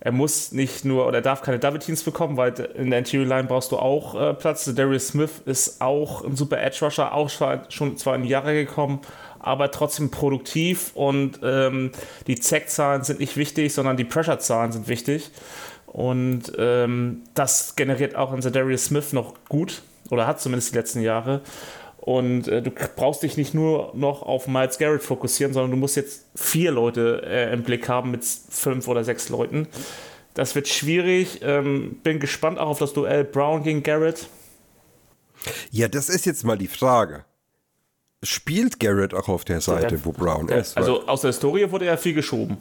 er 0.03 0.11
muss 0.11 0.51
nicht 0.51 0.83
nur 0.83 1.07
oder 1.07 1.21
darf 1.21 1.43
keine 1.43 1.59
Double 1.59 1.79
Teams 1.79 2.01
bekommen, 2.03 2.35
weil 2.35 2.53
in 2.73 2.89
der 2.89 2.99
Interior 2.99 3.27
Line 3.27 3.47
brauchst 3.47 3.71
du 3.71 3.77
auch 3.77 4.19
äh, 4.19 4.33
Platz. 4.33 4.65
Darius 4.73 5.09
Smith 5.09 5.43
ist 5.45 5.79
auch 5.79 6.25
ein 6.25 6.35
super 6.35 6.59
Edge 6.59 6.83
Rusher, 6.83 7.13
auch 7.13 7.29
schon 7.29 7.97
zwar 7.97 8.15
in 8.15 8.23
die 8.23 8.29
Jahre 8.29 8.55
gekommen, 8.55 9.01
aber 9.39 9.69
trotzdem 9.69 10.09
produktiv 10.09 10.91
und 10.95 11.39
ähm, 11.43 11.91
die 12.25 12.35
Zack-Zahlen 12.35 13.03
sind 13.03 13.19
nicht 13.19 13.37
wichtig, 13.37 13.73
sondern 13.73 13.95
die 13.95 14.03
Pressure-Zahlen 14.03 14.71
sind 14.71 14.87
wichtig. 14.87 15.29
Und 15.85 16.51
ähm, 16.57 17.21
das 17.35 17.75
generiert 17.75 18.15
auch 18.15 18.33
in 18.33 18.39
Darius 18.39 18.85
Smith 18.85 19.13
noch 19.13 19.35
gut 19.49 19.83
oder 20.09 20.25
hat 20.25 20.41
zumindest 20.41 20.73
die 20.73 20.77
letzten 20.77 21.01
Jahre. 21.01 21.41
Und 22.01 22.47
äh, 22.47 22.61
du 22.61 22.71
brauchst 22.71 23.23
dich 23.23 23.37
nicht 23.37 23.53
nur 23.53 23.91
noch 23.95 24.23
auf 24.23 24.47
Miles 24.47 24.77
Garrett 24.77 25.03
fokussieren, 25.03 25.53
sondern 25.53 25.71
du 25.71 25.77
musst 25.77 25.95
jetzt 25.95 26.25
vier 26.35 26.71
Leute 26.71 27.21
äh, 27.25 27.53
im 27.53 27.63
Blick 27.63 27.87
haben 27.87 28.11
mit 28.11 28.25
fünf 28.25 28.87
oder 28.87 29.03
sechs 29.03 29.29
Leuten. 29.29 29.67
Das 30.33 30.55
wird 30.55 30.67
schwierig. 30.67 31.41
Ähm, 31.43 31.99
bin 32.03 32.19
gespannt 32.19 32.57
auch 32.59 32.69
auf 32.69 32.79
das 32.79 32.93
Duell 32.93 33.23
Brown 33.23 33.63
gegen 33.63 33.83
Garrett. 33.83 34.27
Ja, 35.69 35.87
das 35.87 36.09
ist 36.09 36.25
jetzt 36.25 36.43
mal 36.43 36.57
die 36.57 36.67
Frage 36.67 37.25
spielt 38.23 38.79
Garrett 38.79 39.13
auch 39.13 39.27
auf 39.27 39.45
der 39.45 39.61
Seite, 39.61 39.87
der, 39.87 40.05
wo 40.05 40.11
Brown 40.11 40.47
der, 40.47 40.59
ist. 40.59 40.77
Also 40.77 41.07
aus 41.07 41.21
der 41.21 41.29
Historie 41.29 41.71
wurde 41.71 41.85
ja 41.85 41.97
viel 41.97 42.13
geschoben. 42.13 42.57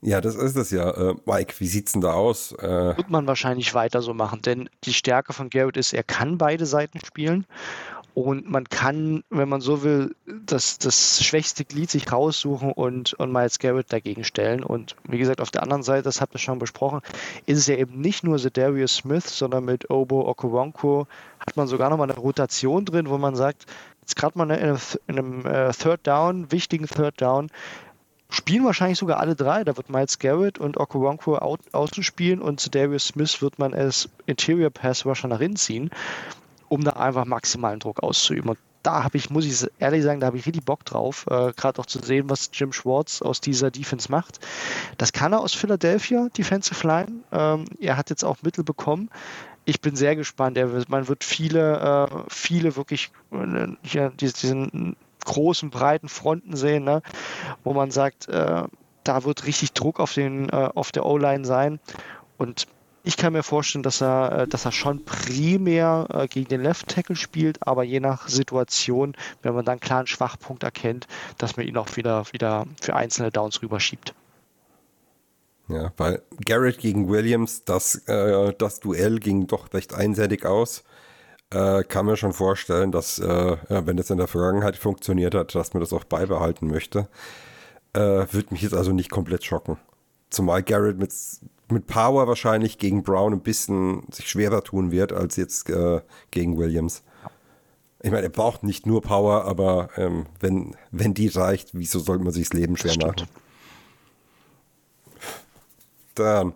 Ja, 0.00 0.20
das 0.20 0.34
ist 0.34 0.56
es 0.56 0.70
ja. 0.70 0.90
Äh, 0.90 1.14
Mike, 1.24 1.54
wie 1.58 1.66
sieht's 1.66 1.92
denn 1.92 2.02
da 2.02 2.12
aus? 2.12 2.52
Äh, 2.52 2.96
Wird 2.96 3.08
man 3.08 3.26
wahrscheinlich 3.26 3.72
weiter 3.72 4.02
so 4.02 4.12
machen, 4.12 4.42
denn 4.42 4.68
die 4.84 4.92
Stärke 4.92 5.32
von 5.32 5.48
Garrett 5.48 5.78
ist, 5.78 5.94
er 5.94 6.02
kann 6.02 6.36
beide 6.36 6.66
Seiten 6.66 7.00
spielen 7.04 7.46
und 8.14 8.48
man 8.48 8.64
kann, 8.68 9.24
wenn 9.28 9.48
man 9.48 9.60
so 9.60 9.82
will, 9.82 10.14
das, 10.46 10.78
das 10.78 11.22
schwächste 11.24 11.64
Glied 11.64 11.90
sich 11.90 12.12
raussuchen 12.12 12.70
und, 12.70 13.12
und 13.14 13.32
Miles 13.32 13.58
Garrett 13.58 13.92
dagegen 13.92 14.22
stellen. 14.22 14.62
Und 14.62 14.94
wie 15.02 15.18
gesagt, 15.18 15.40
auf 15.40 15.50
der 15.50 15.64
anderen 15.64 15.82
Seite, 15.82 16.04
das 16.04 16.20
habt 16.20 16.34
ihr 16.34 16.38
schon 16.38 16.60
besprochen, 16.60 17.00
ist 17.46 17.58
es 17.58 17.66
ja 17.66 17.74
eben 17.74 18.00
nicht 18.00 18.22
nur 18.22 18.38
Darius 18.38 18.96
Smith, 18.96 19.36
sondern 19.36 19.64
mit 19.64 19.90
Obo 19.90 20.28
Okoronkwo 20.28 21.08
hat 21.40 21.56
man 21.56 21.66
sogar 21.66 21.90
nochmal 21.90 22.08
eine 22.08 22.18
Rotation 22.18 22.84
drin, 22.84 23.08
wo 23.08 23.18
man 23.18 23.34
sagt, 23.34 23.66
jetzt 24.00 24.14
gerade 24.14 24.38
mal 24.38 24.48
in 24.50 24.62
einem, 24.62 24.78
in 25.08 25.18
einem 25.18 25.46
äh, 25.46 25.72
Third 25.72 26.06
Down, 26.06 26.52
wichtigen 26.52 26.86
Third 26.86 27.20
Down, 27.20 27.50
spielen 28.30 28.64
wahrscheinlich 28.64 28.98
sogar 28.98 29.18
alle 29.18 29.34
drei. 29.34 29.64
Da 29.64 29.76
wird 29.76 29.90
Miles 29.90 30.20
Garrett 30.20 30.58
und 30.58 30.76
Okoronkwo 30.76 31.34
außen 31.72 32.04
spielen 32.04 32.40
und 32.40 32.76
Darius 32.76 33.08
Smith 33.08 33.42
wird 33.42 33.58
man 33.58 33.74
als 33.74 34.08
Interior 34.26 34.70
Pass 34.70 35.04
Rusher 35.04 35.26
nach 35.26 35.40
innen 35.40 35.56
ziehen 35.56 35.90
um 36.74 36.82
da 36.82 36.94
einfach 36.94 37.24
maximalen 37.24 37.78
Druck 37.78 38.02
auszuüben. 38.02 38.50
Und 38.50 38.58
da 38.82 39.04
habe 39.04 39.16
ich, 39.16 39.30
muss 39.30 39.46
ich 39.46 39.70
ehrlich 39.78 40.02
sagen, 40.02 40.18
da 40.18 40.26
habe 40.26 40.36
ich 40.36 40.44
richtig 40.44 40.64
Bock 40.64 40.84
drauf, 40.84 41.24
äh, 41.30 41.52
gerade 41.52 41.80
auch 41.80 41.86
zu 41.86 42.00
sehen, 42.00 42.28
was 42.28 42.50
Jim 42.52 42.72
Schwartz 42.72 43.22
aus 43.22 43.40
dieser 43.40 43.70
Defense 43.70 44.10
macht. 44.10 44.40
Das 44.98 45.12
kann 45.12 45.32
er 45.32 45.40
aus 45.40 45.54
Philadelphia, 45.54 46.28
Defensive 46.36 46.84
Line. 46.84 47.20
Ähm, 47.30 47.66
er 47.78 47.96
hat 47.96 48.10
jetzt 48.10 48.24
auch 48.24 48.38
Mittel 48.42 48.64
bekommen. 48.64 49.08
Ich 49.64 49.80
bin 49.80 49.94
sehr 49.94 50.16
gespannt. 50.16 50.58
Er, 50.58 50.68
man 50.88 51.06
wird 51.06 51.22
viele, 51.22 52.08
äh, 52.10 52.24
viele 52.28 52.74
wirklich 52.74 53.12
äh, 53.30 53.68
hier, 53.82 54.10
diesen 54.10 54.96
großen, 55.24 55.70
breiten 55.70 56.08
Fronten 56.08 56.56
sehen, 56.56 56.82
ne? 56.82 57.02
wo 57.62 57.72
man 57.72 57.92
sagt, 57.92 58.28
äh, 58.28 58.64
da 59.04 59.24
wird 59.24 59.46
richtig 59.46 59.74
Druck 59.74 60.00
auf, 60.00 60.12
den, 60.12 60.48
äh, 60.48 60.70
auf 60.74 60.90
der 60.90 61.06
O-Line 61.06 61.44
sein. 61.44 61.78
Und 62.36 62.66
ich 63.06 63.18
kann 63.18 63.34
mir 63.34 63.42
vorstellen, 63.42 63.82
dass 63.82 64.00
er, 64.00 64.32
äh, 64.32 64.48
dass 64.48 64.64
er 64.64 64.72
schon 64.72 65.04
primär 65.04 66.06
äh, 66.10 66.26
gegen 66.26 66.48
den 66.48 66.62
Left 66.62 66.88
Tackle 66.88 67.16
spielt, 67.16 67.64
aber 67.66 67.84
je 67.84 68.00
nach 68.00 68.28
Situation, 68.28 69.14
wenn 69.42 69.54
man 69.54 69.64
dann 69.64 69.78
klar 69.78 69.98
einen 69.98 70.06
Schwachpunkt 70.06 70.62
erkennt, 70.62 71.06
dass 71.38 71.56
man 71.56 71.66
ihn 71.66 71.76
auch 71.76 71.96
wieder, 71.96 72.24
wieder 72.32 72.66
für 72.80 72.96
einzelne 72.96 73.30
Downs 73.30 73.62
rüberschiebt. 73.62 74.14
Ja, 75.68 75.92
weil 75.96 76.22
Garrett 76.44 76.78
gegen 76.78 77.08
Williams, 77.08 77.64
das, 77.64 77.96
äh, 78.06 78.52
das 78.58 78.80
Duell 78.80 79.18
ging 79.18 79.46
doch 79.46 79.72
recht 79.72 79.94
einseitig 79.94 80.46
aus. 80.46 80.82
Äh, 81.50 81.84
kann 81.84 82.06
mir 82.06 82.16
schon 82.16 82.32
vorstellen, 82.32 82.90
dass, 82.90 83.18
äh, 83.18 83.56
wenn 83.68 83.96
das 83.96 84.10
in 84.10 84.18
der 84.18 84.28
Vergangenheit 84.28 84.76
funktioniert 84.76 85.34
hat, 85.34 85.54
dass 85.54 85.74
man 85.74 85.80
das 85.80 85.92
auch 85.92 86.04
beibehalten 86.04 86.68
möchte. 86.68 87.08
Äh, 87.92 88.00
Würde 88.00 88.48
mich 88.50 88.62
jetzt 88.62 88.74
also 88.74 88.92
nicht 88.92 89.10
komplett 89.10 89.44
schocken. 89.44 89.78
Zumal 90.34 90.62
Garrett 90.62 90.98
mit 90.98 91.12
mit 91.70 91.86
Power 91.86 92.28
wahrscheinlich 92.28 92.76
gegen 92.76 93.02
Brown 93.02 93.32
ein 93.32 93.40
bisschen 93.40 94.02
sich 94.12 94.28
schwerer 94.28 94.62
tun 94.62 94.90
wird 94.90 95.12
als 95.12 95.36
jetzt 95.36 95.70
äh, 95.70 96.02
gegen 96.30 96.58
Williams. 96.58 97.02
Ich 98.02 98.10
meine, 98.10 98.24
er 98.24 98.28
braucht 98.28 98.64
nicht 98.64 98.84
nur 98.84 99.00
Power, 99.00 99.44
aber 99.46 99.88
ähm, 99.96 100.26
wenn, 100.40 100.76
wenn 100.90 101.14
die 101.14 101.28
reicht, 101.28 101.70
wieso 101.72 102.00
sollte 102.00 102.22
man 102.22 102.34
sich 102.34 102.50
das 102.50 102.58
Leben 102.58 102.76
schwer 102.76 102.94
Das 102.96 103.06
machen? 103.06 103.28
Dann. 106.14 106.52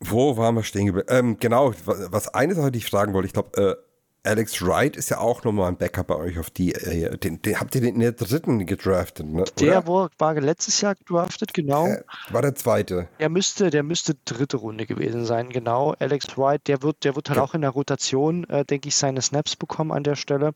Wo 0.00 0.36
waren 0.36 0.54
wir 0.54 0.62
stehen 0.62 0.86
geblieben? 0.86 1.08
Ähm, 1.10 1.36
genau, 1.40 1.72
wa- 1.86 2.08
was 2.10 2.28
eine 2.28 2.54
Sache, 2.54 2.70
die 2.70 2.78
ich 2.78 2.86
fragen 2.90 3.14
wollte, 3.14 3.26
ich 3.26 3.32
glaube, 3.32 3.56
äh, 3.60 3.85
Alex 4.26 4.60
Wright 4.60 4.96
ist 4.96 5.10
ja 5.10 5.18
auch 5.18 5.44
nochmal 5.44 5.68
ein 5.68 5.76
Backup 5.76 6.08
bei 6.08 6.16
euch 6.16 6.38
auf 6.38 6.50
die. 6.50 6.74
Äh, 6.74 7.16
den, 7.16 7.40
den, 7.42 7.60
habt 7.60 7.74
ihr 7.74 7.80
den 7.80 7.94
in 7.94 8.00
der 8.00 8.12
dritten 8.12 8.66
gedraftet, 8.66 9.26
ne? 9.26 9.44
Der 9.60 9.86
war, 9.86 10.10
war 10.18 10.34
letztes 10.34 10.80
Jahr 10.80 10.94
gedraftet, 10.94 11.54
genau. 11.54 11.86
Äh, 11.86 12.02
war 12.30 12.42
der 12.42 12.54
zweite. 12.54 13.08
Der 13.20 13.28
müsste, 13.28 13.70
der 13.70 13.82
müsste 13.82 14.16
dritte 14.24 14.56
Runde 14.56 14.86
gewesen 14.86 15.24
sein, 15.24 15.50
genau. 15.50 15.94
Alex 15.98 16.36
Wright, 16.36 16.66
der 16.66 16.82
wird, 16.82 17.04
der 17.04 17.14
wird 17.14 17.30
halt 17.30 17.38
auch 17.38 17.54
in 17.54 17.60
der 17.60 17.70
Rotation, 17.70 18.44
äh, 18.50 18.64
denke 18.64 18.88
ich, 18.88 18.96
seine 18.96 19.22
Snaps 19.22 19.56
bekommen 19.56 19.92
an 19.92 20.02
der 20.02 20.16
Stelle. 20.16 20.52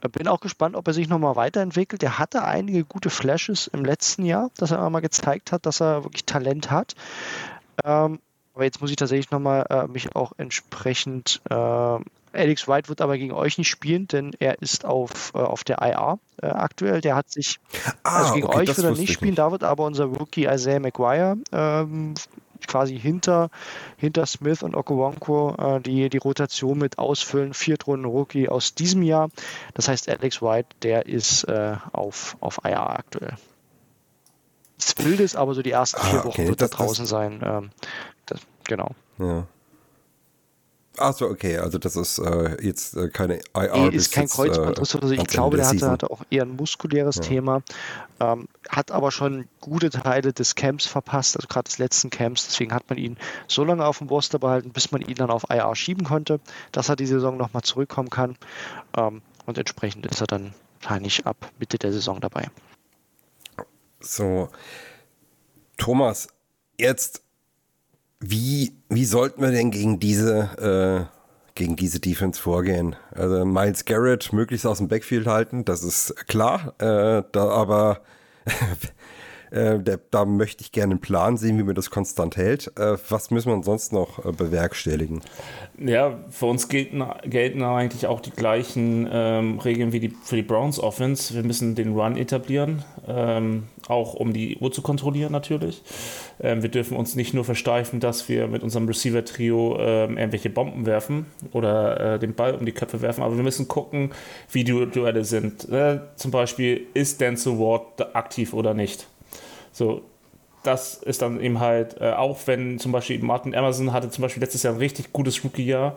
Äh, 0.00 0.08
bin 0.08 0.28
auch 0.28 0.40
gespannt, 0.40 0.74
ob 0.74 0.86
er 0.86 0.94
sich 0.94 1.08
nochmal 1.08 1.36
weiterentwickelt. 1.36 2.02
Der 2.02 2.18
hatte 2.18 2.44
einige 2.44 2.84
gute 2.84 3.10
Flashes 3.10 3.68
im 3.68 3.84
letzten 3.84 4.24
Jahr, 4.24 4.50
dass 4.56 4.72
er 4.72 4.90
mal 4.90 5.00
gezeigt 5.00 5.52
hat, 5.52 5.66
dass 5.66 5.80
er 5.80 6.04
wirklich 6.04 6.24
Talent 6.24 6.70
hat. 6.70 6.94
Ähm, 7.84 8.18
aber 8.54 8.64
jetzt 8.64 8.80
muss 8.80 8.90
ich 8.90 8.96
tatsächlich 8.96 9.30
nochmal 9.30 9.66
äh, 9.70 9.86
mich 9.86 10.14
auch 10.14 10.32
entsprechend. 10.36 11.40
Äh, 11.50 11.98
Alex 12.34 12.66
Wright 12.68 12.88
wird 12.88 13.00
aber 13.00 13.16
gegen 13.18 13.32
euch 13.32 13.58
nicht 13.58 13.68
spielen, 13.68 14.08
denn 14.08 14.32
er 14.38 14.60
ist 14.60 14.84
auf, 14.84 15.32
äh, 15.34 15.38
auf 15.38 15.64
der 15.64 15.78
IR 15.80 16.18
äh, 16.42 16.46
aktuell. 16.46 17.00
Der 17.00 17.16
hat 17.16 17.30
sich 17.30 17.58
also 18.02 18.34
gegen 18.34 18.46
Ah, 18.46 18.50
okay, 18.50 18.58
euch 18.60 18.66
das 18.66 18.76
wird 18.78 18.86
er 18.86 18.90
nicht 18.92 19.08
ich 19.10 19.12
spielen, 19.14 19.34
da 19.34 19.50
wird 19.52 19.64
aber 19.64 19.84
unser 19.84 20.04
Rookie 20.06 20.46
Isaiah 20.46 20.80
McGuire 20.80 21.36
ähm, 21.52 22.14
quasi 22.66 22.98
hinter, 22.98 23.50
hinter 23.98 24.24
Smith 24.26 24.62
und 24.62 24.74
Okowonko 24.74 25.54
äh, 25.76 25.80
die, 25.80 26.08
die 26.08 26.16
Rotation 26.18 26.78
mit 26.78 26.98
ausfüllen. 26.98 27.52
Viertrunden-Rookie 27.54 28.48
aus 28.48 28.74
diesem 28.74 29.02
Jahr. 29.02 29.28
Das 29.74 29.88
heißt, 29.88 30.08
Alex 30.08 30.40
White, 30.40 30.68
der 30.82 31.06
ist 31.06 31.44
äh, 31.44 31.76
auf, 31.92 32.36
auf 32.40 32.60
IR 32.64 32.88
aktuell. 32.98 33.34
Das 34.78 34.94
Wilde 34.98 35.22
ist 35.22 35.36
aber 35.36 35.54
so 35.54 35.62
die 35.62 35.70
ersten 35.70 36.00
vier 36.00 36.20
Ah, 36.20 36.24
Wochen 36.24 36.40
okay, 36.40 36.48
wird 36.48 36.60
das- 36.60 36.70
er 36.70 36.76
das- 36.78 36.86
draußen 36.86 37.06
sein. 37.06 37.40
Ähm, 37.44 37.70
das, 38.26 38.40
genau. 38.64 38.90
Ja. 39.18 39.46
Achso, 40.96 41.26
okay, 41.26 41.58
also 41.58 41.78
das 41.78 41.96
ist 41.96 42.18
äh, 42.18 42.56
jetzt 42.62 42.96
äh, 42.96 43.08
keine 43.08 43.40
IR. 43.54 43.92
Ist 43.92 44.12
kein 44.12 44.24
jetzt, 44.24 44.34
Kreuzbandriss 44.34 44.94
oder 44.94 45.08
so. 45.08 45.12
Ich 45.12 45.18
ans 45.18 45.32
glaube, 45.32 45.56
der 45.56 45.68
hatte, 45.68 45.90
hatte 45.90 46.10
auch 46.10 46.22
eher 46.30 46.42
ein 46.42 46.54
muskuläres 46.54 47.16
Thema. 47.16 47.62
Ähm, 48.20 48.46
hat 48.68 48.92
aber 48.92 49.10
schon 49.10 49.48
gute 49.60 49.90
Teile 49.90 50.32
des 50.32 50.54
Camps 50.54 50.86
verpasst, 50.86 51.36
also 51.36 51.48
gerade 51.48 51.64
des 51.64 51.78
letzten 51.78 52.10
Camps. 52.10 52.46
Deswegen 52.46 52.72
hat 52.72 52.88
man 52.88 52.98
ihn 52.98 53.16
so 53.48 53.64
lange 53.64 53.84
auf 53.84 53.98
dem 53.98 54.08
Roster 54.08 54.38
behalten, 54.38 54.70
bis 54.70 54.92
man 54.92 55.02
ihn 55.02 55.16
dann 55.16 55.30
auf 55.30 55.44
IR 55.50 55.74
schieben 55.74 56.04
konnte, 56.04 56.38
dass 56.70 56.88
er 56.88 56.96
die 56.96 57.06
Saison 57.06 57.36
nochmal 57.36 57.62
zurückkommen 57.62 58.10
kann. 58.10 58.36
Ähm, 58.96 59.20
und 59.46 59.58
entsprechend 59.58 60.06
ist 60.06 60.20
er 60.20 60.28
dann 60.28 60.54
wahrscheinlich 60.80 61.26
ab 61.26 61.50
Mitte 61.58 61.78
der 61.78 61.92
Saison 61.92 62.20
dabei. 62.20 62.48
So, 64.00 64.48
Thomas, 65.76 66.28
jetzt, 66.78 67.23
wie, 68.30 68.76
wie 68.88 69.04
sollten 69.04 69.42
wir 69.42 69.50
denn 69.50 69.70
gegen 69.70 70.00
diese, 70.00 71.08
äh, 71.08 71.54
gegen 71.54 71.76
diese 71.76 72.00
Defense 72.00 72.40
vorgehen? 72.40 72.96
Also 73.12 73.44
Miles 73.44 73.84
Garrett 73.84 74.32
möglichst 74.32 74.66
aus 74.66 74.78
dem 74.78 74.88
Backfield 74.88 75.26
halten, 75.26 75.64
das 75.64 75.82
ist 75.82 76.26
klar, 76.26 76.74
äh, 76.78 77.22
da 77.32 77.48
aber 77.48 78.00
äh, 79.54 79.78
der, 79.78 80.00
da 80.10 80.24
möchte 80.24 80.62
ich 80.62 80.72
gerne 80.72 80.92
einen 80.92 81.00
Plan 81.00 81.36
sehen, 81.36 81.58
wie 81.58 81.62
man 81.62 81.74
das 81.74 81.90
konstant 81.90 82.36
hält. 82.36 82.72
Äh, 82.76 82.96
was 83.08 83.30
müssen 83.30 83.54
wir 83.54 83.62
sonst 83.62 83.92
noch 83.92 84.24
äh, 84.24 84.32
bewerkstelligen? 84.32 85.20
Ja, 85.78 86.18
für 86.30 86.46
uns 86.46 86.68
gelten, 86.68 87.04
gelten 87.24 87.62
eigentlich 87.62 88.06
auch 88.06 88.20
die 88.20 88.30
gleichen 88.30 89.08
ähm, 89.10 89.58
Regeln 89.60 89.92
wie 89.92 90.00
die, 90.00 90.12
für 90.24 90.36
die 90.36 90.42
Browns 90.42 90.80
Offense. 90.80 91.34
Wir 91.34 91.44
müssen 91.44 91.76
den 91.76 91.94
Run 91.94 92.16
etablieren, 92.16 92.84
ähm, 93.06 93.64
auch 93.86 94.14
um 94.14 94.32
die 94.32 94.56
Uhr 94.56 94.72
zu 94.72 94.82
kontrollieren 94.82 95.30
natürlich. 95.30 95.82
Ähm, 96.40 96.62
wir 96.62 96.70
dürfen 96.70 96.96
uns 96.96 97.14
nicht 97.14 97.32
nur 97.32 97.44
versteifen, 97.44 98.00
dass 98.00 98.28
wir 98.28 98.48
mit 98.48 98.62
unserem 98.62 98.86
Receiver-Trio 98.86 99.76
ähm, 99.78 100.18
irgendwelche 100.18 100.50
Bomben 100.50 100.84
werfen 100.86 101.26
oder 101.52 102.14
äh, 102.14 102.18
den 102.18 102.34
Ball 102.34 102.54
um 102.54 102.66
die 102.66 102.72
Köpfe 102.72 103.02
werfen, 103.02 103.22
aber 103.22 103.36
wir 103.36 103.44
müssen 103.44 103.68
gucken, 103.68 104.10
wie 104.50 104.64
die 104.64 104.86
Duelle 104.86 105.24
sind. 105.24 105.68
Äh, 105.68 106.00
zum 106.16 106.32
Beispiel, 106.32 106.88
ist 106.94 107.20
Denzel 107.20 107.58
Ward 107.58 108.14
aktiv 108.16 108.52
oder 108.52 108.74
nicht? 108.74 109.06
So, 109.74 110.02
das 110.62 110.94
ist 110.94 111.20
dann 111.20 111.40
eben 111.40 111.60
halt, 111.60 112.00
äh, 112.00 112.12
auch 112.12 112.38
wenn 112.46 112.78
zum 112.78 112.90
Beispiel 112.92 113.18
Martin 113.22 113.52
Emerson 113.52 113.92
hatte 113.92 114.08
zum 114.08 114.22
Beispiel 114.22 114.42
letztes 114.42 114.62
Jahr 114.62 114.72
ein 114.72 114.78
richtig 114.78 115.12
gutes 115.12 115.44
Rookie-Jahr, 115.44 115.96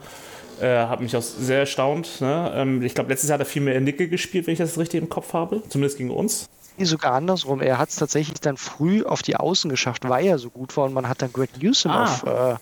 äh, 0.60 0.68
hat 0.88 1.00
mich 1.00 1.16
auch 1.16 1.22
sehr 1.22 1.60
erstaunt. 1.60 2.20
Ne? 2.20 2.52
Ähm, 2.56 2.82
ich 2.82 2.94
glaube, 2.96 3.10
letztes 3.12 3.30
Jahr 3.30 3.36
hat 3.40 3.46
er 3.46 3.50
viel 3.50 3.62
mehr 3.62 3.80
Nickel 3.80 4.10
gespielt, 4.10 4.46
wenn 4.48 4.54
ich 4.54 4.60
das 4.60 4.78
richtig 4.78 5.02
im 5.02 5.08
Kopf 5.08 5.32
habe, 5.34 5.62
zumindest 5.70 5.98
gegen 6.00 6.10
uns. 6.10 6.50
Sogar 6.80 7.14
andersrum. 7.14 7.62
Er 7.62 7.80
hat 7.80 7.90
es 7.90 7.96
tatsächlich 7.96 8.40
dann 8.40 8.56
früh 8.58 9.04
auf 9.04 9.22
die 9.24 9.36
Außen 9.36 9.68
geschafft, 9.70 10.08
weil 10.08 10.26
er 10.28 10.38
so 10.38 10.50
gut 10.52 10.76
war 10.78 10.86
und 10.86 10.94
man 10.94 11.08
hat 11.10 11.22
dann 11.24 11.32
Greg 11.34 11.50
Newsom 11.62 11.92
Ah. 11.92 12.04
auf, 12.04 12.24
äh, 12.24 12.56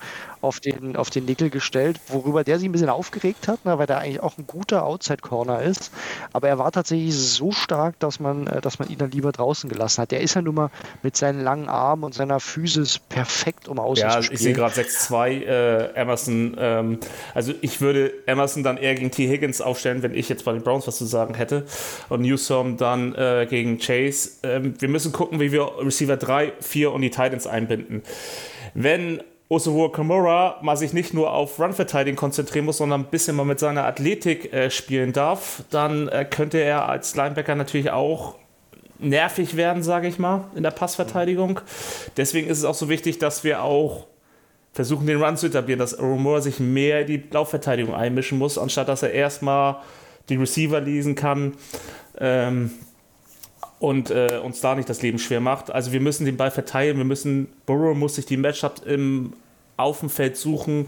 auf, 0.46 0.60
den, 0.60 0.96
auf 0.96 1.10
den 1.10 1.26
Nickel 1.26 1.50
gestellt, 1.50 2.00
worüber 2.08 2.43
der 2.43 2.60
sich 2.60 2.70
ein 2.70 2.72
bisschen 2.72 2.89
aufgeregt 2.89 3.48
hat, 3.48 3.66
ne, 3.66 3.78
weil 3.78 3.88
der 3.88 4.00
eigentlich 4.00 4.22
auch 4.22 4.38
ein 4.38 4.48
guter 4.48 4.86
Outside-Corner 4.86 5.62
ist. 5.62 5.91
Aber 6.34 6.48
er 6.48 6.58
war 6.58 6.72
tatsächlich 6.72 7.16
so 7.16 7.52
stark, 7.52 8.00
dass 8.00 8.20
man, 8.20 8.48
äh, 8.48 8.62
dass 8.62 8.80
man 8.80 8.89
ihn 8.89 8.98
dann 8.98 9.12
lieber 9.12 9.32
draußen 9.32 9.70
gelassen 9.70 10.02
hat. 10.02 10.12
Der 10.12 10.22
ist 10.22 10.36
ja 10.36 10.41
nun 10.41 10.56
mal 10.56 10.70
mit 11.04 11.18
seinen 11.18 11.41
langen 11.41 11.68
Armen 11.70 12.04
und 12.04 12.14
seiner 12.14 12.39
Physis 12.39 13.00
perfekt, 13.00 13.68
um 13.68 13.80
außen 13.80 14.02
Ja, 14.02 14.10
zu 14.12 14.16
also 14.18 14.26
spielen. 14.28 14.36
ich 14.36 14.43
sehe 14.43 14.54
gerade 14.54 14.76
6-2 14.76 15.30
äh, 15.46 15.93
Emerson. 15.96 16.56
Ähm, 16.60 17.00
also 17.34 17.54
ich 17.62 17.82
würde 17.82 18.14
Emerson 18.28 18.64
dann 18.64 18.78
eher 18.78 18.96
gegen 18.96 19.12
T. 19.12 19.28
Higgins 19.28 19.62
aufstellen, 19.62 20.04
wenn 20.04 20.14
ich 20.14 20.30
jetzt 20.30 20.46
bei 20.46 20.54
den 20.54 20.62
Browns 20.64 20.88
was 20.88 20.98
zu 20.98 21.06
sagen 21.06 21.34
hätte. 21.34 21.66
Und 22.10 22.22
Newsom 22.22 22.78
dann 22.78 23.16
äh, 23.16 23.48
gegen 23.50 23.80
Chase. 23.80 24.30
Ähm, 24.43 24.76
wir 24.80 24.89
müssen 24.89 25.12
gucken, 25.12 25.39
wie 25.39 25.52
wir 25.52 25.72
Receiver 25.80 26.18
3, 26.18 26.54
4 26.62 26.91
und 26.91 27.02
die 27.02 27.10
Titans 27.10 27.48
einbinden. 27.48 28.04
Wenn 28.74 29.22
Osuo 29.48 29.89
Kamura 29.89 30.58
mal 30.62 30.76
sich 30.76 30.93
nicht 30.93 31.14
nur 31.14 31.32
auf 31.32 31.60
Run-Verteidigung 31.60 32.18
konzentrieren 32.18 32.66
muss, 32.66 32.78
sondern 32.78 33.02
ein 33.02 33.10
bisschen 33.12 33.36
mal 33.36 33.46
mit 33.46 33.60
seiner 33.60 33.86
Athletik 33.86 34.52
äh, 34.52 34.72
spielen 34.72 35.14
darf, 35.14 35.64
dann 35.70 36.08
äh, 36.08 36.26
könnte 36.26 36.58
er 36.58 36.89
als 36.89 37.16
Linebacker 37.16 37.54
natürlich 37.56 37.91
auch 37.91 38.36
nervig 38.98 39.56
werden, 39.56 39.84
sage 39.84 40.08
ich 40.08 40.18
mal, 40.18 40.46
in 40.56 40.64
der 40.64 40.72
Passverteidigung. 40.72 41.60
Deswegen 42.18 42.48
ist 42.48 42.60
es 42.60 42.66
auch 42.66 42.74
so 42.74 42.89
wichtig, 42.89 43.20
dass 43.20 43.43
wir 43.43 43.62
auch 43.62 44.08
versuchen, 44.74 45.06
den 45.06 45.22
Run 45.22 45.38
zu 45.38 45.48
etablieren, 45.48 45.80
dass 45.80 46.00
Romora 46.00 46.41
sich 46.41 46.60
mehr 46.60 47.02
in 47.02 47.08
die 47.08 47.24
Laufverteidigung 47.32 47.93
einmischen 47.93 48.38
muss, 48.38 48.58
anstatt 48.58 48.89
dass 48.89 49.04
er 49.04 49.12
erstmal 49.12 49.78
die 50.30 50.36
Receiver 50.38 50.82
lesen 50.82 51.16
kann 51.16 51.54
ähm, 52.18 52.72
und 53.80 54.09
äh, 54.09 54.39
uns 54.43 54.61
da 54.61 54.76
nicht 54.76 54.89
das 54.89 55.01
Leben 55.01 55.19
schwer 55.19 55.39
macht. 55.41 55.71
Also 55.71 55.91
wir 55.91 55.99
müssen 55.99 56.26
den 56.26 56.38
Ball 56.38 56.51
verteilen, 56.51 56.97
wir 56.97 57.05
müssen, 57.05 57.47
Burrow 57.65 57.95
muss 57.95 58.15
sich 58.15 58.26
die 58.26 58.38
Matchup 58.38 58.86
im 58.86 59.34
auf 59.78 59.99
dem 59.99 60.09
Feld 60.09 60.38
suchen 60.38 60.88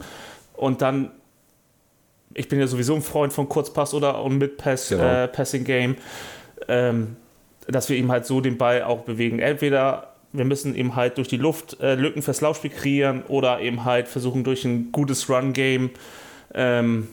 und 0.56 0.82
dann 0.82 1.12
ich 2.34 2.48
bin 2.48 2.60
ja 2.60 2.68
sowieso 2.68 2.94
ein 2.96 3.02
Freund 3.02 3.34
von 3.34 3.50
Kurzpass 3.50 3.94
oder 3.94 4.24
und 4.24 4.38
mit 4.38 4.58
Pass, 4.58 4.90
Genau. 4.90 5.04
äh, 5.04 5.28
Passing 5.28 5.64
Game, 5.64 5.96
ähm, 6.68 7.16
dass 7.68 7.90
wir 7.90 7.98
ihm 7.98 8.12
halt 8.12 8.26
so 8.26 8.42
den 8.42 8.58
Ball 8.58 8.84
auch 8.84 9.02
bewegen. 9.02 9.40
Entweder 9.40 10.14
wir 10.34 10.46
müssen 10.46 10.76
eben 10.76 10.96
halt 10.96 11.18
durch 11.18 11.28
die 11.28 11.38
Luft 11.38 11.80
äh, 11.82 11.96
Lücken 11.96 12.22
fürs 12.22 12.42
Laufspiel 12.42 12.70
kreieren 12.70 13.24
oder 13.28 13.60
eben 13.60 13.86
halt 13.86 14.08
versuchen 14.08 14.44
durch 14.44 14.66
ein 14.66 14.92
gutes 14.92 15.30
Run-Game 15.30 15.90
ähm, 16.54 17.08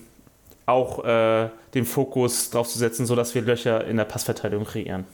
auch 0.66 1.04
äh, 1.04 1.48
den 1.74 1.84
Fokus 1.84 2.50
drauf 2.50 2.68
zu 2.68 2.78
setzen, 2.78 3.06
sodass 3.06 3.34
wir 3.34 3.42
Löcher 3.42 3.84
in 3.86 3.96
der 3.96 4.04
Passverteidigung 4.04 4.64
kreieren. 4.64 5.04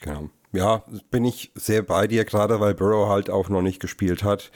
Genau. 0.00 0.28
Ja, 0.52 0.84
bin 1.10 1.24
ich 1.24 1.52
sehr 1.54 1.82
bei 1.82 2.06
dir, 2.06 2.24
gerade 2.24 2.60
weil 2.60 2.74
Burrow 2.74 3.08
halt 3.08 3.28
auch 3.30 3.48
noch 3.48 3.62
nicht 3.62 3.80
gespielt 3.80 4.22
hat 4.22 4.50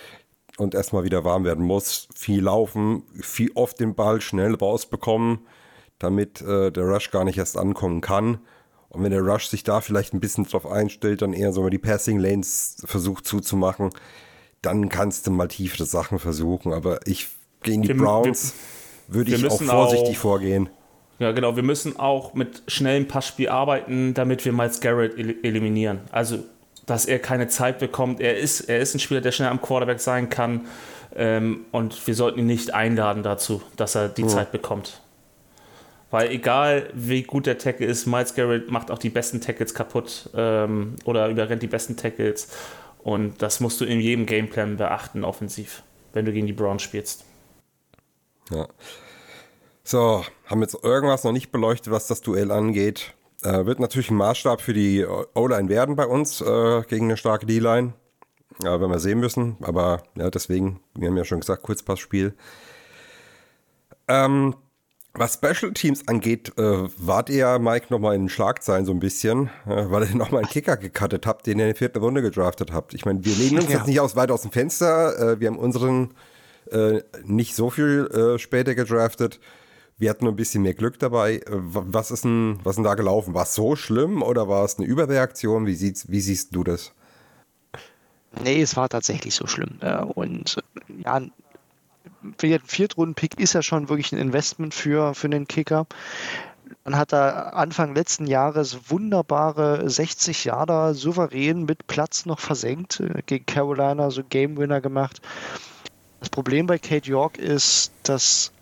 und 0.57 0.75
erstmal 0.75 1.05
wieder 1.05 1.25
warm 1.25 1.45
werden 1.45 1.65
muss. 1.65 2.09
Viel 2.15 2.43
laufen, 2.45 3.03
viel 3.21 3.51
oft 3.55 3.81
den 3.81 3.95
Ball 3.95 4.21
schnell 4.21 4.55
rausbekommen, 4.55 5.41
damit 5.99 6.41
äh, 6.43 6.71
der 6.71 6.85
Rush 6.85 7.11
gar 7.11 7.25
nicht 7.25 7.39
erst 7.39 7.57
ankommen 7.59 8.01
kann. 8.01 8.39
Und 8.89 9.03
wenn 9.05 9.11
der 9.13 9.21
Rush 9.23 9.47
sich 9.49 9.63
da 9.63 9.81
vielleicht 9.81 10.15
ein 10.15 10.21
bisschen 10.21 10.45
drauf 10.45 10.67
einstellt, 10.67 11.23
dann 11.23 11.33
eher 11.33 11.53
so 11.53 11.69
die 11.69 11.79
Passing 11.79 12.19
Lanes 12.19 12.77
versucht 12.85 13.27
zuzumachen, 13.27 13.91
dann 14.63 14.89
kannst 14.89 15.27
du 15.27 15.31
mal 15.31 15.49
tiefere 15.49 15.85
Sachen 15.87 16.19
versuchen. 16.19 16.73
Aber 16.73 17.07
ich 17.07 17.29
gegen 17.63 17.83
die 17.83 17.89
Wir- 17.89 17.97
Browns 17.97 18.55
würde 19.07 19.31
wir 19.33 19.39
ich 19.39 19.51
auch 19.51 19.61
vorsichtig 19.63 20.17
auch- 20.17 20.21
vorgehen. 20.21 20.71
Ja, 21.21 21.33
genau. 21.33 21.55
Wir 21.55 21.63
müssen 21.63 21.99
auch 21.99 22.33
mit 22.33 22.63
schnellem 22.67 23.07
Passspiel 23.07 23.51
arbeiten, 23.51 24.15
damit 24.15 24.45
wir 24.47 24.53
Miles 24.53 24.81
Garrett 24.81 25.19
el 25.19 25.37
eliminieren. 25.43 26.01
Also, 26.11 26.39
dass 26.87 27.05
er 27.05 27.19
keine 27.19 27.47
Zeit 27.47 27.79
bekommt. 27.79 28.21
Er 28.21 28.39
ist, 28.39 28.63
er 28.63 28.81
ist 28.81 28.95
ein 28.95 29.01
Spieler, 29.01 29.21
der 29.21 29.31
schnell 29.31 29.51
am 29.51 29.61
Quarterback 29.61 30.01
sein 30.01 30.31
kann. 30.31 30.63
Ähm, 31.15 31.67
und 31.73 32.07
wir 32.07 32.15
sollten 32.15 32.39
ihn 32.39 32.47
nicht 32.47 32.73
einladen 32.73 33.23
dazu, 33.23 33.61
dass 33.77 33.95
er 33.95 34.09
die 34.09 34.27
Zeit 34.27 34.51
bekommt. 34.51 35.03
Weil 36.11 36.31
egal 36.31 36.89
wie 36.95 37.23
gut 37.23 37.47
der 37.47 37.59
Tackle 37.59 37.87
ist, 37.87 38.07
Miles 38.07 38.35
Garrett 38.35 38.71
macht 38.71 38.91
auch 38.91 38.99
die 38.99 39.11
besten 39.11 39.43
Tackles 39.43 39.75
kaputt 39.75 40.31
ähm, 40.35 40.97
oder 41.05 41.29
überrennt 41.29 41.63
die 41.63 41.67
besten 41.67 41.97
Tackles. 41.97 42.49
Und 43.03 43.43
das 43.43 43.61
musst 43.61 43.81
du 43.81 43.85
in 43.85 44.01
jedem 44.01 44.25
Gameplan 44.25 44.79
beachten, 44.79 45.23
offensiv, 45.23 45.83
wenn 46.15 46.25
du 46.25 46.33
gegen 46.33 46.47
die 46.47 46.53
Browns 46.55 46.83
spielst. 46.83 47.25
Ja. 48.51 48.67
So, 49.91 50.25
haben 50.47 50.61
jetzt 50.61 50.85
irgendwas 50.85 51.25
noch 51.25 51.33
nicht 51.33 51.51
beleuchtet, 51.51 51.93
was 51.93 52.07
das 52.07 52.21
Duell 52.21 52.53
angeht. 52.53 53.13
Äh, 53.43 53.67
wird 53.67 53.81
natürlich 53.81 54.09
ein 54.13 54.17
Maßstab 54.19 54.61
für 54.61 54.73
die 54.73 55.05
O-Line 55.35 55.69
werden 55.69 55.97
bei 55.97 56.07
uns 56.07 56.41
äh, 56.41 56.83
gegen 56.83 57.07
eine 57.07 57.17
starke 57.17 57.45
D-Line. 57.45 57.95
Ja, 58.63 58.81
werden 58.81 58.93
wir 58.93 59.01
sehen 59.01 59.19
müssen. 59.19 59.57
Aber 59.63 60.05
ja, 60.15 60.31
deswegen, 60.31 60.79
wir 60.95 61.09
haben 61.09 61.17
ja 61.17 61.25
schon 61.25 61.41
gesagt, 61.41 61.65
Kurzpassspiel. 61.65 62.35
Ähm, 64.07 64.55
was 65.15 65.35
Special 65.35 65.73
Teams 65.73 66.07
angeht, 66.07 66.57
äh, 66.57 66.89
wart 66.97 67.29
ihr, 67.29 67.59
Mike, 67.59 67.87
nochmal 67.91 68.15
in 68.15 68.23
den 68.23 68.29
Schlagzeilen 68.29 68.87
so 68.87 68.93
ein 68.93 69.01
bisschen, 69.01 69.51
äh, 69.67 69.91
weil 69.91 70.09
ihr 70.09 70.15
nochmal 70.15 70.43
einen 70.43 70.51
Kicker 70.51 70.77
gecuttet 70.77 71.27
habt, 71.27 71.49
den 71.49 71.59
ihr 71.59 71.65
in 71.65 71.71
der 71.71 71.77
vierten 71.77 71.99
Runde 71.99 72.23
gedraftet 72.23 72.73
habt. 72.73 72.95
Ich 72.95 73.07
meine, 73.07 73.25
wir 73.25 73.35
lehnen 73.35 73.59
uns 73.59 73.73
ja. 73.73 73.79
jetzt 73.79 73.89
nicht 73.89 73.99
aus, 73.99 74.15
weit 74.15 74.31
aus 74.31 74.43
dem 74.43 74.53
Fenster. 74.53 75.33
Äh, 75.33 75.41
wir 75.41 75.49
haben 75.49 75.59
unseren 75.59 76.15
äh, 76.71 77.03
nicht 77.25 77.57
so 77.57 77.71
viel 77.71 78.07
äh, 78.07 78.39
später 78.39 78.77
gedraftet. 78.77 79.41
Wir 80.01 80.09
hatten 80.09 80.25
nur 80.25 80.33
ein 80.33 80.37
bisschen 80.37 80.63
mehr 80.63 80.75
Glück 80.75 80.99
dabei. 80.99 81.37
Äh, 81.37 81.43
was 81.49 82.11
ist 82.11 82.25
denn, 82.25 82.59
was 82.65 82.73
ist 82.73 82.77
denn 82.77 82.85
da 82.85 82.95
gelaufen? 82.95 83.35
War 83.35 83.45
es 83.45 83.55
so 83.55 83.77
schlimm 83.77 84.23
oder 84.23 84.49
war 84.49 84.65
es 84.65 84.79
eine 84.79 84.87
Überreaktion? 84.87 85.67
Wie, 85.67 85.75
siehst, 85.75 86.11
wie 86.11 86.21
siehst 86.21 86.57
du 86.57 86.65
das? 86.65 86.93
Nee, 88.43 88.63
es 88.63 88.77
war 88.77 88.89
tatsächlich 88.89 89.35
so 89.35 89.47
schlimm. 89.47 89.79
Und 90.15 90.63
ja, 91.05 91.15
ein 91.15 91.33
Viertrunden-Pick 92.39 93.39
ist 93.39 93.53
ja 93.53 93.63
schon 93.63 93.89
wirklich 93.89 94.13
ein 94.13 94.19
Investment 94.19 94.73
für, 94.73 95.15
für 95.15 95.27
einen 95.27 95.49
Kicker. 95.49 95.87
Man 96.85 96.97
hat 96.97 97.13
da 97.13 97.51
Anfang 97.51 97.95
letzten 97.95 98.27
Jahres 98.27 98.91
wunderbare 98.91 99.91
60 99.91 100.45
Jahre 100.45 100.95
souverän 100.95 101.65
mit 101.65 101.87
Platz 101.89 102.25
noch 102.25 102.39
versenkt, 102.39 103.01
äh, 103.01 103.23
gegen 103.27 103.45
Carolina 103.45 104.11
so 104.11 104.23
Game 104.25 104.57
Winner 104.57 104.81
gemacht. 104.81 105.21
Das 106.21 106.31
Problem 106.31 106.67
bei 106.67 106.79
Kate 106.79 107.09
York 107.09 107.37
ist, 107.37 107.93
dass 108.05 108.53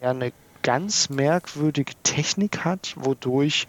er 0.00 0.10
eine 0.10 0.32
ganz 0.64 1.10
merkwürdige 1.10 1.92
Technik 2.02 2.64
hat, 2.64 2.94
wodurch 2.96 3.68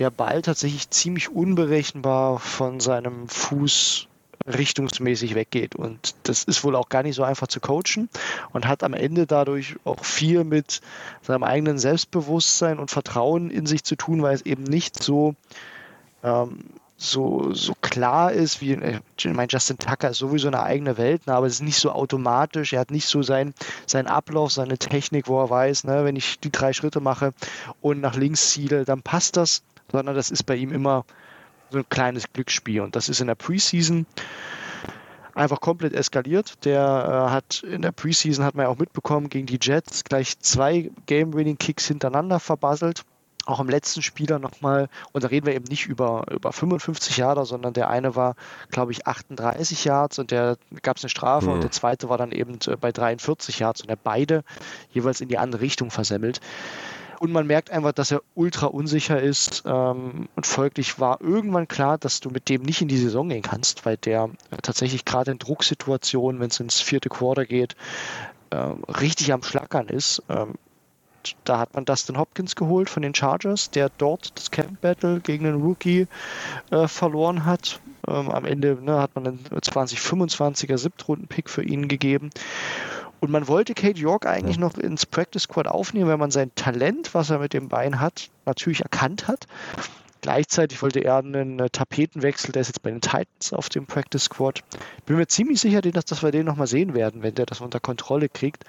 der 0.00 0.10
Ball 0.10 0.42
tatsächlich 0.42 0.90
ziemlich 0.90 1.28
unberechenbar 1.28 2.40
von 2.40 2.80
seinem 2.80 3.28
Fuß 3.28 4.08
richtungsmäßig 4.46 5.36
weggeht. 5.36 5.76
Und 5.76 6.16
das 6.24 6.42
ist 6.42 6.64
wohl 6.64 6.74
auch 6.74 6.88
gar 6.88 7.04
nicht 7.04 7.14
so 7.14 7.22
einfach 7.22 7.46
zu 7.46 7.60
coachen 7.60 8.08
und 8.52 8.66
hat 8.66 8.82
am 8.82 8.94
Ende 8.94 9.26
dadurch 9.26 9.76
auch 9.84 10.04
viel 10.04 10.42
mit 10.42 10.80
seinem 11.20 11.44
eigenen 11.44 11.78
Selbstbewusstsein 11.78 12.80
und 12.80 12.90
Vertrauen 12.90 13.50
in 13.50 13.66
sich 13.66 13.84
zu 13.84 13.94
tun, 13.94 14.22
weil 14.22 14.34
es 14.34 14.42
eben 14.42 14.64
nicht 14.64 15.00
so 15.00 15.36
ähm, 16.24 16.64
so, 17.02 17.52
so 17.52 17.74
klar 17.80 18.32
ist, 18.32 18.60
wie 18.60 18.72
äh, 18.72 19.00
mein 19.24 19.48
Justin 19.50 19.78
Tucker 19.78 20.10
ist 20.10 20.18
sowieso 20.18 20.48
eine 20.48 20.62
eigene 20.62 20.96
Welt, 20.98 21.26
ne, 21.26 21.34
aber 21.34 21.46
es 21.46 21.54
ist 21.54 21.62
nicht 21.62 21.78
so 21.78 21.90
automatisch. 21.90 22.72
Er 22.72 22.80
hat 22.80 22.90
nicht 22.90 23.06
so 23.06 23.22
sein, 23.22 23.54
sein 23.86 24.06
Ablauf, 24.06 24.52
seine 24.52 24.78
Technik, 24.78 25.28
wo 25.28 25.40
er 25.40 25.50
weiß, 25.50 25.84
ne, 25.84 26.04
wenn 26.04 26.16
ich 26.16 26.38
die 26.40 26.52
drei 26.52 26.72
Schritte 26.72 27.00
mache 27.00 27.32
und 27.80 28.00
nach 28.00 28.16
links 28.16 28.50
ziele, 28.50 28.84
dann 28.84 29.02
passt 29.02 29.36
das, 29.36 29.62
sondern 29.90 30.14
das 30.14 30.30
ist 30.30 30.44
bei 30.44 30.56
ihm 30.56 30.72
immer 30.72 31.04
so 31.70 31.78
ein 31.78 31.88
kleines 31.88 32.32
Glücksspiel. 32.32 32.80
Und 32.80 32.94
das 32.94 33.08
ist 33.08 33.20
in 33.20 33.26
der 33.26 33.34
Preseason 33.34 34.06
einfach 35.34 35.60
komplett 35.60 35.94
eskaliert. 35.94 36.64
Der 36.64 37.26
äh, 37.28 37.30
hat 37.30 37.62
in 37.62 37.82
der 37.82 37.92
Preseason, 37.92 38.44
hat 38.44 38.54
man 38.54 38.64
ja 38.64 38.70
auch 38.70 38.78
mitbekommen, 38.78 39.28
gegen 39.28 39.46
die 39.46 39.58
Jets 39.60 40.04
gleich 40.04 40.38
zwei 40.38 40.90
Game-Winning-Kicks 41.06 41.88
hintereinander 41.88 42.38
verbasselt. 42.38 43.04
Auch 43.46 43.60
im 43.60 43.68
letzten 43.68 44.02
Spieler 44.02 44.38
nochmal, 44.38 44.88
und 45.12 45.24
da 45.24 45.28
reden 45.28 45.46
wir 45.46 45.54
eben 45.54 45.64
nicht 45.64 45.86
über, 45.86 46.24
über 46.30 46.52
55 46.52 47.16
Jahre, 47.16 47.44
sondern 47.44 47.72
der 47.72 47.90
eine 47.90 48.14
war, 48.14 48.36
glaube 48.70 48.92
ich, 48.92 49.06
38 49.06 49.84
Yards 49.84 50.18
und 50.18 50.30
der 50.30 50.56
gab 50.82 50.96
es 50.96 51.04
eine 51.04 51.10
Strafe 51.10 51.46
mhm. 51.46 51.52
und 51.54 51.62
der 51.62 51.70
zweite 51.70 52.08
war 52.08 52.18
dann 52.18 52.32
eben 52.32 52.58
äh, 52.66 52.76
bei 52.76 52.92
43 52.92 53.58
Yards 53.58 53.82
und 53.82 53.88
er 53.88 53.96
beide 53.96 54.44
jeweils 54.92 55.20
in 55.20 55.28
die 55.28 55.38
andere 55.38 55.62
Richtung 55.62 55.90
versemmelt. 55.90 56.40
Und 57.22 57.30
man 57.30 57.46
merkt 57.46 57.70
einfach, 57.70 57.92
dass 57.92 58.10
er 58.10 58.20
ultra 58.34 58.66
unsicher 58.66 59.22
ist. 59.22 59.62
Ähm, 59.64 60.28
und 60.34 60.44
folglich 60.44 60.98
war 60.98 61.20
irgendwann 61.20 61.68
klar, 61.68 61.96
dass 61.96 62.18
du 62.18 62.30
mit 62.30 62.48
dem 62.48 62.62
nicht 62.62 62.82
in 62.82 62.88
die 62.88 62.98
Saison 62.98 63.28
gehen 63.28 63.42
kannst, 63.42 63.86
weil 63.86 63.96
der 63.96 64.30
äh, 64.50 64.56
tatsächlich 64.60 65.04
gerade 65.04 65.30
in 65.30 65.38
Drucksituationen, 65.38 66.40
wenn 66.40 66.50
es 66.50 66.58
ins 66.58 66.80
vierte 66.80 67.08
Quarter 67.08 67.46
geht, 67.46 67.76
äh, 68.50 68.56
richtig 68.56 69.32
am 69.32 69.44
Schlackern 69.44 69.86
ist. 69.86 70.20
Ähm, 70.28 70.54
da 71.44 71.58
hat 71.58 71.74
man 71.74 71.84
Dustin 71.84 72.18
Hopkins 72.18 72.56
geholt 72.56 72.90
von 72.90 73.02
den 73.02 73.14
Chargers, 73.14 73.70
der 73.70 73.90
dort 73.98 74.36
das 74.36 74.50
Camp 74.50 74.80
Battle 74.80 75.20
gegen 75.20 75.44
den 75.44 75.60
Rookie 75.62 76.06
äh, 76.70 76.88
verloren 76.88 77.44
hat. 77.44 77.80
Ähm, 78.08 78.30
am 78.30 78.44
Ende 78.44 78.78
ne, 78.80 79.00
hat 79.00 79.14
man 79.14 79.26
einen 79.26 79.44
2025er 79.50 80.78
Siebtrunden-Pick 80.78 81.48
für 81.48 81.62
ihn 81.62 81.88
gegeben. 81.88 82.30
Und 83.20 83.30
man 83.30 83.46
wollte 83.46 83.74
Kate 83.74 84.00
York 84.00 84.26
eigentlich 84.26 84.58
noch 84.58 84.76
ins 84.76 85.06
Practice 85.06 85.44
Squad 85.44 85.68
aufnehmen, 85.68 86.08
wenn 86.08 86.18
man 86.18 86.32
sein 86.32 86.50
Talent, 86.56 87.14
was 87.14 87.30
er 87.30 87.38
mit 87.38 87.52
dem 87.52 87.68
Bein 87.68 88.00
hat, 88.00 88.30
natürlich 88.46 88.80
erkannt 88.80 89.28
hat. 89.28 89.46
Gleichzeitig 90.22 90.80
wollte 90.80 91.00
er 91.00 91.18
einen 91.18 91.58
äh, 91.58 91.68
Tapetenwechsel, 91.68 92.52
der 92.52 92.62
ist 92.62 92.68
jetzt 92.68 92.82
bei 92.82 92.90
den 92.90 93.00
Titans 93.00 93.52
auf 93.52 93.68
dem 93.68 93.86
Practice 93.86 94.24
Squad. 94.24 94.60
Bin 95.04 95.16
mir 95.16 95.26
ziemlich 95.26 95.60
sicher, 95.60 95.82
dass, 95.82 96.06
dass 96.06 96.22
wir 96.22 96.30
den 96.30 96.46
nochmal 96.46 96.66
sehen 96.66 96.94
werden, 96.94 97.22
wenn 97.22 97.34
der 97.34 97.44
das 97.44 97.60
unter 97.60 97.80
Kontrolle 97.80 98.28
kriegt. 98.28 98.64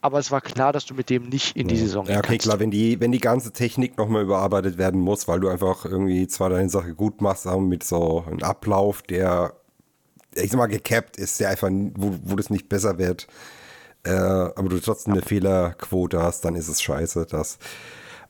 Aber 0.00 0.18
es 0.18 0.30
war 0.30 0.40
klar, 0.40 0.72
dass 0.72 0.84
du 0.84 0.94
mit 0.94 1.08
dem 1.08 1.28
nicht 1.28 1.56
in 1.56 1.68
die 1.68 1.76
Saison 1.76 2.06
Ja, 2.06 2.18
okay, 2.18 2.28
kannst. 2.28 2.42
klar, 2.42 2.60
wenn 2.60 2.70
die, 2.70 3.00
wenn 3.00 3.12
die 3.12 3.20
ganze 3.20 3.52
Technik 3.52 3.96
nochmal 3.96 4.22
überarbeitet 4.22 4.76
werden 4.76 5.00
muss, 5.00 5.26
weil 5.26 5.40
du 5.40 5.48
einfach 5.48 5.84
irgendwie 5.84 6.26
zwar 6.28 6.50
deine 6.50 6.68
Sache 6.68 6.94
gut 6.94 7.20
machst, 7.20 7.46
aber 7.46 7.60
mit 7.60 7.82
so 7.82 8.24
einem 8.26 8.42
Ablauf, 8.42 9.02
der, 9.02 9.54
ich 10.34 10.50
sag 10.50 10.58
mal, 10.58 10.66
gecapped 10.66 11.16
ist, 11.16 11.40
der 11.40 11.48
einfach, 11.48 11.70
wo, 11.70 12.14
wo 12.22 12.36
das 12.36 12.50
nicht 12.50 12.68
besser 12.68 12.98
wird 12.98 13.26
äh, 14.04 14.10
aber 14.10 14.68
du 14.68 14.80
trotzdem 14.80 15.14
eine 15.14 15.22
Fehlerquote 15.22 16.22
hast, 16.22 16.44
dann 16.44 16.54
ist 16.54 16.68
es 16.68 16.80
scheiße. 16.82 17.26
Das. 17.28 17.58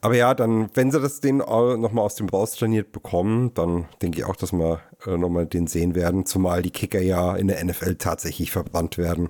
Aber 0.00 0.14
ja, 0.14 0.32
dann, 0.34 0.70
wenn 0.74 0.92
sie 0.92 1.00
das 1.00 1.20
den 1.20 1.38
nochmal 1.38 2.04
aus 2.04 2.14
dem 2.14 2.28
Raus 2.28 2.52
trainiert 2.52 2.92
bekommen, 2.92 3.52
dann 3.54 3.86
denke 4.00 4.18
ich 4.18 4.24
auch, 4.24 4.36
dass 4.36 4.52
wir 4.52 4.80
äh, 5.06 5.16
nochmal 5.16 5.46
den 5.46 5.66
sehen 5.66 5.94
werden, 5.94 6.24
zumal 6.24 6.62
die 6.62 6.70
Kicker 6.70 7.00
ja 7.00 7.34
in 7.34 7.48
der 7.48 7.64
NFL 7.64 7.96
tatsächlich 7.96 8.52
verbannt 8.52 8.96
werden. 8.96 9.28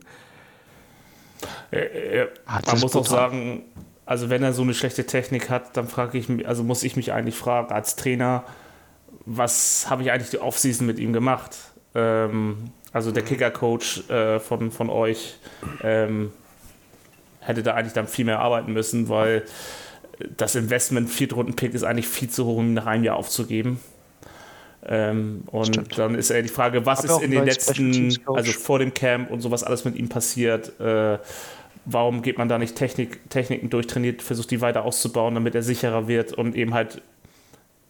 Äh, 1.71 2.21
äh, 2.21 2.29
man 2.67 2.81
muss 2.81 2.95
auch 2.95 3.07
sagen, 3.07 3.65
also 4.05 4.29
wenn 4.29 4.43
er 4.43 4.53
so 4.53 4.63
eine 4.63 4.75
schlechte 4.75 5.07
Technik 5.07 5.49
hat, 5.49 5.77
dann 5.77 5.89
frage 5.89 6.19
ich 6.19 6.29
mich, 6.29 6.47
also 6.47 6.63
muss 6.65 6.83
ich 6.83 6.97
mich 6.97 7.13
eigentlich 7.13 7.37
fragen, 7.37 7.73
als 7.73 7.97
Trainer, 7.97 8.45
was 9.25 9.89
habe 9.89 10.03
ich 10.03 10.11
eigentlich 10.11 10.31
die 10.31 10.41
Offseason 10.41 10.87
mit 10.87 10.99
ihm 10.99 11.13
gemacht? 11.13 11.57
Ähm, 11.95 12.71
also 12.93 13.11
der 13.11 13.23
Kicker-Coach 13.23 14.09
äh, 14.11 14.41
von, 14.41 14.71
von 14.71 14.91
euch 14.91 15.39
ähm, 15.83 16.33
hätte 17.41 17.63
da 17.63 17.75
eigentlich 17.75 17.93
dann 17.93 18.07
viel 18.07 18.25
mehr 18.25 18.41
arbeiten 18.41 18.73
müssen, 18.73 19.09
weil 19.09 19.45
das 20.37 20.55
Investment 20.55 21.11
Viertrunden-Pick 21.11 21.75
ist 21.75 21.85
eigentlich 21.85 22.09
viel 22.09 22.31
zu 22.31 22.45
hoch, 22.47 22.57
um 22.59 22.67
ihn 22.67 22.75
nach 22.75 22.87
einem 22.87 23.05
Jahr 23.05 23.17
aufzugeben. 23.17 23.81
Ähm, 24.87 25.43
und 25.47 25.67
Stimmt. 25.67 25.99
dann 25.99 26.15
ist 26.15 26.31
ja 26.31 26.41
die 26.41 26.49
Frage, 26.49 26.87
was 26.87 27.05
ist 27.05 27.21
in 27.21 27.31
den 27.31 27.45
letzten, 27.45 28.17
also 28.27 28.53
vor 28.53 28.79
dem 28.79 28.95
Camp 28.95 29.31
und 29.31 29.41
sowas 29.41 29.65
alles 29.65 29.85
mit 29.85 29.97
ihm 29.97 30.09
passiert? 30.09 30.79
Äh, 30.81 31.19
warum 31.85 32.23
geht 32.23 32.39
man 32.39 32.49
da 32.49 32.59
nicht 32.59 32.77
Technik, 32.77 33.29
Techniken 33.31 33.71
durchtrainiert, 33.71 34.23
versucht 34.23 34.51
die 34.51 34.61
weiter 34.61 34.85
auszubauen, 34.85 35.35
damit 35.35 35.55
er 35.55 35.63
sicherer 35.63 36.07
wird 36.07 36.33
und 36.33 36.55
eben 36.55 36.75
halt 36.75 37.03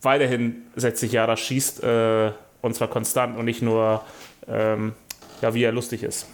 weiterhin 0.03 0.63
60 0.77 1.13
Jahre 1.13 1.37
schießt 1.37 1.83
äh, 1.83 2.33
und 2.63 2.75
zwar 2.75 2.89
konstant 2.89 3.37
und 3.37 3.45
nicht 3.45 3.63
nur 3.63 4.03
ähm, 4.49 4.93
ja, 5.43 5.55
wie 5.55 5.63
er 5.63 5.73
lustig 5.73 6.03
ist. 6.03 6.27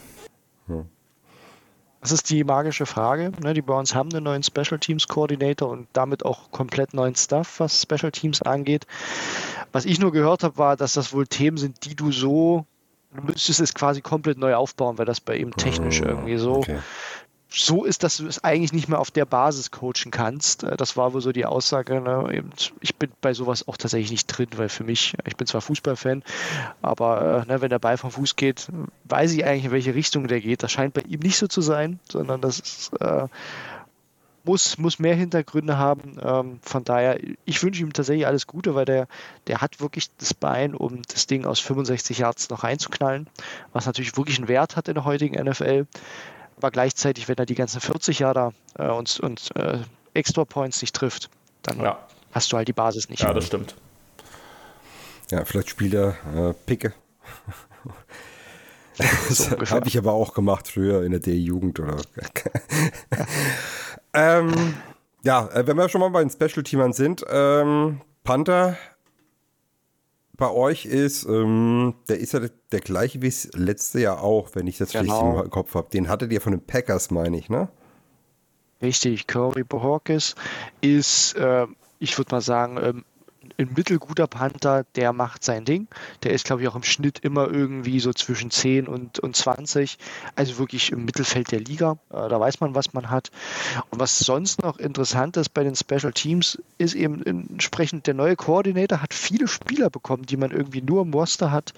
Das 2.05 2.11
ist 2.11 2.29
die 2.29 2.43
magische 2.43 2.85
Frage. 2.85 3.31
Ne? 3.41 3.55
Die 3.55 3.63
Browns 3.63 3.95
haben 3.95 4.11
einen 4.11 4.25
neuen 4.25 4.43
Special 4.43 4.77
Teams 4.77 5.07
Coordinator 5.07 5.71
und 5.71 5.87
damit 5.93 6.23
auch 6.23 6.51
komplett 6.51 6.93
neuen 6.93 7.15
Stuff, 7.15 7.59
was 7.59 7.81
Special 7.81 8.11
Teams 8.11 8.43
angeht. 8.43 8.85
Was 9.71 9.85
ich 9.85 9.99
nur 9.99 10.11
gehört 10.11 10.43
habe, 10.43 10.55
war, 10.59 10.77
dass 10.77 10.93
das 10.93 11.13
wohl 11.13 11.25
Themen 11.25 11.57
sind, 11.57 11.83
die 11.83 11.95
du 11.95 12.11
so, 12.11 12.67
du 13.15 13.23
müsstest 13.23 13.59
es 13.59 13.73
quasi 13.73 14.01
komplett 14.01 14.37
neu 14.37 14.53
aufbauen, 14.53 14.99
weil 14.99 15.07
das 15.07 15.19
bei 15.19 15.35
ihm 15.35 15.55
technisch 15.55 15.99
oh, 16.03 16.05
irgendwie 16.05 16.37
so 16.37 16.57
okay 16.57 16.77
so 17.55 17.85
ist, 17.85 18.03
dass 18.03 18.17
du 18.17 18.27
es 18.27 18.43
eigentlich 18.43 18.73
nicht 18.73 18.89
mehr 18.89 18.99
auf 18.99 19.11
der 19.11 19.25
Basis 19.25 19.71
coachen 19.71 20.11
kannst. 20.11 20.63
Äh, 20.63 20.77
das 20.77 20.97
war 20.97 21.13
wohl 21.13 21.21
so 21.21 21.31
die 21.31 21.45
Aussage. 21.45 22.01
Ne? 22.01 22.43
Ich 22.81 22.95
bin 22.95 23.11
bei 23.21 23.33
sowas 23.33 23.67
auch 23.67 23.77
tatsächlich 23.77 24.11
nicht 24.11 24.27
drin, 24.27 24.49
weil 24.55 24.69
für 24.69 24.83
mich, 24.83 25.15
ich 25.25 25.37
bin 25.37 25.47
zwar 25.47 25.61
Fußballfan, 25.61 26.23
aber 26.81 27.45
äh, 27.47 27.51
ne, 27.51 27.61
wenn 27.61 27.69
der 27.69 27.79
Ball 27.79 27.97
vom 27.97 28.11
Fuß 28.11 28.35
geht, 28.35 28.67
weiß 29.05 29.33
ich 29.33 29.45
eigentlich, 29.45 29.65
in 29.65 29.71
welche 29.71 29.95
Richtung 29.95 30.27
der 30.27 30.41
geht. 30.41 30.63
Das 30.63 30.71
scheint 30.71 30.93
bei 30.93 31.01
ihm 31.01 31.19
nicht 31.19 31.37
so 31.37 31.47
zu 31.47 31.61
sein, 31.61 31.99
sondern 32.09 32.41
das 32.41 32.59
ist, 32.59 32.93
äh, 32.99 33.27
muss, 34.43 34.77
muss 34.77 34.99
mehr 34.99 35.15
Hintergründe 35.15 35.77
haben. 35.77 36.17
Ähm, 36.21 36.59
von 36.61 36.83
daher, 36.83 37.19
ich 37.45 37.63
wünsche 37.63 37.81
ihm 37.81 37.93
tatsächlich 37.93 38.27
alles 38.27 38.47
Gute, 38.47 38.75
weil 38.75 38.85
der, 38.85 39.07
der 39.47 39.61
hat 39.61 39.79
wirklich 39.79 40.09
das 40.17 40.33
Bein, 40.33 40.75
um 40.75 41.01
das 41.03 41.25
Ding 41.25 41.45
aus 41.45 41.59
65 41.59 42.19
Yards 42.19 42.49
noch 42.49 42.63
reinzuknallen, 42.63 43.27
was 43.73 43.85
natürlich 43.85 44.15
wirklich 44.17 44.37
einen 44.37 44.47
Wert 44.47 44.75
hat 44.75 44.87
in 44.87 44.95
der 44.95 45.05
heutigen 45.05 45.41
NFL 45.43 45.87
aber 46.57 46.71
gleichzeitig, 46.71 47.27
wenn 47.27 47.37
er 47.37 47.45
die 47.45 47.55
ganzen 47.55 47.81
40 47.81 48.19
Jahre 48.19 48.53
äh, 48.77 48.87
und, 48.87 49.19
und 49.19 49.55
äh, 49.55 49.79
Extra 50.13 50.45
Points 50.45 50.81
nicht 50.81 50.95
trifft, 50.95 51.29
dann 51.61 51.79
ja. 51.79 51.99
hast 52.31 52.51
du 52.51 52.57
halt 52.57 52.67
die 52.67 52.73
Basis 52.73 53.09
nicht. 53.09 53.23
Ja, 53.23 53.33
das 53.33 53.47
stimmt. 53.47 53.75
Ja, 55.31 55.43
vielleicht 55.43 55.69
spielt 55.69 55.93
er 55.93 56.15
äh, 56.35 56.53
Picke. 56.65 56.93
das 58.97 59.37
so 59.37 59.59
habe 59.71 59.87
ich 59.87 59.97
aber 59.97 60.13
auch 60.13 60.33
gemacht 60.33 60.67
früher 60.67 61.03
in 61.03 61.11
der 61.11 61.19
D-Jugend 61.19 61.79
oder. 61.79 61.97
ähm, 64.13 64.75
Ja, 65.23 65.47
äh, 65.47 65.65
wenn 65.65 65.75
wir 65.75 65.89
schon 65.89 66.01
mal 66.01 66.09
bei 66.09 66.21
den 66.21 66.29
Special-Teamern 66.29 66.93
sind, 66.93 67.25
ähm, 67.27 68.01
Panther 68.23 68.77
bei 70.37 70.49
euch 70.49 70.85
ist, 70.85 71.25
ähm, 71.25 71.95
der 72.09 72.19
ist 72.19 72.33
ja 72.33 72.39
der, 72.71 72.79
gleiche 72.79 73.21
wie 73.21 73.29
das 73.29 73.49
letzte 73.53 74.01
Jahr 74.01 74.21
auch, 74.21 74.49
wenn 74.53 74.67
ich 74.67 74.77
das 74.77 74.91
Genau. 74.91 75.31
richtig 75.31 75.43
im 75.45 75.49
Kopf 75.49 75.75
habe. 75.75 75.89
Den 75.91 76.07
hattet 76.07 76.31
ihr 76.31 76.41
von 76.41 76.51
den 76.51 76.61
Packers, 76.61 77.11
meine 77.11 77.37
ich, 77.37 77.49
ne? 77.49 77.69
Richtig, 78.81 79.27
Corey 79.27 79.63
Bohorkes 79.63 80.35
ist, 80.81 81.33
äh, 81.35 81.67
ich 81.99 82.17
würde 82.17 82.35
mal 82.35 82.41
sagen, 82.41 82.77
ähm, 82.81 83.05
ein 83.57 83.73
mittelguter 83.75 84.27
Panther, 84.27 84.85
der 84.95 85.13
macht 85.13 85.43
sein 85.43 85.65
Ding. 85.65 85.87
Der 86.23 86.31
ist, 86.31 86.45
glaube 86.45 86.61
ich, 86.61 86.67
auch 86.67 86.75
im 86.75 86.83
Schnitt 86.83 87.19
immer 87.19 87.49
irgendwie 87.49 87.99
so 87.99 88.13
zwischen 88.13 88.51
10 88.51 88.87
und, 88.87 89.19
und 89.19 89.35
20. 89.35 89.97
Also 90.35 90.57
wirklich 90.57 90.91
im 90.91 91.05
Mittelfeld 91.05 91.51
der 91.51 91.59
Liga. 91.59 91.97
Äh, 92.09 92.29
da 92.29 92.39
weiß 92.39 92.59
man, 92.59 92.75
was 92.75 92.93
man 92.93 93.09
hat. 93.09 93.31
Und 93.89 93.99
was 93.99 94.19
sonst 94.19 94.61
noch 94.61 94.77
interessant 94.77 95.37
ist 95.37 95.49
bei 95.49 95.63
den 95.63 95.75
Special 95.75 96.13
Teams, 96.13 96.59
ist 96.77 96.95
eben 96.95 97.23
entsprechend 97.23 98.07
der 98.07 98.13
neue 98.13 98.35
Koordinator 98.35 99.01
hat 99.01 99.13
viele 99.13 99.47
Spieler 99.47 99.89
bekommen, 99.89 100.25
die 100.25 100.37
man 100.37 100.51
irgendwie 100.51 100.81
nur 100.81 101.01
im 101.01 101.13
Roster 101.13 101.51
hat, 101.51 101.73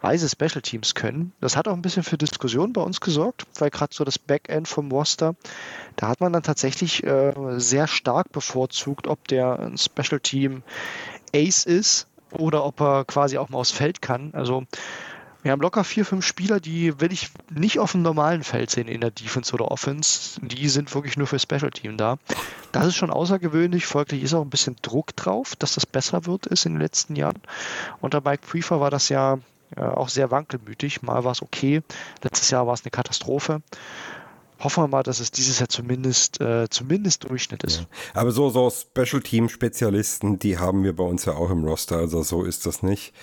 weil 0.00 0.18
sie 0.18 0.28
Special 0.28 0.62
Teams 0.62 0.94
können. 0.94 1.32
Das 1.40 1.56
hat 1.56 1.68
auch 1.68 1.72
ein 1.72 1.82
bisschen 1.82 2.02
für 2.02 2.18
Diskussionen 2.18 2.72
bei 2.72 2.82
uns 2.82 3.00
gesorgt, 3.00 3.46
weil 3.58 3.70
gerade 3.70 3.94
so 3.94 4.04
das 4.04 4.18
Backend 4.18 4.68
vom 4.68 4.90
Roster, 4.90 5.34
da 5.96 6.08
hat 6.08 6.20
man 6.20 6.32
dann 6.32 6.42
tatsächlich 6.42 7.04
äh, 7.04 7.32
sehr 7.58 7.86
stark 7.86 8.32
bevorzugt, 8.32 9.06
ob 9.06 9.28
der 9.28 9.58
ein 9.58 9.78
Special 9.78 10.20
Team 10.20 10.62
Ace 11.34 11.64
ist 11.64 12.06
oder 12.32 12.64
ob 12.64 12.80
er 12.80 13.04
quasi 13.04 13.38
auch 13.38 13.48
mal 13.48 13.58
aufs 13.58 13.70
Feld 13.70 14.02
kann. 14.02 14.30
Also 14.34 14.64
wir 15.42 15.52
haben 15.52 15.62
locker 15.62 15.84
vier, 15.84 16.04
fünf 16.04 16.26
Spieler, 16.26 16.60
die 16.60 17.00
will 17.00 17.12
ich 17.12 17.30
nicht 17.50 17.78
auf 17.78 17.92
dem 17.92 18.02
normalen 18.02 18.42
Feld 18.42 18.70
sehen 18.70 18.88
in 18.88 19.00
der 19.00 19.10
Defense 19.10 19.54
oder 19.54 19.70
Offense. 19.70 20.38
Die 20.42 20.68
sind 20.68 20.94
wirklich 20.94 21.16
nur 21.16 21.26
für 21.26 21.38
Special 21.38 21.70
Team 21.70 21.96
da. 21.96 22.18
Das 22.72 22.86
ist 22.86 22.96
schon 22.96 23.10
außergewöhnlich. 23.10 23.86
Folglich 23.86 24.22
ist 24.22 24.34
auch 24.34 24.42
ein 24.42 24.50
bisschen 24.50 24.76
Druck 24.82 25.16
drauf, 25.16 25.56
dass 25.56 25.74
das 25.74 25.86
besser 25.86 26.26
wird 26.26 26.46
ist 26.46 26.66
in 26.66 26.74
den 26.74 26.82
letzten 26.82 27.16
Jahren. 27.16 27.40
Unter 28.02 28.20
Mike 28.20 28.46
Prefer 28.46 28.80
war 28.80 28.90
das 28.90 29.08
ja 29.08 29.38
äh, 29.76 29.82
auch 29.82 30.08
sehr 30.08 30.30
wankelmütig. 30.30 31.02
Mal 31.02 31.24
war 31.24 31.32
es 31.32 31.42
okay. 31.42 31.82
Letztes 32.22 32.50
Jahr 32.50 32.66
war 32.66 32.74
es 32.74 32.84
eine 32.84 32.90
Katastrophe. 32.90 33.62
Hoffen 34.60 34.84
wir 34.84 34.88
mal, 34.88 35.02
dass 35.02 35.20
es 35.20 35.30
dieses 35.30 35.58
Jahr 35.58 35.70
zumindest, 35.70 36.40
äh, 36.40 36.68
zumindest 36.68 37.28
Durchschnitt 37.28 37.64
ist. 37.64 37.86
Aber 38.12 38.30
so, 38.30 38.50
so 38.50 38.70
Special-Team-Spezialisten, 38.70 40.38
die 40.38 40.58
haben 40.58 40.84
wir 40.84 40.94
bei 40.94 41.04
uns 41.04 41.24
ja 41.24 41.32
auch 41.32 41.50
im 41.50 41.64
Roster, 41.64 41.96
also 41.96 42.22
so 42.22 42.44
ist 42.44 42.66
das 42.66 42.82
nicht. 42.82 43.14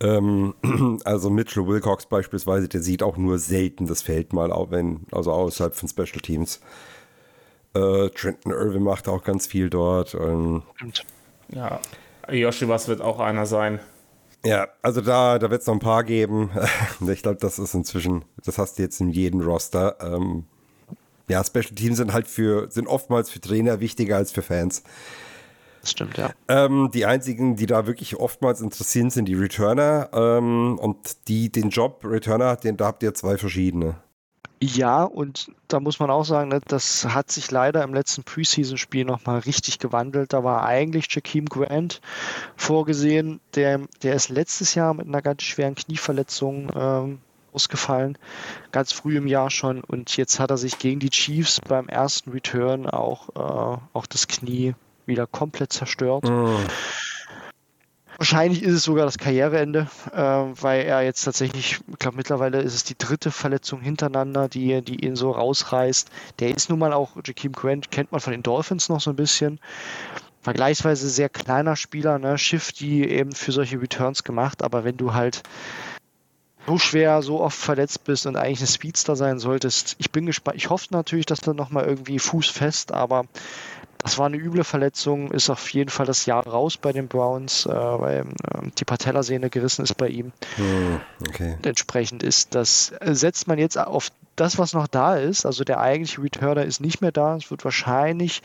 Ähm, 0.00 0.54
also 1.04 1.30
Mitchell 1.30 1.66
Wilcox 1.68 2.06
beispielsweise, 2.06 2.68
der 2.68 2.82
sieht 2.82 3.04
auch 3.04 3.16
nur 3.16 3.38
selten 3.38 3.86
das 3.86 4.02
Feld 4.02 4.32
mal, 4.32 4.50
auch 4.50 4.72
wenn, 4.72 5.06
also 5.12 5.30
außerhalb 5.30 5.76
von 5.76 5.88
Special 5.88 6.20
Teams. 6.20 6.60
Äh, 7.74 8.10
Trenton 8.10 8.52
Irvin 8.52 8.82
macht 8.82 9.08
auch 9.08 9.22
ganz 9.22 9.46
viel 9.46 9.70
dort. 9.70 10.14
Ähm, 10.14 10.62
Ja, 11.48 11.80
Yoshi, 12.30 12.68
was 12.68 12.88
wird 12.88 13.00
auch 13.00 13.20
einer 13.20 13.46
sein? 13.46 13.80
Ja, 14.44 14.68
also 14.82 15.00
da, 15.00 15.38
da 15.38 15.50
wird 15.50 15.60
es 15.60 15.66
noch 15.66 15.74
ein 15.74 15.80
paar 15.80 16.04
geben. 16.04 16.50
ich 17.06 17.22
glaube, 17.22 17.38
das 17.40 17.58
ist 17.58 17.74
inzwischen, 17.74 18.24
das 18.44 18.58
hast 18.58 18.78
du 18.78 18.82
jetzt 18.82 19.00
in 19.00 19.10
jedem 19.10 19.40
Roster. 19.40 19.96
Ähm, 20.00 20.44
ja, 21.28 21.42
Special 21.44 21.74
Teams 21.74 21.98
sind 21.98 22.12
halt 22.12 22.26
für, 22.26 22.70
sind 22.70 22.86
oftmals 22.86 23.30
für 23.30 23.40
Trainer 23.40 23.80
wichtiger 23.80 24.16
als 24.16 24.32
für 24.32 24.42
Fans. 24.42 24.82
das 25.80 25.92
stimmt, 25.92 26.18
ja. 26.18 26.32
Ähm, 26.48 26.90
die 26.92 27.06
einzigen, 27.06 27.56
die 27.56 27.66
da 27.66 27.86
wirklich 27.86 28.16
oftmals 28.16 28.60
interessiert 28.60 29.12
sind, 29.12 29.26
die 29.26 29.34
Returner. 29.34 30.10
Ähm, 30.12 30.78
und 30.78 31.28
die, 31.28 31.50
den 31.50 31.70
Job 31.70 32.04
Returner, 32.04 32.56
den, 32.56 32.76
da 32.76 32.86
habt 32.86 33.02
ihr 33.02 33.14
zwei 33.14 33.38
verschiedene. 33.38 33.96
Ja, 34.64 35.02
und 35.02 35.50
da 35.66 35.80
muss 35.80 35.98
man 35.98 36.08
auch 36.08 36.24
sagen, 36.24 36.50
ne, 36.50 36.60
das 36.64 37.04
hat 37.06 37.32
sich 37.32 37.50
leider 37.50 37.82
im 37.82 37.92
letzten 37.92 38.22
Preseason-Spiel 38.22 39.04
nochmal 39.04 39.40
richtig 39.40 39.80
gewandelt. 39.80 40.32
Da 40.32 40.44
war 40.44 40.64
eigentlich 40.64 41.12
Jakeem 41.12 41.46
Grant 41.46 42.00
vorgesehen. 42.54 43.40
Der, 43.56 43.80
der 44.04 44.14
ist 44.14 44.28
letztes 44.28 44.76
Jahr 44.76 44.94
mit 44.94 45.08
einer 45.08 45.20
ganz 45.20 45.42
schweren 45.42 45.74
Knieverletzung 45.74 46.70
ähm, 46.76 47.18
ausgefallen, 47.52 48.16
ganz 48.70 48.92
früh 48.92 49.16
im 49.16 49.26
Jahr 49.26 49.50
schon. 49.50 49.82
Und 49.82 50.16
jetzt 50.16 50.38
hat 50.38 50.52
er 50.52 50.58
sich 50.58 50.78
gegen 50.78 51.00
die 51.00 51.10
Chiefs 51.10 51.60
beim 51.60 51.88
ersten 51.88 52.30
Return 52.30 52.88
auch, 52.88 53.30
äh, 53.30 53.78
auch 53.92 54.06
das 54.06 54.28
Knie 54.28 54.76
wieder 55.06 55.26
komplett 55.26 55.72
zerstört. 55.72 56.24
Wahrscheinlich 58.22 58.62
ist 58.62 58.74
es 58.74 58.84
sogar 58.84 59.04
das 59.04 59.18
Karriereende, 59.18 59.88
äh, 60.12 60.20
weil 60.20 60.84
er 60.84 61.02
jetzt 61.02 61.24
tatsächlich, 61.24 61.80
ich 61.88 61.98
glaube 61.98 62.16
mittlerweile 62.16 62.62
ist 62.62 62.72
es 62.72 62.84
die 62.84 62.96
dritte 62.96 63.32
Verletzung 63.32 63.80
hintereinander, 63.80 64.48
die, 64.48 64.80
die 64.80 65.04
ihn 65.04 65.16
so 65.16 65.32
rausreißt. 65.32 66.08
Der 66.38 66.56
ist 66.56 66.70
nun 66.70 66.78
mal 66.78 66.92
auch, 66.92 67.16
Jakeem 67.16 67.50
Grant 67.50 67.90
kennt 67.90 68.12
man 68.12 68.20
von 68.20 68.30
den 68.30 68.44
Dolphins 68.44 68.88
noch 68.88 69.00
so 69.00 69.10
ein 69.10 69.16
bisschen. 69.16 69.58
Vergleichsweise 70.40 71.10
sehr 71.10 71.30
kleiner 71.30 71.74
Spieler, 71.74 72.20
ne? 72.20 72.38
Shifty 72.38 73.04
eben 73.04 73.32
für 73.32 73.50
solche 73.50 73.82
Returns 73.82 74.22
gemacht, 74.22 74.62
aber 74.62 74.84
wenn 74.84 74.96
du 74.96 75.14
halt 75.14 75.42
so 76.68 76.78
schwer, 76.78 77.22
so 77.22 77.40
oft 77.40 77.58
verletzt 77.58 78.04
bist 78.04 78.26
und 78.26 78.36
eigentlich 78.36 78.60
ein 78.60 78.68
Speedster 78.68 79.16
sein 79.16 79.40
solltest, 79.40 79.96
ich 79.98 80.12
bin 80.12 80.26
gespannt. 80.26 80.58
Ich 80.58 80.70
hoffe 80.70 80.86
natürlich, 80.90 81.26
dass 81.26 81.40
du 81.40 81.54
nochmal 81.54 81.86
irgendwie 81.86 82.20
Fuß 82.20 82.50
fest, 82.50 82.92
aber 82.92 83.24
das 84.02 84.18
war 84.18 84.26
eine 84.26 84.36
üble 84.36 84.64
Verletzung, 84.64 85.30
ist 85.30 85.50
auf 85.50 85.68
jeden 85.70 85.90
Fall 85.90 86.06
das 86.06 86.26
Jahr 86.26 86.46
raus 86.46 86.76
bei 86.76 86.92
den 86.92 87.08
Browns, 87.08 87.66
äh, 87.66 87.70
weil 87.70 88.20
äh, 88.20 88.70
die 88.78 88.84
Patellasehne 88.84 89.50
gerissen 89.50 89.82
ist 89.82 89.96
bei 89.96 90.08
ihm. 90.08 90.32
Hm, 90.56 91.00
okay. 91.28 91.56
Entsprechend 91.62 92.22
ist 92.22 92.54
das, 92.54 92.92
äh, 93.00 93.14
setzt 93.14 93.46
man 93.46 93.58
jetzt 93.58 93.78
auf 93.78 94.10
das, 94.36 94.58
was 94.58 94.72
noch 94.72 94.86
da 94.86 95.16
ist. 95.16 95.46
Also 95.46 95.62
der 95.62 95.80
eigentliche 95.80 96.22
Returner 96.22 96.64
ist 96.64 96.80
nicht 96.80 97.00
mehr 97.00 97.12
da. 97.12 97.36
Es 97.36 97.50
wird 97.50 97.64
wahrscheinlich 97.64 98.42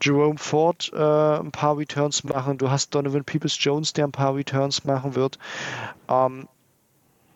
Jerome 0.00 0.38
Ford 0.38 0.92
äh, 0.94 0.98
ein 0.98 1.50
paar 1.50 1.78
Returns 1.78 2.24
machen. 2.24 2.58
Du 2.58 2.70
hast 2.70 2.94
Donovan 2.94 3.24
Peoples-Jones, 3.24 3.94
der 3.94 4.06
ein 4.06 4.12
paar 4.12 4.34
Returns 4.34 4.84
machen 4.84 5.14
wird. 5.14 5.38
Ähm, 6.08 6.46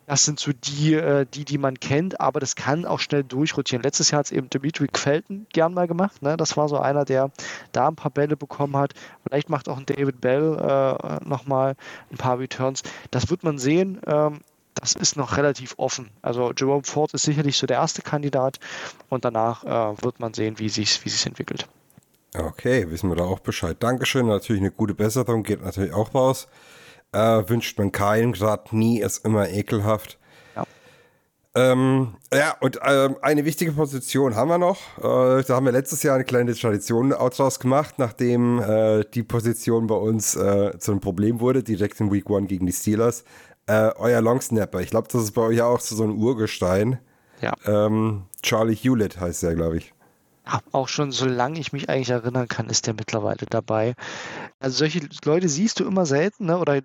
das 0.09 0.25
sind 0.25 0.39
so 0.39 0.51
die, 0.51 0.95
äh, 0.95 1.27
die, 1.31 1.45
die 1.45 1.59
man 1.59 1.79
kennt, 1.79 2.19
aber 2.19 2.39
das 2.39 2.55
kann 2.55 2.85
auch 2.85 2.99
schnell 2.99 3.23
durchrotieren. 3.23 3.83
Letztes 3.83 4.09
Jahr 4.09 4.19
hat 4.19 4.25
es 4.25 4.31
eben 4.31 4.49
Dimitri 4.49 4.87
Felton 4.91 5.45
gern 5.53 5.75
mal 5.75 5.87
gemacht. 5.87 6.23
Ne? 6.23 6.35
Das 6.35 6.57
war 6.57 6.67
so 6.67 6.79
einer, 6.79 7.05
der 7.05 7.29
da 7.73 7.87
ein 7.87 7.95
paar 7.95 8.09
Bälle 8.09 8.35
bekommen 8.35 8.75
hat. 8.75 8.93
Vielleicht 9.23 9.51
macht 9.51 9.69
auch 9.69 9.77
ein 9.77 9.85
David 9.85 10.19
Bell 10.19 10.57
äh, 10.57 11.29
nochmal 11.29 11.75
ein 12.11 12.17
paar 12.17 12.39
Returns. 12.39 12.81
Das 13.11 13.29
wird 13.29 13.43
man 13.43 13.59
sehen. 13.59 14.01
Ähm, 14.07 14.39
das 14.73 14.93
ist 14.93 15.15
noch 15.15 15.37
relativ 15.37 15.75
offen. 15.77 16.09
Also 16.23 16.53
Jerome 16.57 16.85
Ford 16.85 17.13
ist 17.13 17.23
sicherlich 17.23 17.57
so 17.57 17.67
der 17.67 17.77
erste 17.77 18.01
Kandidat 18.01 18.59
und 19.09 19.25
danach 19.25 19.63
äh, 19.63 20.03
wird 20.03 20.19
man 20.19 20.33
sehen, 20.33 20.57
wie 20.57 20.69
sich 20.69 21.05
wie 21.05 21.09
sich's 21.09 21.27
entwickelt. 21.27 21.67
Okay, 22.35 22.89
wissen 22.89 23.09
wir 23.09 23.15
da 23.15 23.25
auch 23.25 23.39
Bescheid. 23.39 23.77
Dankeschön, 23.79 24.25
natürlich 24.25 24.61
eine 24.61 24.71
gute 24.71 24.95
Besserung, 24.95 25.43
geht 25.43 25.63
natürlich 25.63 25.93
auch 25.93 26.15
raus. 26.15 26.47
Äh, 27.11 27.49
wünscht 27.49 27.77
man 27.79 27.91
keinen, 27.91 28.33
gerade 28.33 28.75
nie, 28.75 29.01
ist 29.01 29.25
immer 29.25 29.49
ekelhaft. 29.49 30.19
Ja. 30.55 30.63
Ähm, 31.55 32.15
ja, 32.31 32.55
und 32.59 32.79
ähm, 32.85 33.17
eine 33.21 33.45
wichtige 33.45 33.71
Position 33.71 34.35
haben 34.35 34.49
wir 34.49 34.59
noch. 34.59 34.77
Äh, 34.99 35.43
da 35.43 35.55
haben 35.55 35.65
wir 35.65 35.71
letztes 35.71 36.03
Jahr 36.03 36.15
eine 36.15 36.23
kleine 36.23 36.53
Tradition 36.53 37.09
draus 37.09 37.59
gemacht, 37.59 37.95
nachdem 37.97 38.59
äh, 38.59 39.03
die 39.13 39.23
Position 39.23 39.87
bei 39.87 39.95
uns 39.95 40.35
äh, 40.35 40.77
zu 40.77 40.91
einem 40.91 41.01
Problem 41.01 41.39
wurde, 41.39 41.63
direkt 41.63 41.99
in 41.99 42.11
Week 42.11 42.29
One 42.29 42.45
gegen 42.45 42.67
die 42.67 42.73
Steelers. 42.73 43.23
Äh, 43.65 43.91
euer 43.97 44.21
Longsnapper, 44.21 44.81
ich 44.81 44.91
glaube, 44.91 45.07
das 45.11 45.23
ist 45.23 45.31
bei 45.31 45.41
euch 45.41 45.57
ja 45.57 45.65
auch 45.65 45.79
so 45.79 46.03
ein 46.03 46.11
Urgestein. 46.11 46.99
Ja. 47.41 47.53
Ähm, 47.65 48.23
Charlie 48.41 48.75
Hewlett 48.75 49.19
heißt 49.19 49.43
der, 49.43 49.55
glaube 49.55 49.77
ich. 49.77 49.93
Auch 50.71 50.87
schon 50.87 51.11
solange 51.11 51.59
ich 51.59 51.73
mich 51.73 51.89
eigentlich 51.89 52.09
erinnern 52.09 52.47
kann, 52.47 52.69
ist 52.69 52.87
der 52.87 52.93
mittlerweile 52.93 53.45
dabei. 53.49 53.95
Also 54.59 54.77
solche 54.77 55.01
Leute 55.23 55.49
siehst 55.49 55.79
du 55.79 55.85
immer 55.85 56.05
selten, 56.05 56.45
ne? 56.45 56.57
oder 56.57 56.77
äh, 56.77 56.83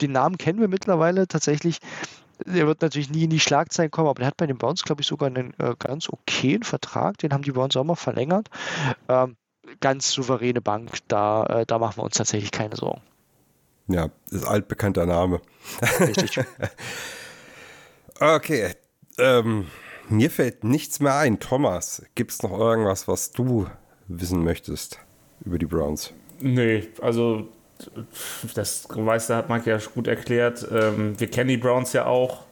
den 0.00 0.12
Namen 0.12 0.38
kennen 0.38 0.60
wir 0.60 0.68
mittlerweile 0.68 1.26
tatsächlich. 1.26 1.78
Der 2.44 2.66
wird 2.66 2.82
natürlich 2.82 3.10
nie 3.10 3.24
in 3.24 3.30
die 3.30 3.40
Schlagzeilen 3.40 3.90
kommen, 3.90 4.08
aber 4.08 4.20
der 4.20 4.26
hat 4.26 4.36
bei 4.36 4.46
den 4.46 4.58
Browns, 4.58 4.82
glaube 4.82 5.00
ich, 5.00 5.06
sogar 5.06 5.28
einen 5.28 5.54
äh, 5.58 5.74
ganz 5.78 6.08
okayen 6.08 6.62
Vertrag. 6.62 7.18
Den 7.18 7.32
haben 7.32 7.42
die 7.42 7.52
Browns 7.52 7.76
auch 7.76 7.84
mal 7.84 7.94
verlängert. 7.94 8.48
Ähm, 9.08 9.36
ganz 9.80 10.10
souveräne 10.10 10.60
Bank, 10.60 10.98
da, 11.08 11.44
äh, 11.46 11.66
da 11.66 11.78
machen 11.78 11.98
wir 11.98 12.04
uns 12.04 12.16
tatsächlich 12.16 12.50
keine 12.50 12.76
Sorgen. 12.76 13.00
Ja, 13.88 14.10
ist 14.30 14.44
altbekannter 14.44 15.06
Name. 15.06 15.40
Richtig. 16.00 16.40
Okay, 18.18 18.72
ähm, 19.18 19.66
mir 20.08 20.30
fällt 20.30 20.64
nichts 20.64 21.00
mehr 21.00 21.16
ein. 21.16 21.40
Thomas, 21.40 22.02
gibt 22.14 22.32
es 22.32 22.42
noch 22.42 22.58
irgendwas, 22.58 23.08
was 23.08 23.30
du 23.32 23.66
wissen 24.08 24.44
möchtest 24.44 24.98
über 25.44 25.58
die 25.58 25.66
Browns? 25.66 26.12
Nee, 26.40 26.88
also 27.00 27.48
das 28.54 28.86
weißt 28.88 29.30
du, 29.30 29.34
hat 29.34 29.48
Mike 29.48 29.70
ja 29.70 29.78
gut 29.94 30.06
erklärt. 30.06 30.66
Ähm, 30.70 31.18
wir 31.18 31.28
kennen 31.28 31.48
die 31.48 31.56
Browns 31.56 31.92
ja 31.92 32.06
auch. 32.06 32.44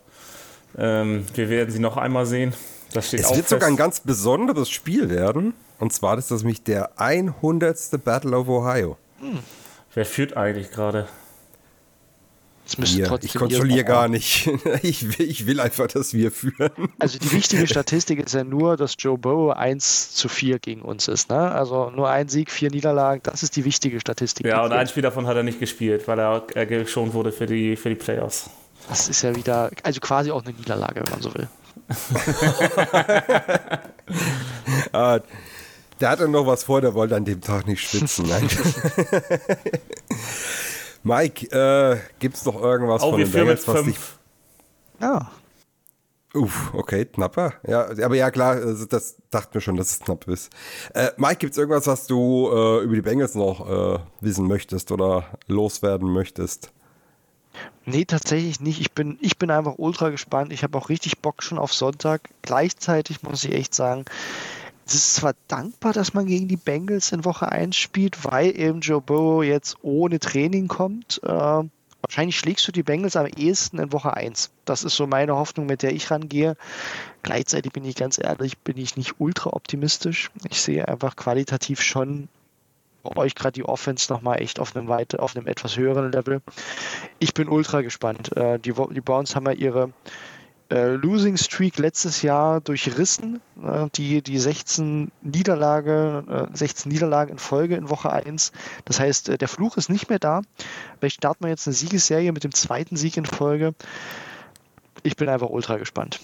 Ähm, 0.77 1.25
wir 1.35 1.49
werden 1.49 1.71
sie 1.71 1.79
noch 1.79 1.97
einmal 1.97 2.27
sehen. 2.27 2.53
Es 2.95 3.25
auch 3.25 3.37
wird 3.37 3.49
sogar 3.49 3.69
ein 3.69 3.73
fest. 3.73 3.79
ganz 3.79 4.01
besonderes 4.01 4.71
Spiel 4.71 5.11
werden. 5.11 5.55
Und 5.79 5.93
zwar 5.93 6.17
ist 6.19 6.31
das 6.31 6.43
nämlich 6.43 6.63
der 6.63 6.99
100. 7.01 8.05
Battle 8.05 8.37
of 8.37 8.49
Ohio. 8.49 8.97
Wer 9.95 10.07
führt 10.07 10.37
eigentlich 10.37 10.71
gerade? 10.71 11.09
Wir. 12.67 13.07
trotzdem 13.07 13.29
Ich 13.29 13.35
kontrolliere 13.35 13.85
gar 13.85 14.09
nicht. 14.09 14.51
Ich 14.83 15.19
will, 15.19 15.29
ich 15.29 15.47
will 15.47 15.61
einfach, 15.61 15.87
dass 15.87 16.15
wir 16.15 16.31
führen. 16.31 16.71
Also 16.99 17.19
die 17.19 17.31
wichtige 17.33 17.67
Statistik 17.67 18.19
ist 18.19 18.35
ja 18.35 18.45
nur, 18.45 18.77
dass 18.77 18.95
Joe 18.99 19.17
Burrow 19.17 19.55
1 19.55 20.13
zu 20.13 20.29
4 20.29 20.59
gegen 20.59 20.83
uns 20.83 21.09
ist. 21.09 21.31
Ne? 21.31 21.37
Also 21.37 21.91
nur 21.91 22.11
ein 22.11 22.29
Sieg, 22.29 22.51
vier 22.51 22.71
Niederlagen, 22.71 23.21
das 23.25 23.43
ist 23.43 23.57
die 23.57 23.65
wichtige 23.65 24.01
Statistik. 24.01 24.47
Ja, 24.47 24.65
und 24.65 24.73
ein 24.73 24.87
Spiel 24.89 25.03
davon 25.03 25.27
hat 25.27 25.37
er 25.37 25.43
nicht 25.43 25.61
gespielt, 25.61 26.07
weil 26.09 26.19
er 26.19 26.45
äh, 26.55 26.67
geschont 26.67 27.15
wurde 27.15 27.33
für 27.33 27.47
die, 27.47 27.77
für 27.77 27.89
die 27.89 27.95
Playoffs. 27.95 28.51
Das 28.89 29.09
ist 29.09 29.23
ja 29.23 29.35
wieder, 29.35 29.71
also 29.83 30.01
quasi 30.01 30.31
auch 30.31 30.45
eine 30.45 30.55
Niederlage, 30.55 31.03
wenn 31.05 31.11
man 31.11 31.23
so 31.23 31.35
will. 31.35 31.49
Ah, 34.93 35.21
der 36.01 36.11
hatte 36.11 36.29
noch 36.29 36.47
was 36.47 36.65
vor, 36.65 36.81
der 36.81 36.95
wollte 36.95 37.17
an 37.17 37.25
dem 37.25 37.41
Tag 37.41 37.67
nicht 37.67 37.89
schwitzen. 37.89 38.27
Nein. 38.29 38.49
Mike, 41.05 41.47
äh, 41.57 41.99
gibt's 42.19 42.45
noch 42.45 42.61
irgendwas 42.61 43.03
Oh, 43.03 43.11
von 43.11 43.21
den 43.21 43.31
Bengals, 43.31 43.69
was 43.69 43.85
dich. 43.85 43.99
Ja, 45.01 45.31
Uff, 46.35 46.75
okay, 46.75 47.05
knapper. 47.05 47.55
Ja, 47.65 47.87
aber 48.05 48.17
ja, 48.17 48.29
klar, 48.33 48.57
also 48.57 48.87
das 48.87 49.17
dachte 49.31 49.57
mir 49.57 49.61
schon, 49.61 49.77
dass 49.77 49.93
es 49.93 50.01
knapp 50.01 50.27
ist. 50.27 50.53
Äh, 50.93 51.11
Mike, 51.17 51.37
gibt's 51.37 51.57
irgendwas, 51.57 51.87
was 51.87 52.09
du 52.09 52.51
äh, 52.53 52.83
über 52.83 52.97
die 52.97 53.03
Bengals 53.03 53.37
noch 53.37 53.95
äh, 53.95 54.01
wissen 54.21 54.49
möchtest 54.49 54.91
oder 54.91 55.27
loswerden 55.47 56.13
möchtest? 56.13 56.73
Nee, 57.85 58.05
tatsächlich 58.05 58.59
nicht. 58.59 58.81
Ich 58.81 58.93
bin, 58.93 59.17
ich 59.21 59.39
bin 59.39 59.53
einfach 59.53 59.75
ultra 59.77 60.11
gespannt. 60.11 60.53
Ich 60.53 60.65
habe 60.65 60.77
auch 60.77 60.89
richtig 60.89 61.21
Bock 61.21 61.41
schon 61.41 61.59
auf 61.59 61.73
Sonntag. 61.73 62.23
Gleichzeitig 62.43 63.23
muss 63.23 63.45
ich 63.45 63.53
echt 63.53 63.73
sagen, 63.73 64.05
es 64.87 64.95
ist 64.95 65.15
zwar 65.15 65.35
dankbar, 65.49 65.93
dass 65.93 66.15
man 66.15 66.27
gegen 66.27 66.49
die 66.49 66.57
Bengals 66.57 67.13
in 67.13 67.25
Woche 67.25 67.51
1 67.51 67.77
spielt, 67.77 68.25
weil 68.25 68.59
eben 68.59 68.81
Joe 68.81 69.01
Burrow 69.01 69.43
jetzt 69.43 69.77
ohne 69.83 70.19
Training 70.19 70.69
kommt. 70.69 71.21
Äh, 71.23 71.63
wahrscheinlich 72.03 72.39
schlägst 72.39 72.69
du 72.69 72.73
die 72.73 72.83
Bengals 72.83 73.17
am 73.17 73.27
ehesten 73.27 73.79
in 73.79 73.93
Woche 73.93 74.15
1. 74.15 74.51
Das 74.67 74.85
ist 74.85 74.97
so 74.97 75.07
meine 75.07 75.37
Hoffnung, 75.37 75.67
mit 75.67 75.83
der 75.83 75.93
ich 75.93 76.11
rangehe. 76.11 76.57
Gleichzeitig 77.23 77.73
bin 77.73 77.85
ich 77.85 77.97
ganz 77.97 78.19
ehrlich, 78.19 78.59
bin 78.59 78.77
ich 78.77 78.97
nicht 78.97 79.15
ultra 79.19 79.51
optimistisch. 79.55 80.31
Ich 80.51 80.61
sehe 80.61 80.87
einfach 80.87 81.17
qualitativ 81.17 81.81
schon 81.81 82.29
euch 83.05 83.35
gerade 83.35 83.53
die 83.53 83.65
Offense 83.65 84.13
nochmal 84.13 84.41
echt 84.41 84.59
auf 84.59 84.75
einem, 84.75 84.89
weite, 84.89 85.21
auf 85.21 85.37
einem 85.37 85.47
etwas 85.47 85.77
höheren 85.77 86.11
Level. 86.13 86.41
Ich 87.19 87.35
bin 87.35 87.49
ultra 87.49 87.83
gespannt. 87.83 88.35
Äh, 88.37 88.59
die, 88.59 88.73
die 88.73 89.01
Browns 89.01 89.37
haben 89.37 89.47
ja 89.47 89.53
ihre 89.53 89.93
äh, 90.75 90.95
Losing 90.95 91.37
Streak 91.37 91.79
letztes 91.79 92.23
Jahr 92.23 92.61
durchrissen. 92.61 93.41
Äh, 93.63 93.87
die, 93.95 94.23
die 94.23 94.39
16 94.39 95.13
Niederlage, 95.23 96.49
äh, 96.53 96.57
16 96.57 96.91
Niederlagen 96.91 97.33
in 97.33 97.39
Folge 97.39 97.77
in 97.77 97.89
Woche 97.89 98.13
1. 98.13 98.51
Das 98.85 98.99
heißt, 98.99 99.29
äh, 99.29 99.39
der 99.39 99.49
Fluch 99.49 99.77
ist 99.77 99.89
nicht 99.89 100.09
mehr 100.09 100.19
da. 100.19 100.43
Vielleicht 100.99 101.17
starten 101.17 101.45
wir 101.45 101.51
jetzt 101.51 101.67
eine 101.69 101.75
Siegesserie 101.75 102.33
mit 102.33 102.43
dem 102.43 102.53
zweiten 102.53 102.97
Sieg 102.97 103.17
in 103.17 103.25
Folge. 103.25 103.75
Ich 105.05 105.17
bin 105.17 105.29
einfach 105.29 105.51
ultra 105.51 105.77
gespannt. 105.77 106.19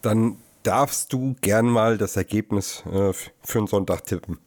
Dann 0.00 0.36
darfst 0.62 1.12
du 1.12 1.36
gern 1.42 1.66
mal 1.66 1.98
das 1.98 2.16
Ergebnis 2.16 2.82
äh, 2.86 3.12
für 3.12 3.58
den 3.58 3.66
Sonntag 3.66 4.06
tippen. 4.06 4.38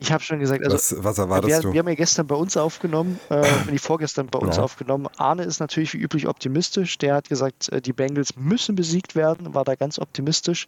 Ich 0.00 0.12
habe 0.12 0.22
schon 0.22 0.38
gesagt, 0.38 0.62
also 0.62 0.74
was, 0.74 0.94
was 1.04 1.18
erwartest 1.18 1.48
wir, 1.48 1.62
du? 1.62 1.72
wir 1.72 1.80
haben 1.80 1.88
ja 1.88 1.94
gestern 1.94 2.26
bei 2.26 2.34
uns 2.34 2.56
aufgenommen, 2.56 3.18
äh, 3.30 3.44
die 3.70 3.78
vorgestern 3.78 4.26
bei 4.26 4.38
uns 4.38 4.56
Ja. 4.56 4.62
aufgenommen. 4.62 5.08
Arne 5.16 5.44
ist 5.44 5.60
natürlich 5.60 5.94
wie 5.94 5.98
üblich 5.98 6.28
optimistisch. 6.28 6.98
Der 6.98 7.14
hat 7.14 7.28
gesagt, 7.28 7.70
äh, 7.70 7.80
die 7.80 7.92
Bengals 7.92 8.36
müssen 8.36 8.74
besiegt 8.74 9.14
werden, 9.14 9.54
war 9.54 9.64
da 9.64 9.74
ganz 9.74 9.98
optimistisch. 9.98 10.66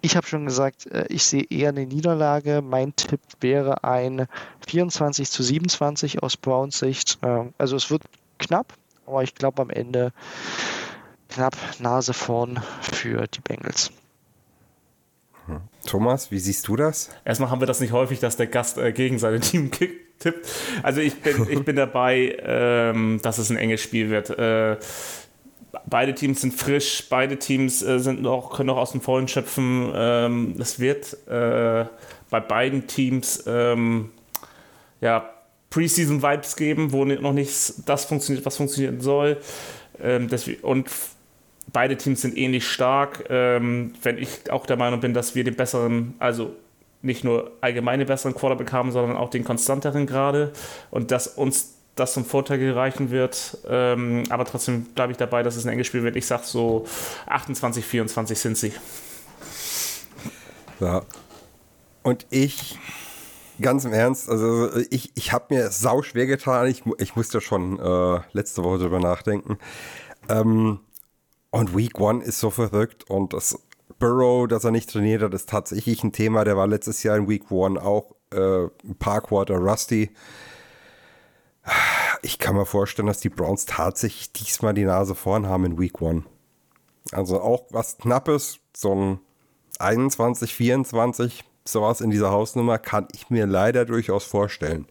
Ich 0.00 0.16
habe 0.16 0.26
schon 0.26 0.44
gesagt, 0.46 0.86
äh, 0.86 1.06
ich 1.08 1.24
sehe 1.24 1.44
eher 1.50 1.70
eine 1.70 1.86
Niederlage. 1.86 2.62
Mein 2.62 2.94
Tipp 2.94 3.20
wäre 3.40 3.84
ein 3.84 4.26
24 4.68 5.30
zu 5.30 5.42
27 5.42 6.22
aus 6.22 6.36
Browns 6.36 6.78
Sicht. 6.78 7.18
Äh, 7.22 7.44
also 7.58 7.76
es 7.76 7.90
wird 7.90 8.02
knapp, 8.38 8.74
aber 9.06 9.22
ich 9.22 9.34
glaube 9.34 9.60
am 9.62 9.70
Ende 9.70 10.12
knapp 11.28 11.56
Nase 11.78 12.12
vorn 12.12 12.60
für 12.80 13.26
die 13.26 13.40
Bengals. 13.40 13.90
Thomas, 15.86 16.30
wie 16.30 16.38
siehst 16.38 16.68
du 16.68 16.76
das? 16.76 17.10
Erstmal 17.24 17.50
haben 17.50 17.60
wir 17.60 17.66
das 17.66 17.80
nicht 17.80 17.92
häufig, 17.92 18.20
dass 18.20 18.36
der 18.36 18.46
Gast 18.46 18.78
äh, 18.78 18.92
gegen 18.92 19.18
sein 19.18 19.40
Team 19.42 19.70
kick- 19.70 20.18
tippt. 20.20 20.46
Also 20.82 21.00
ich 21.00 21.20
bin, 21.20 21.46
ich 21.50 21.64
bin 21.64 21.76
dabei, 21.76 22.36
ähm, 22.42 23.20
dass 23.22 23.38
es 23.38 23.50
ein 23.50 23.56
enges 23.56 23.80
Spiel 23.82 24.10
wird. 24.10 24.30
Äh, 24.30 24.76
beide 25.86 26.14
Teams 26.14 26.40
sind 26.42 26.54
frisch, 26.54 27.06
beide 27.10 27.38
Teams 27.38 27.82
äh, 27.82 27.98
sind 27.98 28.22
noch, 28.22 28.54
können 28.56 28.68
noch 28.68 28.76
aus 28.76 28.92
dem 28.92 29.00
Vollen 29.00 29.26
schöpfen. 29.28 29.90
Ähm, 29.94 30.54
es 30.58 30.78
wird 30.78 31.14
äh, 31.26 31.86
bei 32.30 32.40
beiden 32.40 32.86
Teams 32.86 33.42
ähm, 33.46 34.10
ja, 35.00 35.28
Preseason-Vibes 35.70 36.56
geben, 36.56 36.92
wo 36.92 37.04
noch 37.04 37.32
nicht 37.32 37.74
das 37.86 38.04
funktioniert, 38.04 38.46
was 38.46 38.56
funktionieren 38.56 39.00
soll. 39.00 39.38
Ähm, 40.00 40.28
deswegen, 40.28 40.62
und 40.62 40.88
beide 41.72 41.96
Teams 41.96 42.20
sind 42.22 42.36
ähnlich 42.36 42.66
stark. 42.66 43.24
Ähm, 43.28 43.94
wenn 44.02 44.18
ich 44.18 44.50
auch 44.50 44.66
der 44.66 44.76
Meinung 44.76 45.00
bin, 45.00 45.14
dass 45.14 45.34
wir 45.34 45.44
den 45.44 45.56
besseren, 45.56 46.14
also 46.18 46.54
nicht 47.02 47.24
nur 47.24 47.52
allgemein 47.60 47.98
den 47.98 48.08
besseren 48.08 48.34
Quarterback 48.34 48.72
haben, 48.72 48.92
sondern 48.92 49.16
auch 49.16 49.30
den 49.30 49.44
konstanteren 49.44 50.06
gerade 50.06 50.52
und 50.90 51.10
dass 51.10 51.26
uns 51.26 51.74
das 51.96 52.14
zum 52.14 52.24
Vorteil 52.24 52.58
gereichen 52.58 53.10
wird. 53.10 53.58
Ähm, 53.68 54.24
aber 54.30 54.44
trotzdem 54.44 54.84
bleibe 54.84 55.12
ich 55.12 55.18
dabei, 55.18 55.42
dass 55.42 55.56
es 55.56 55.66
ein 55.66 55.72
enges 55.72 55.86
Spiel 55.86 56.02
wird. 56.02 56.16
Ich 56.16 56.26
sage 56.26 56.44
so 56.44 56.86
28, 57.26 57.84
24 57.84 58.38
sind 58.38 58.56
sie. 58.56 58.72
Ja. 60.80 61.02
Und 62.02 62.26
ich, 62.30 62.78
ganz 63.60 63.84
im 63.84 63.92
Ernst, 63.92 64.28
also 64.28 64.70
ich, 64.90 65.12
ich 65.14 65.32
habe 65.32 65.54
mir 65.54 65.70
sau 65.70 66.02
schwer 66.02 66.26
getan. 66.26 66.66
Ich, 66.66 66.82
ich 66.98 67.14
musste 67.14 67.40
schon 67.40 67.78
äh, 67.78 68.20
letzte 68.32 68.64
Woche 68.64 68.78
drüber 68.78 68.98
nachdenken. 68.98 69.58
Ähm, 70.28 70.80
und 71.52 71.76
Week 71.76 72.00
One 72.00 72.24
ist 72.24 72.40
so 72.40 72.50
verrückt 72.50 73.08
und 73.08 73.34
das 73.34 73.58
Burrow, 73.98 74.48
dass 74.48 74.64
er 74.64 74.72
nicht 74.72 74.90
trainiert 74.90 75.22
hat, 75.22 75.34
ist 75.34 75.48
tatsächlich 75.48 76.02
ein 76.02 76.12
Thema. 76.12 76.44
Der 76.44 76.56
war 76.56 76.66
letztes 76.66 77.02
Jahr 77.02 77.16
in 77.16 77.28
Week 77.28 77.50
One 77.52 77.80
auch 77.80 78.16
äh, 78.32 78.64
ein 78.64 78.96
paar 78.98 79.20
Quarter 79.20 79.58
rusty. 79.58 80.10
Ich 82.22 82.38
kann 82.38 82.56
mir 82.56 82.66
vorstellen, 82.66 83.06
dass 83.06 83.20
die 83.20 83.28
Browns 83.28 83.66
tatsächlich 83.66 84.32
diesmal 84.32 84.74
die 84.74 84.84
Nase 84.84 85.14
vorn 85.14 85.46
haben 85.46 85.64
in 85.66 85.78
Week 85.78 86.00
One. 86.00 86.24
Also 87.12 87.40
auch 87.40 87.66
was 87.70 87.98
Knappes, 87.98 88.58
so 88.74 88.94
ein 88.94 89.20
21, 89.78 90.54
24, 90.54 91.44
sowas 91.64 92.00
in 92.00 92.10
dieser 92.10 92.30
Hausnummer 92.30 92.78
kann 92.78 93.08
ich 93.12 93.28
mir 93.28 93.46
leider 93.46 93.84
durchaus 93.84 94.24
vorstellen. 94.24 94.86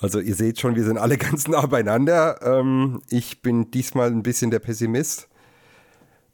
Also 0.00 0.18
ihr 0.18 0.34
seht 0.34 0.58
schon, 0.58 0.76
wir 0.76 0.84
sind 0.84 0.98
alle 0.98 1.18
ganz 1.18 1.46
nah 1.46 1.66
beieinander. 1.66 2.40
Ähm, 2.42 3.02
ich 3.10 3.42
bin 3.42 3.70
diesmal 3.70 4.08
ein 4.08 4.22
bisschen 4.22 4.50
der 4.50 4.60
Pessimist. 4.60 5.28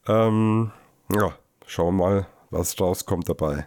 Ähm, 0.08 0.70
ja, 1.12 1.32
schauen 1.66 1.96
wir 1.96 2.04
mal, 2.04 2.26
was 2.50 2.78
rauskommt 2.80 3.28
dabei. 3.28 3.66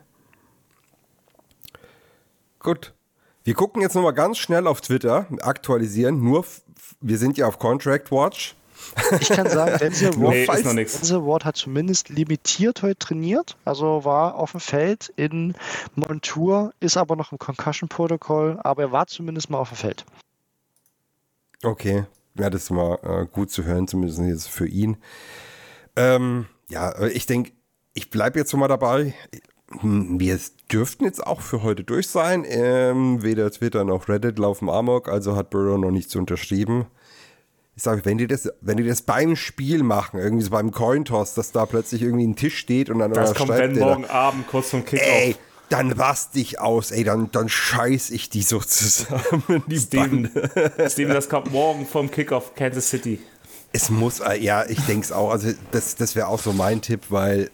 Gut. 2.59 2.93
Wir 3.43 3.55
gucken 3.55 3.81
jetzt 3.81 3.95
nochmal 3.95 4.13
ganz 4.13 4.37
schnell 4.37 4.67
auf 4.67 4.81
Twitter, 4.81 5.25
aktualisieren. 5.41 6.23
Nur, 6.23 6.45
wir 6.99 7.17
sind 7.17 7.37
ja 7.37 7.47
auf 7.47 7.57
Contract 7.57 8.11
Watch. 8.11 8.55
Ich 9.19 9.29
kann 9.29 9.49
sagen, 9.49 9.77
Denzel 9.79 10.15
Ward, 10.19 10.29
Nee, 10.33 10.45
falls- 10.45 10.59
ist 10.59 10.65
noch 10.65 10.73
nichts. 10.73 10.93
Denzel 10.93 11.25
Ward 11.25 11.45
hat 11.45 11.55
zumindest 11.55 12.09
limitiert 12.09 12.81
heute 12.83 12.97
trainiert, 12.99 13.55
also 13.65 14.05
war 14.05 14.35
auf 14.35 14.51
dem 14.51 14.59
Feld 14.59 15.11
in 15.15 15.55
Montour, 15.95 16.73
ist 16.79 16.97
aber 16.97 17.15
noch 17.15 17.31
im 17.31 17.39
Concussion-Protokoll, 17.39 18.59
aber 18.63 18.83
er 18.83 18.91
war 18.91 19.07
zumindest 19.07 19.49
mal 19.49 19.57
auf 19.59 19.69
dem 19.69 19.77
Feld. 19.77 20.05
Okay, 21.63 22.05
ja, 22.35 22.49
das 22.49 22.63
ist 22.63 22.69
mal 22.71 22.97
äh, 23.03 23.25
gut 23.27 23.51
zu 23.51 23.63
hören, 23.63 23.87
zumindest 23.87 24.19
jetzt 24.19 24.49
für 24.49 24.67
ihn. 24.67 24.97
Ähm, 25.95 26.45
ja, 26.69 26.89
äh, 26.91 27.09
ich 27.09 27.25
denke, 27.25 27.51
ich 27.93 28.09
bleibe 28.09 28.39
jetzt 28.39 28.53
mal 28.53 28.67
dabei. 28.67 29.13
Hm, 29.79 30.19
Wir 30.19 30.39
dürften 30.71 31.05
jetzt 31.05 31.25
auch 31.25 31.41
für 31.41 31.63
heute 31.63 31.83
durch 31.83 32.07
sein. 32.07 32.45
Ähm, 32.47 33.23
weder 33.23 33.51
Twitter 33.51 33.83
noch 33.83 34.09
Reddit 34.09 34.39
laufen 34.39 34.69
Amok, 34.69 35.09
also 35.09 35.35
hat 35.35 35.49
Burrow 35.49 35.77
noch 35.77 35.91
nichts 35.91 36.15
unterschrieben. 36.15 36.85
Ich 37.75 37.83
sage, 37.83 38.03
wenn 38.03 38.17
die 38.17 38.27
das, 38.27 38.49
wenn 38.59 38.77
die 38.77 38.83
das 38.85 39.01
beim 39.01 39.35
Spiel 39.35 39.81
machen, 39.81 40.19
irgendwie 40.19 40.43
so 40.43 40.51
beim 40.51 40.71
Cointoss, 40.71 41.33
dass 41.33 41.51
da 41.51 41.65
plötzlich 41.65 42.01
irgendwie 42.01 42.27
ein 42.27 42.35
Tisch 42.35 42.57
steht 42.57 42.89
und 42.89 42.99
dann 42.99 43.11
Das 43.13 43.33
kommt 43.33 43.49
wenn 43.49 43.79
morgen 43.79 44.05
Abend 44.05 44.47
kurz 44.47 44.69
vom 44.69 44.83
Kickoff. 44.85 45.07
Ey, 45.07 45.35
dann 45.69 45.93
rast 45.93 46.35
dich 46.35 46.59
aus, 46.59 46.91
ey, 46.91 47.05
dann, 47.05 47.31
dann 47.31 47.47
scheiß 47.47 48.09
ich 48.11 48.29
die 48.29 48.41
so 48.41 48.59
zusammen, 48.59 49.63
die 49.67 49.79
Steven, 49.79 50.29
Bande. 50.33 50.89
Steven, 50.89 51.13
das 51.13 51.29
kommt 51.29 51.51
morgen 51.51 51.85
vom 51.87 52.11
Kickoff 52.11 52.55
Kansas 52.55 52.89
City. 52.89 53.19
Es 53.73 53.89
muss, 53.89 54.19
äh, 54.19 54.37
ja, 54.37 54.65
ich 54.67 54.79
denke 54.81 55.05
es 55.05 55.11
auch. 55.11 55.31
Also, 55.31 55.51
das, 55.71 55.95
das 55.95 56.15
wäre 56.15 56.27
auch 56.27 56.39
so 56.39 56.53
mein 56.53 56.81
Tipp, 56.81 57.05
weil 57.09 57.49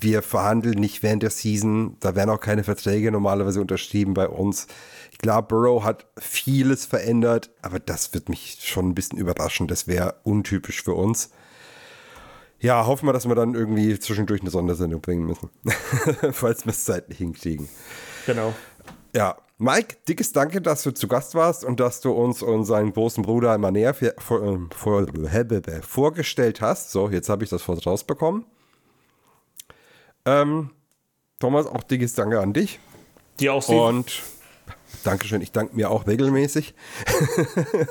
wir 0.00 0.22
verhandeln 0.22 0.78
nicht 0.78 1.02
während 1.02 1.22
der 1.22 1.30
Season. 1.30 1.96
Da 2.00 2.14
werden 2.14 2.30
auch 2.30 2.40
keine 2.40 2.64
Verträge 2.64 3.10
normalerweise 3.10 3.60
unterschrieben 3.60 4.14
bei 4.14 4.28
uns. 4.28 4.66
Glaube, 5.18 5.48
Burrow 5.48 5.82
hat 5.82 6.06
vieles 6.18 6.84
verändert, 6.84 7.50
aber 7.62 7.80
das 7.80 8.12
wird 8.12 8.28
mich 8.28 8.58
schon 8.60 8.90
ein 8.90 8.94
bisschen 8.94 9.18
überraschen. 9.18 9.66
Das 9.66 9.86
wäre 9.86 10.16
untypisch 10.24 10.82
für 10.82 10.92
uns. 10.92 11.30
Ja, 12.60 12.86
hoffen 12.86 13.06
wir, 13.06 13.12
dass 13.12 13.26
wir 13.26 13.34
dann 13.34 13.54
irgendwie 13.54 13.98
zwischendurch 13.98 14.40
eine 14.40 14.50
Sondersendung 14.50 15.00
bringen 15.00 15.26
müssen. 15.26 15.50
Falls 16.32 16.66
wir 16.66 16.70
es 16.70 16.84
zeitlich 16.84 17.18
hinkriegen. 17.18 17.68
Genau. 18.26 18.54
Ja, 19.16 19.38
Mike, 19.56 19.96
dickes 20.06 20.32
Danke, 20.32 20.60
dass 20.60 20.82
du 20.82 20.90
zu 20.90 21.08
Gast 21.08 21.34
warst 21.34 21.64
und 21.64 21.80
dass 21.80 22.02
du 22.02 22.12
uns 22.12 22.42
und 22.42 22.66
seinen 22.66 22.92
großen 22.92 23.24
Bruder 23.24 23.54
immer 23.54 23.70
näher 23.70 23.94
vor, 23.94 24.12
vor, 24.70 25.06
vorgestellt 25.80 26.60
hast. 26.60 26.90
So, 26.90 27.08
jetzt 27.08 27.30
habe 27.30 27.42
ich 27.42 27.48
das 27.48 27.66
Wort 27.66 27.86
rausbekommen. 27.86 28.44
Ähm, 30.26 30.68
Thomas, 31.40 31.64
auch 31.66 31.82
dickes 31.82 32.12
Danke 32.12 32.40
an 32.40 32.52
dich. 32.52 32.78
Dir 33.40 33.54
auch, 33.54 33.62
Steve. 33.62 33.80
Und 33.80 34.22
Dankeschön, 35.02 35.40
ich 35.40 35.50
danke 35.50 35.74
mir 35.74 35.90
auch 35.90 36.06
regelmäßig. 36.06 36.74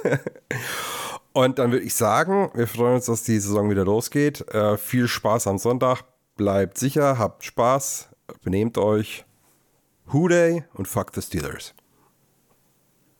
und 1.33 1.57
dann 1.57 1.71
würde 1.71 1.85
ich 1.85 1.95
sagen, 1.95 2.51
wir 2.53 2.67
freuen 2.67 2.97
uns, 2.97 3.05
dass 3.05 3.23
die 3.23 3.39
Saison 3.39 3.71
wieder 3.71 3.83
losgeht. 3.83 4.47
Äh, 4.53 4.77
viel 4.77 5.07
Spaß 5.07 5.47
am 5.47 5.57
Sonntag. 5.57 6.03
Bleibt 6.35 6.77
sicher, 6.77 7.17
habt 7.17 7.43
Spaß, 7.45 8.09
benehmt 8.43 8.77
euch. 8.77 9.25
Who 10.13 10.27
Day 10.27 10.63
und 10.73 10.87
Fuck 10.87 11.13
the 11.13 11.21
Steelers. 11.21 11.73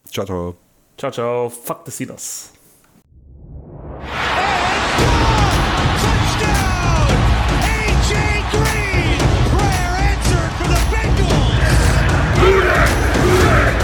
Ciao, 0.10 0.26
ciao. 0.26 0.56
Ciao, 0.98 1.12
ciao. 1.12 1.50
Fuck 1.50 1.86
the 1.86 1.92
Steelers. 1.92 2.52
Who 12.38 12.62
Day! 12.62 12.86
Who 13.22 13.42
Day! 13.42 13.75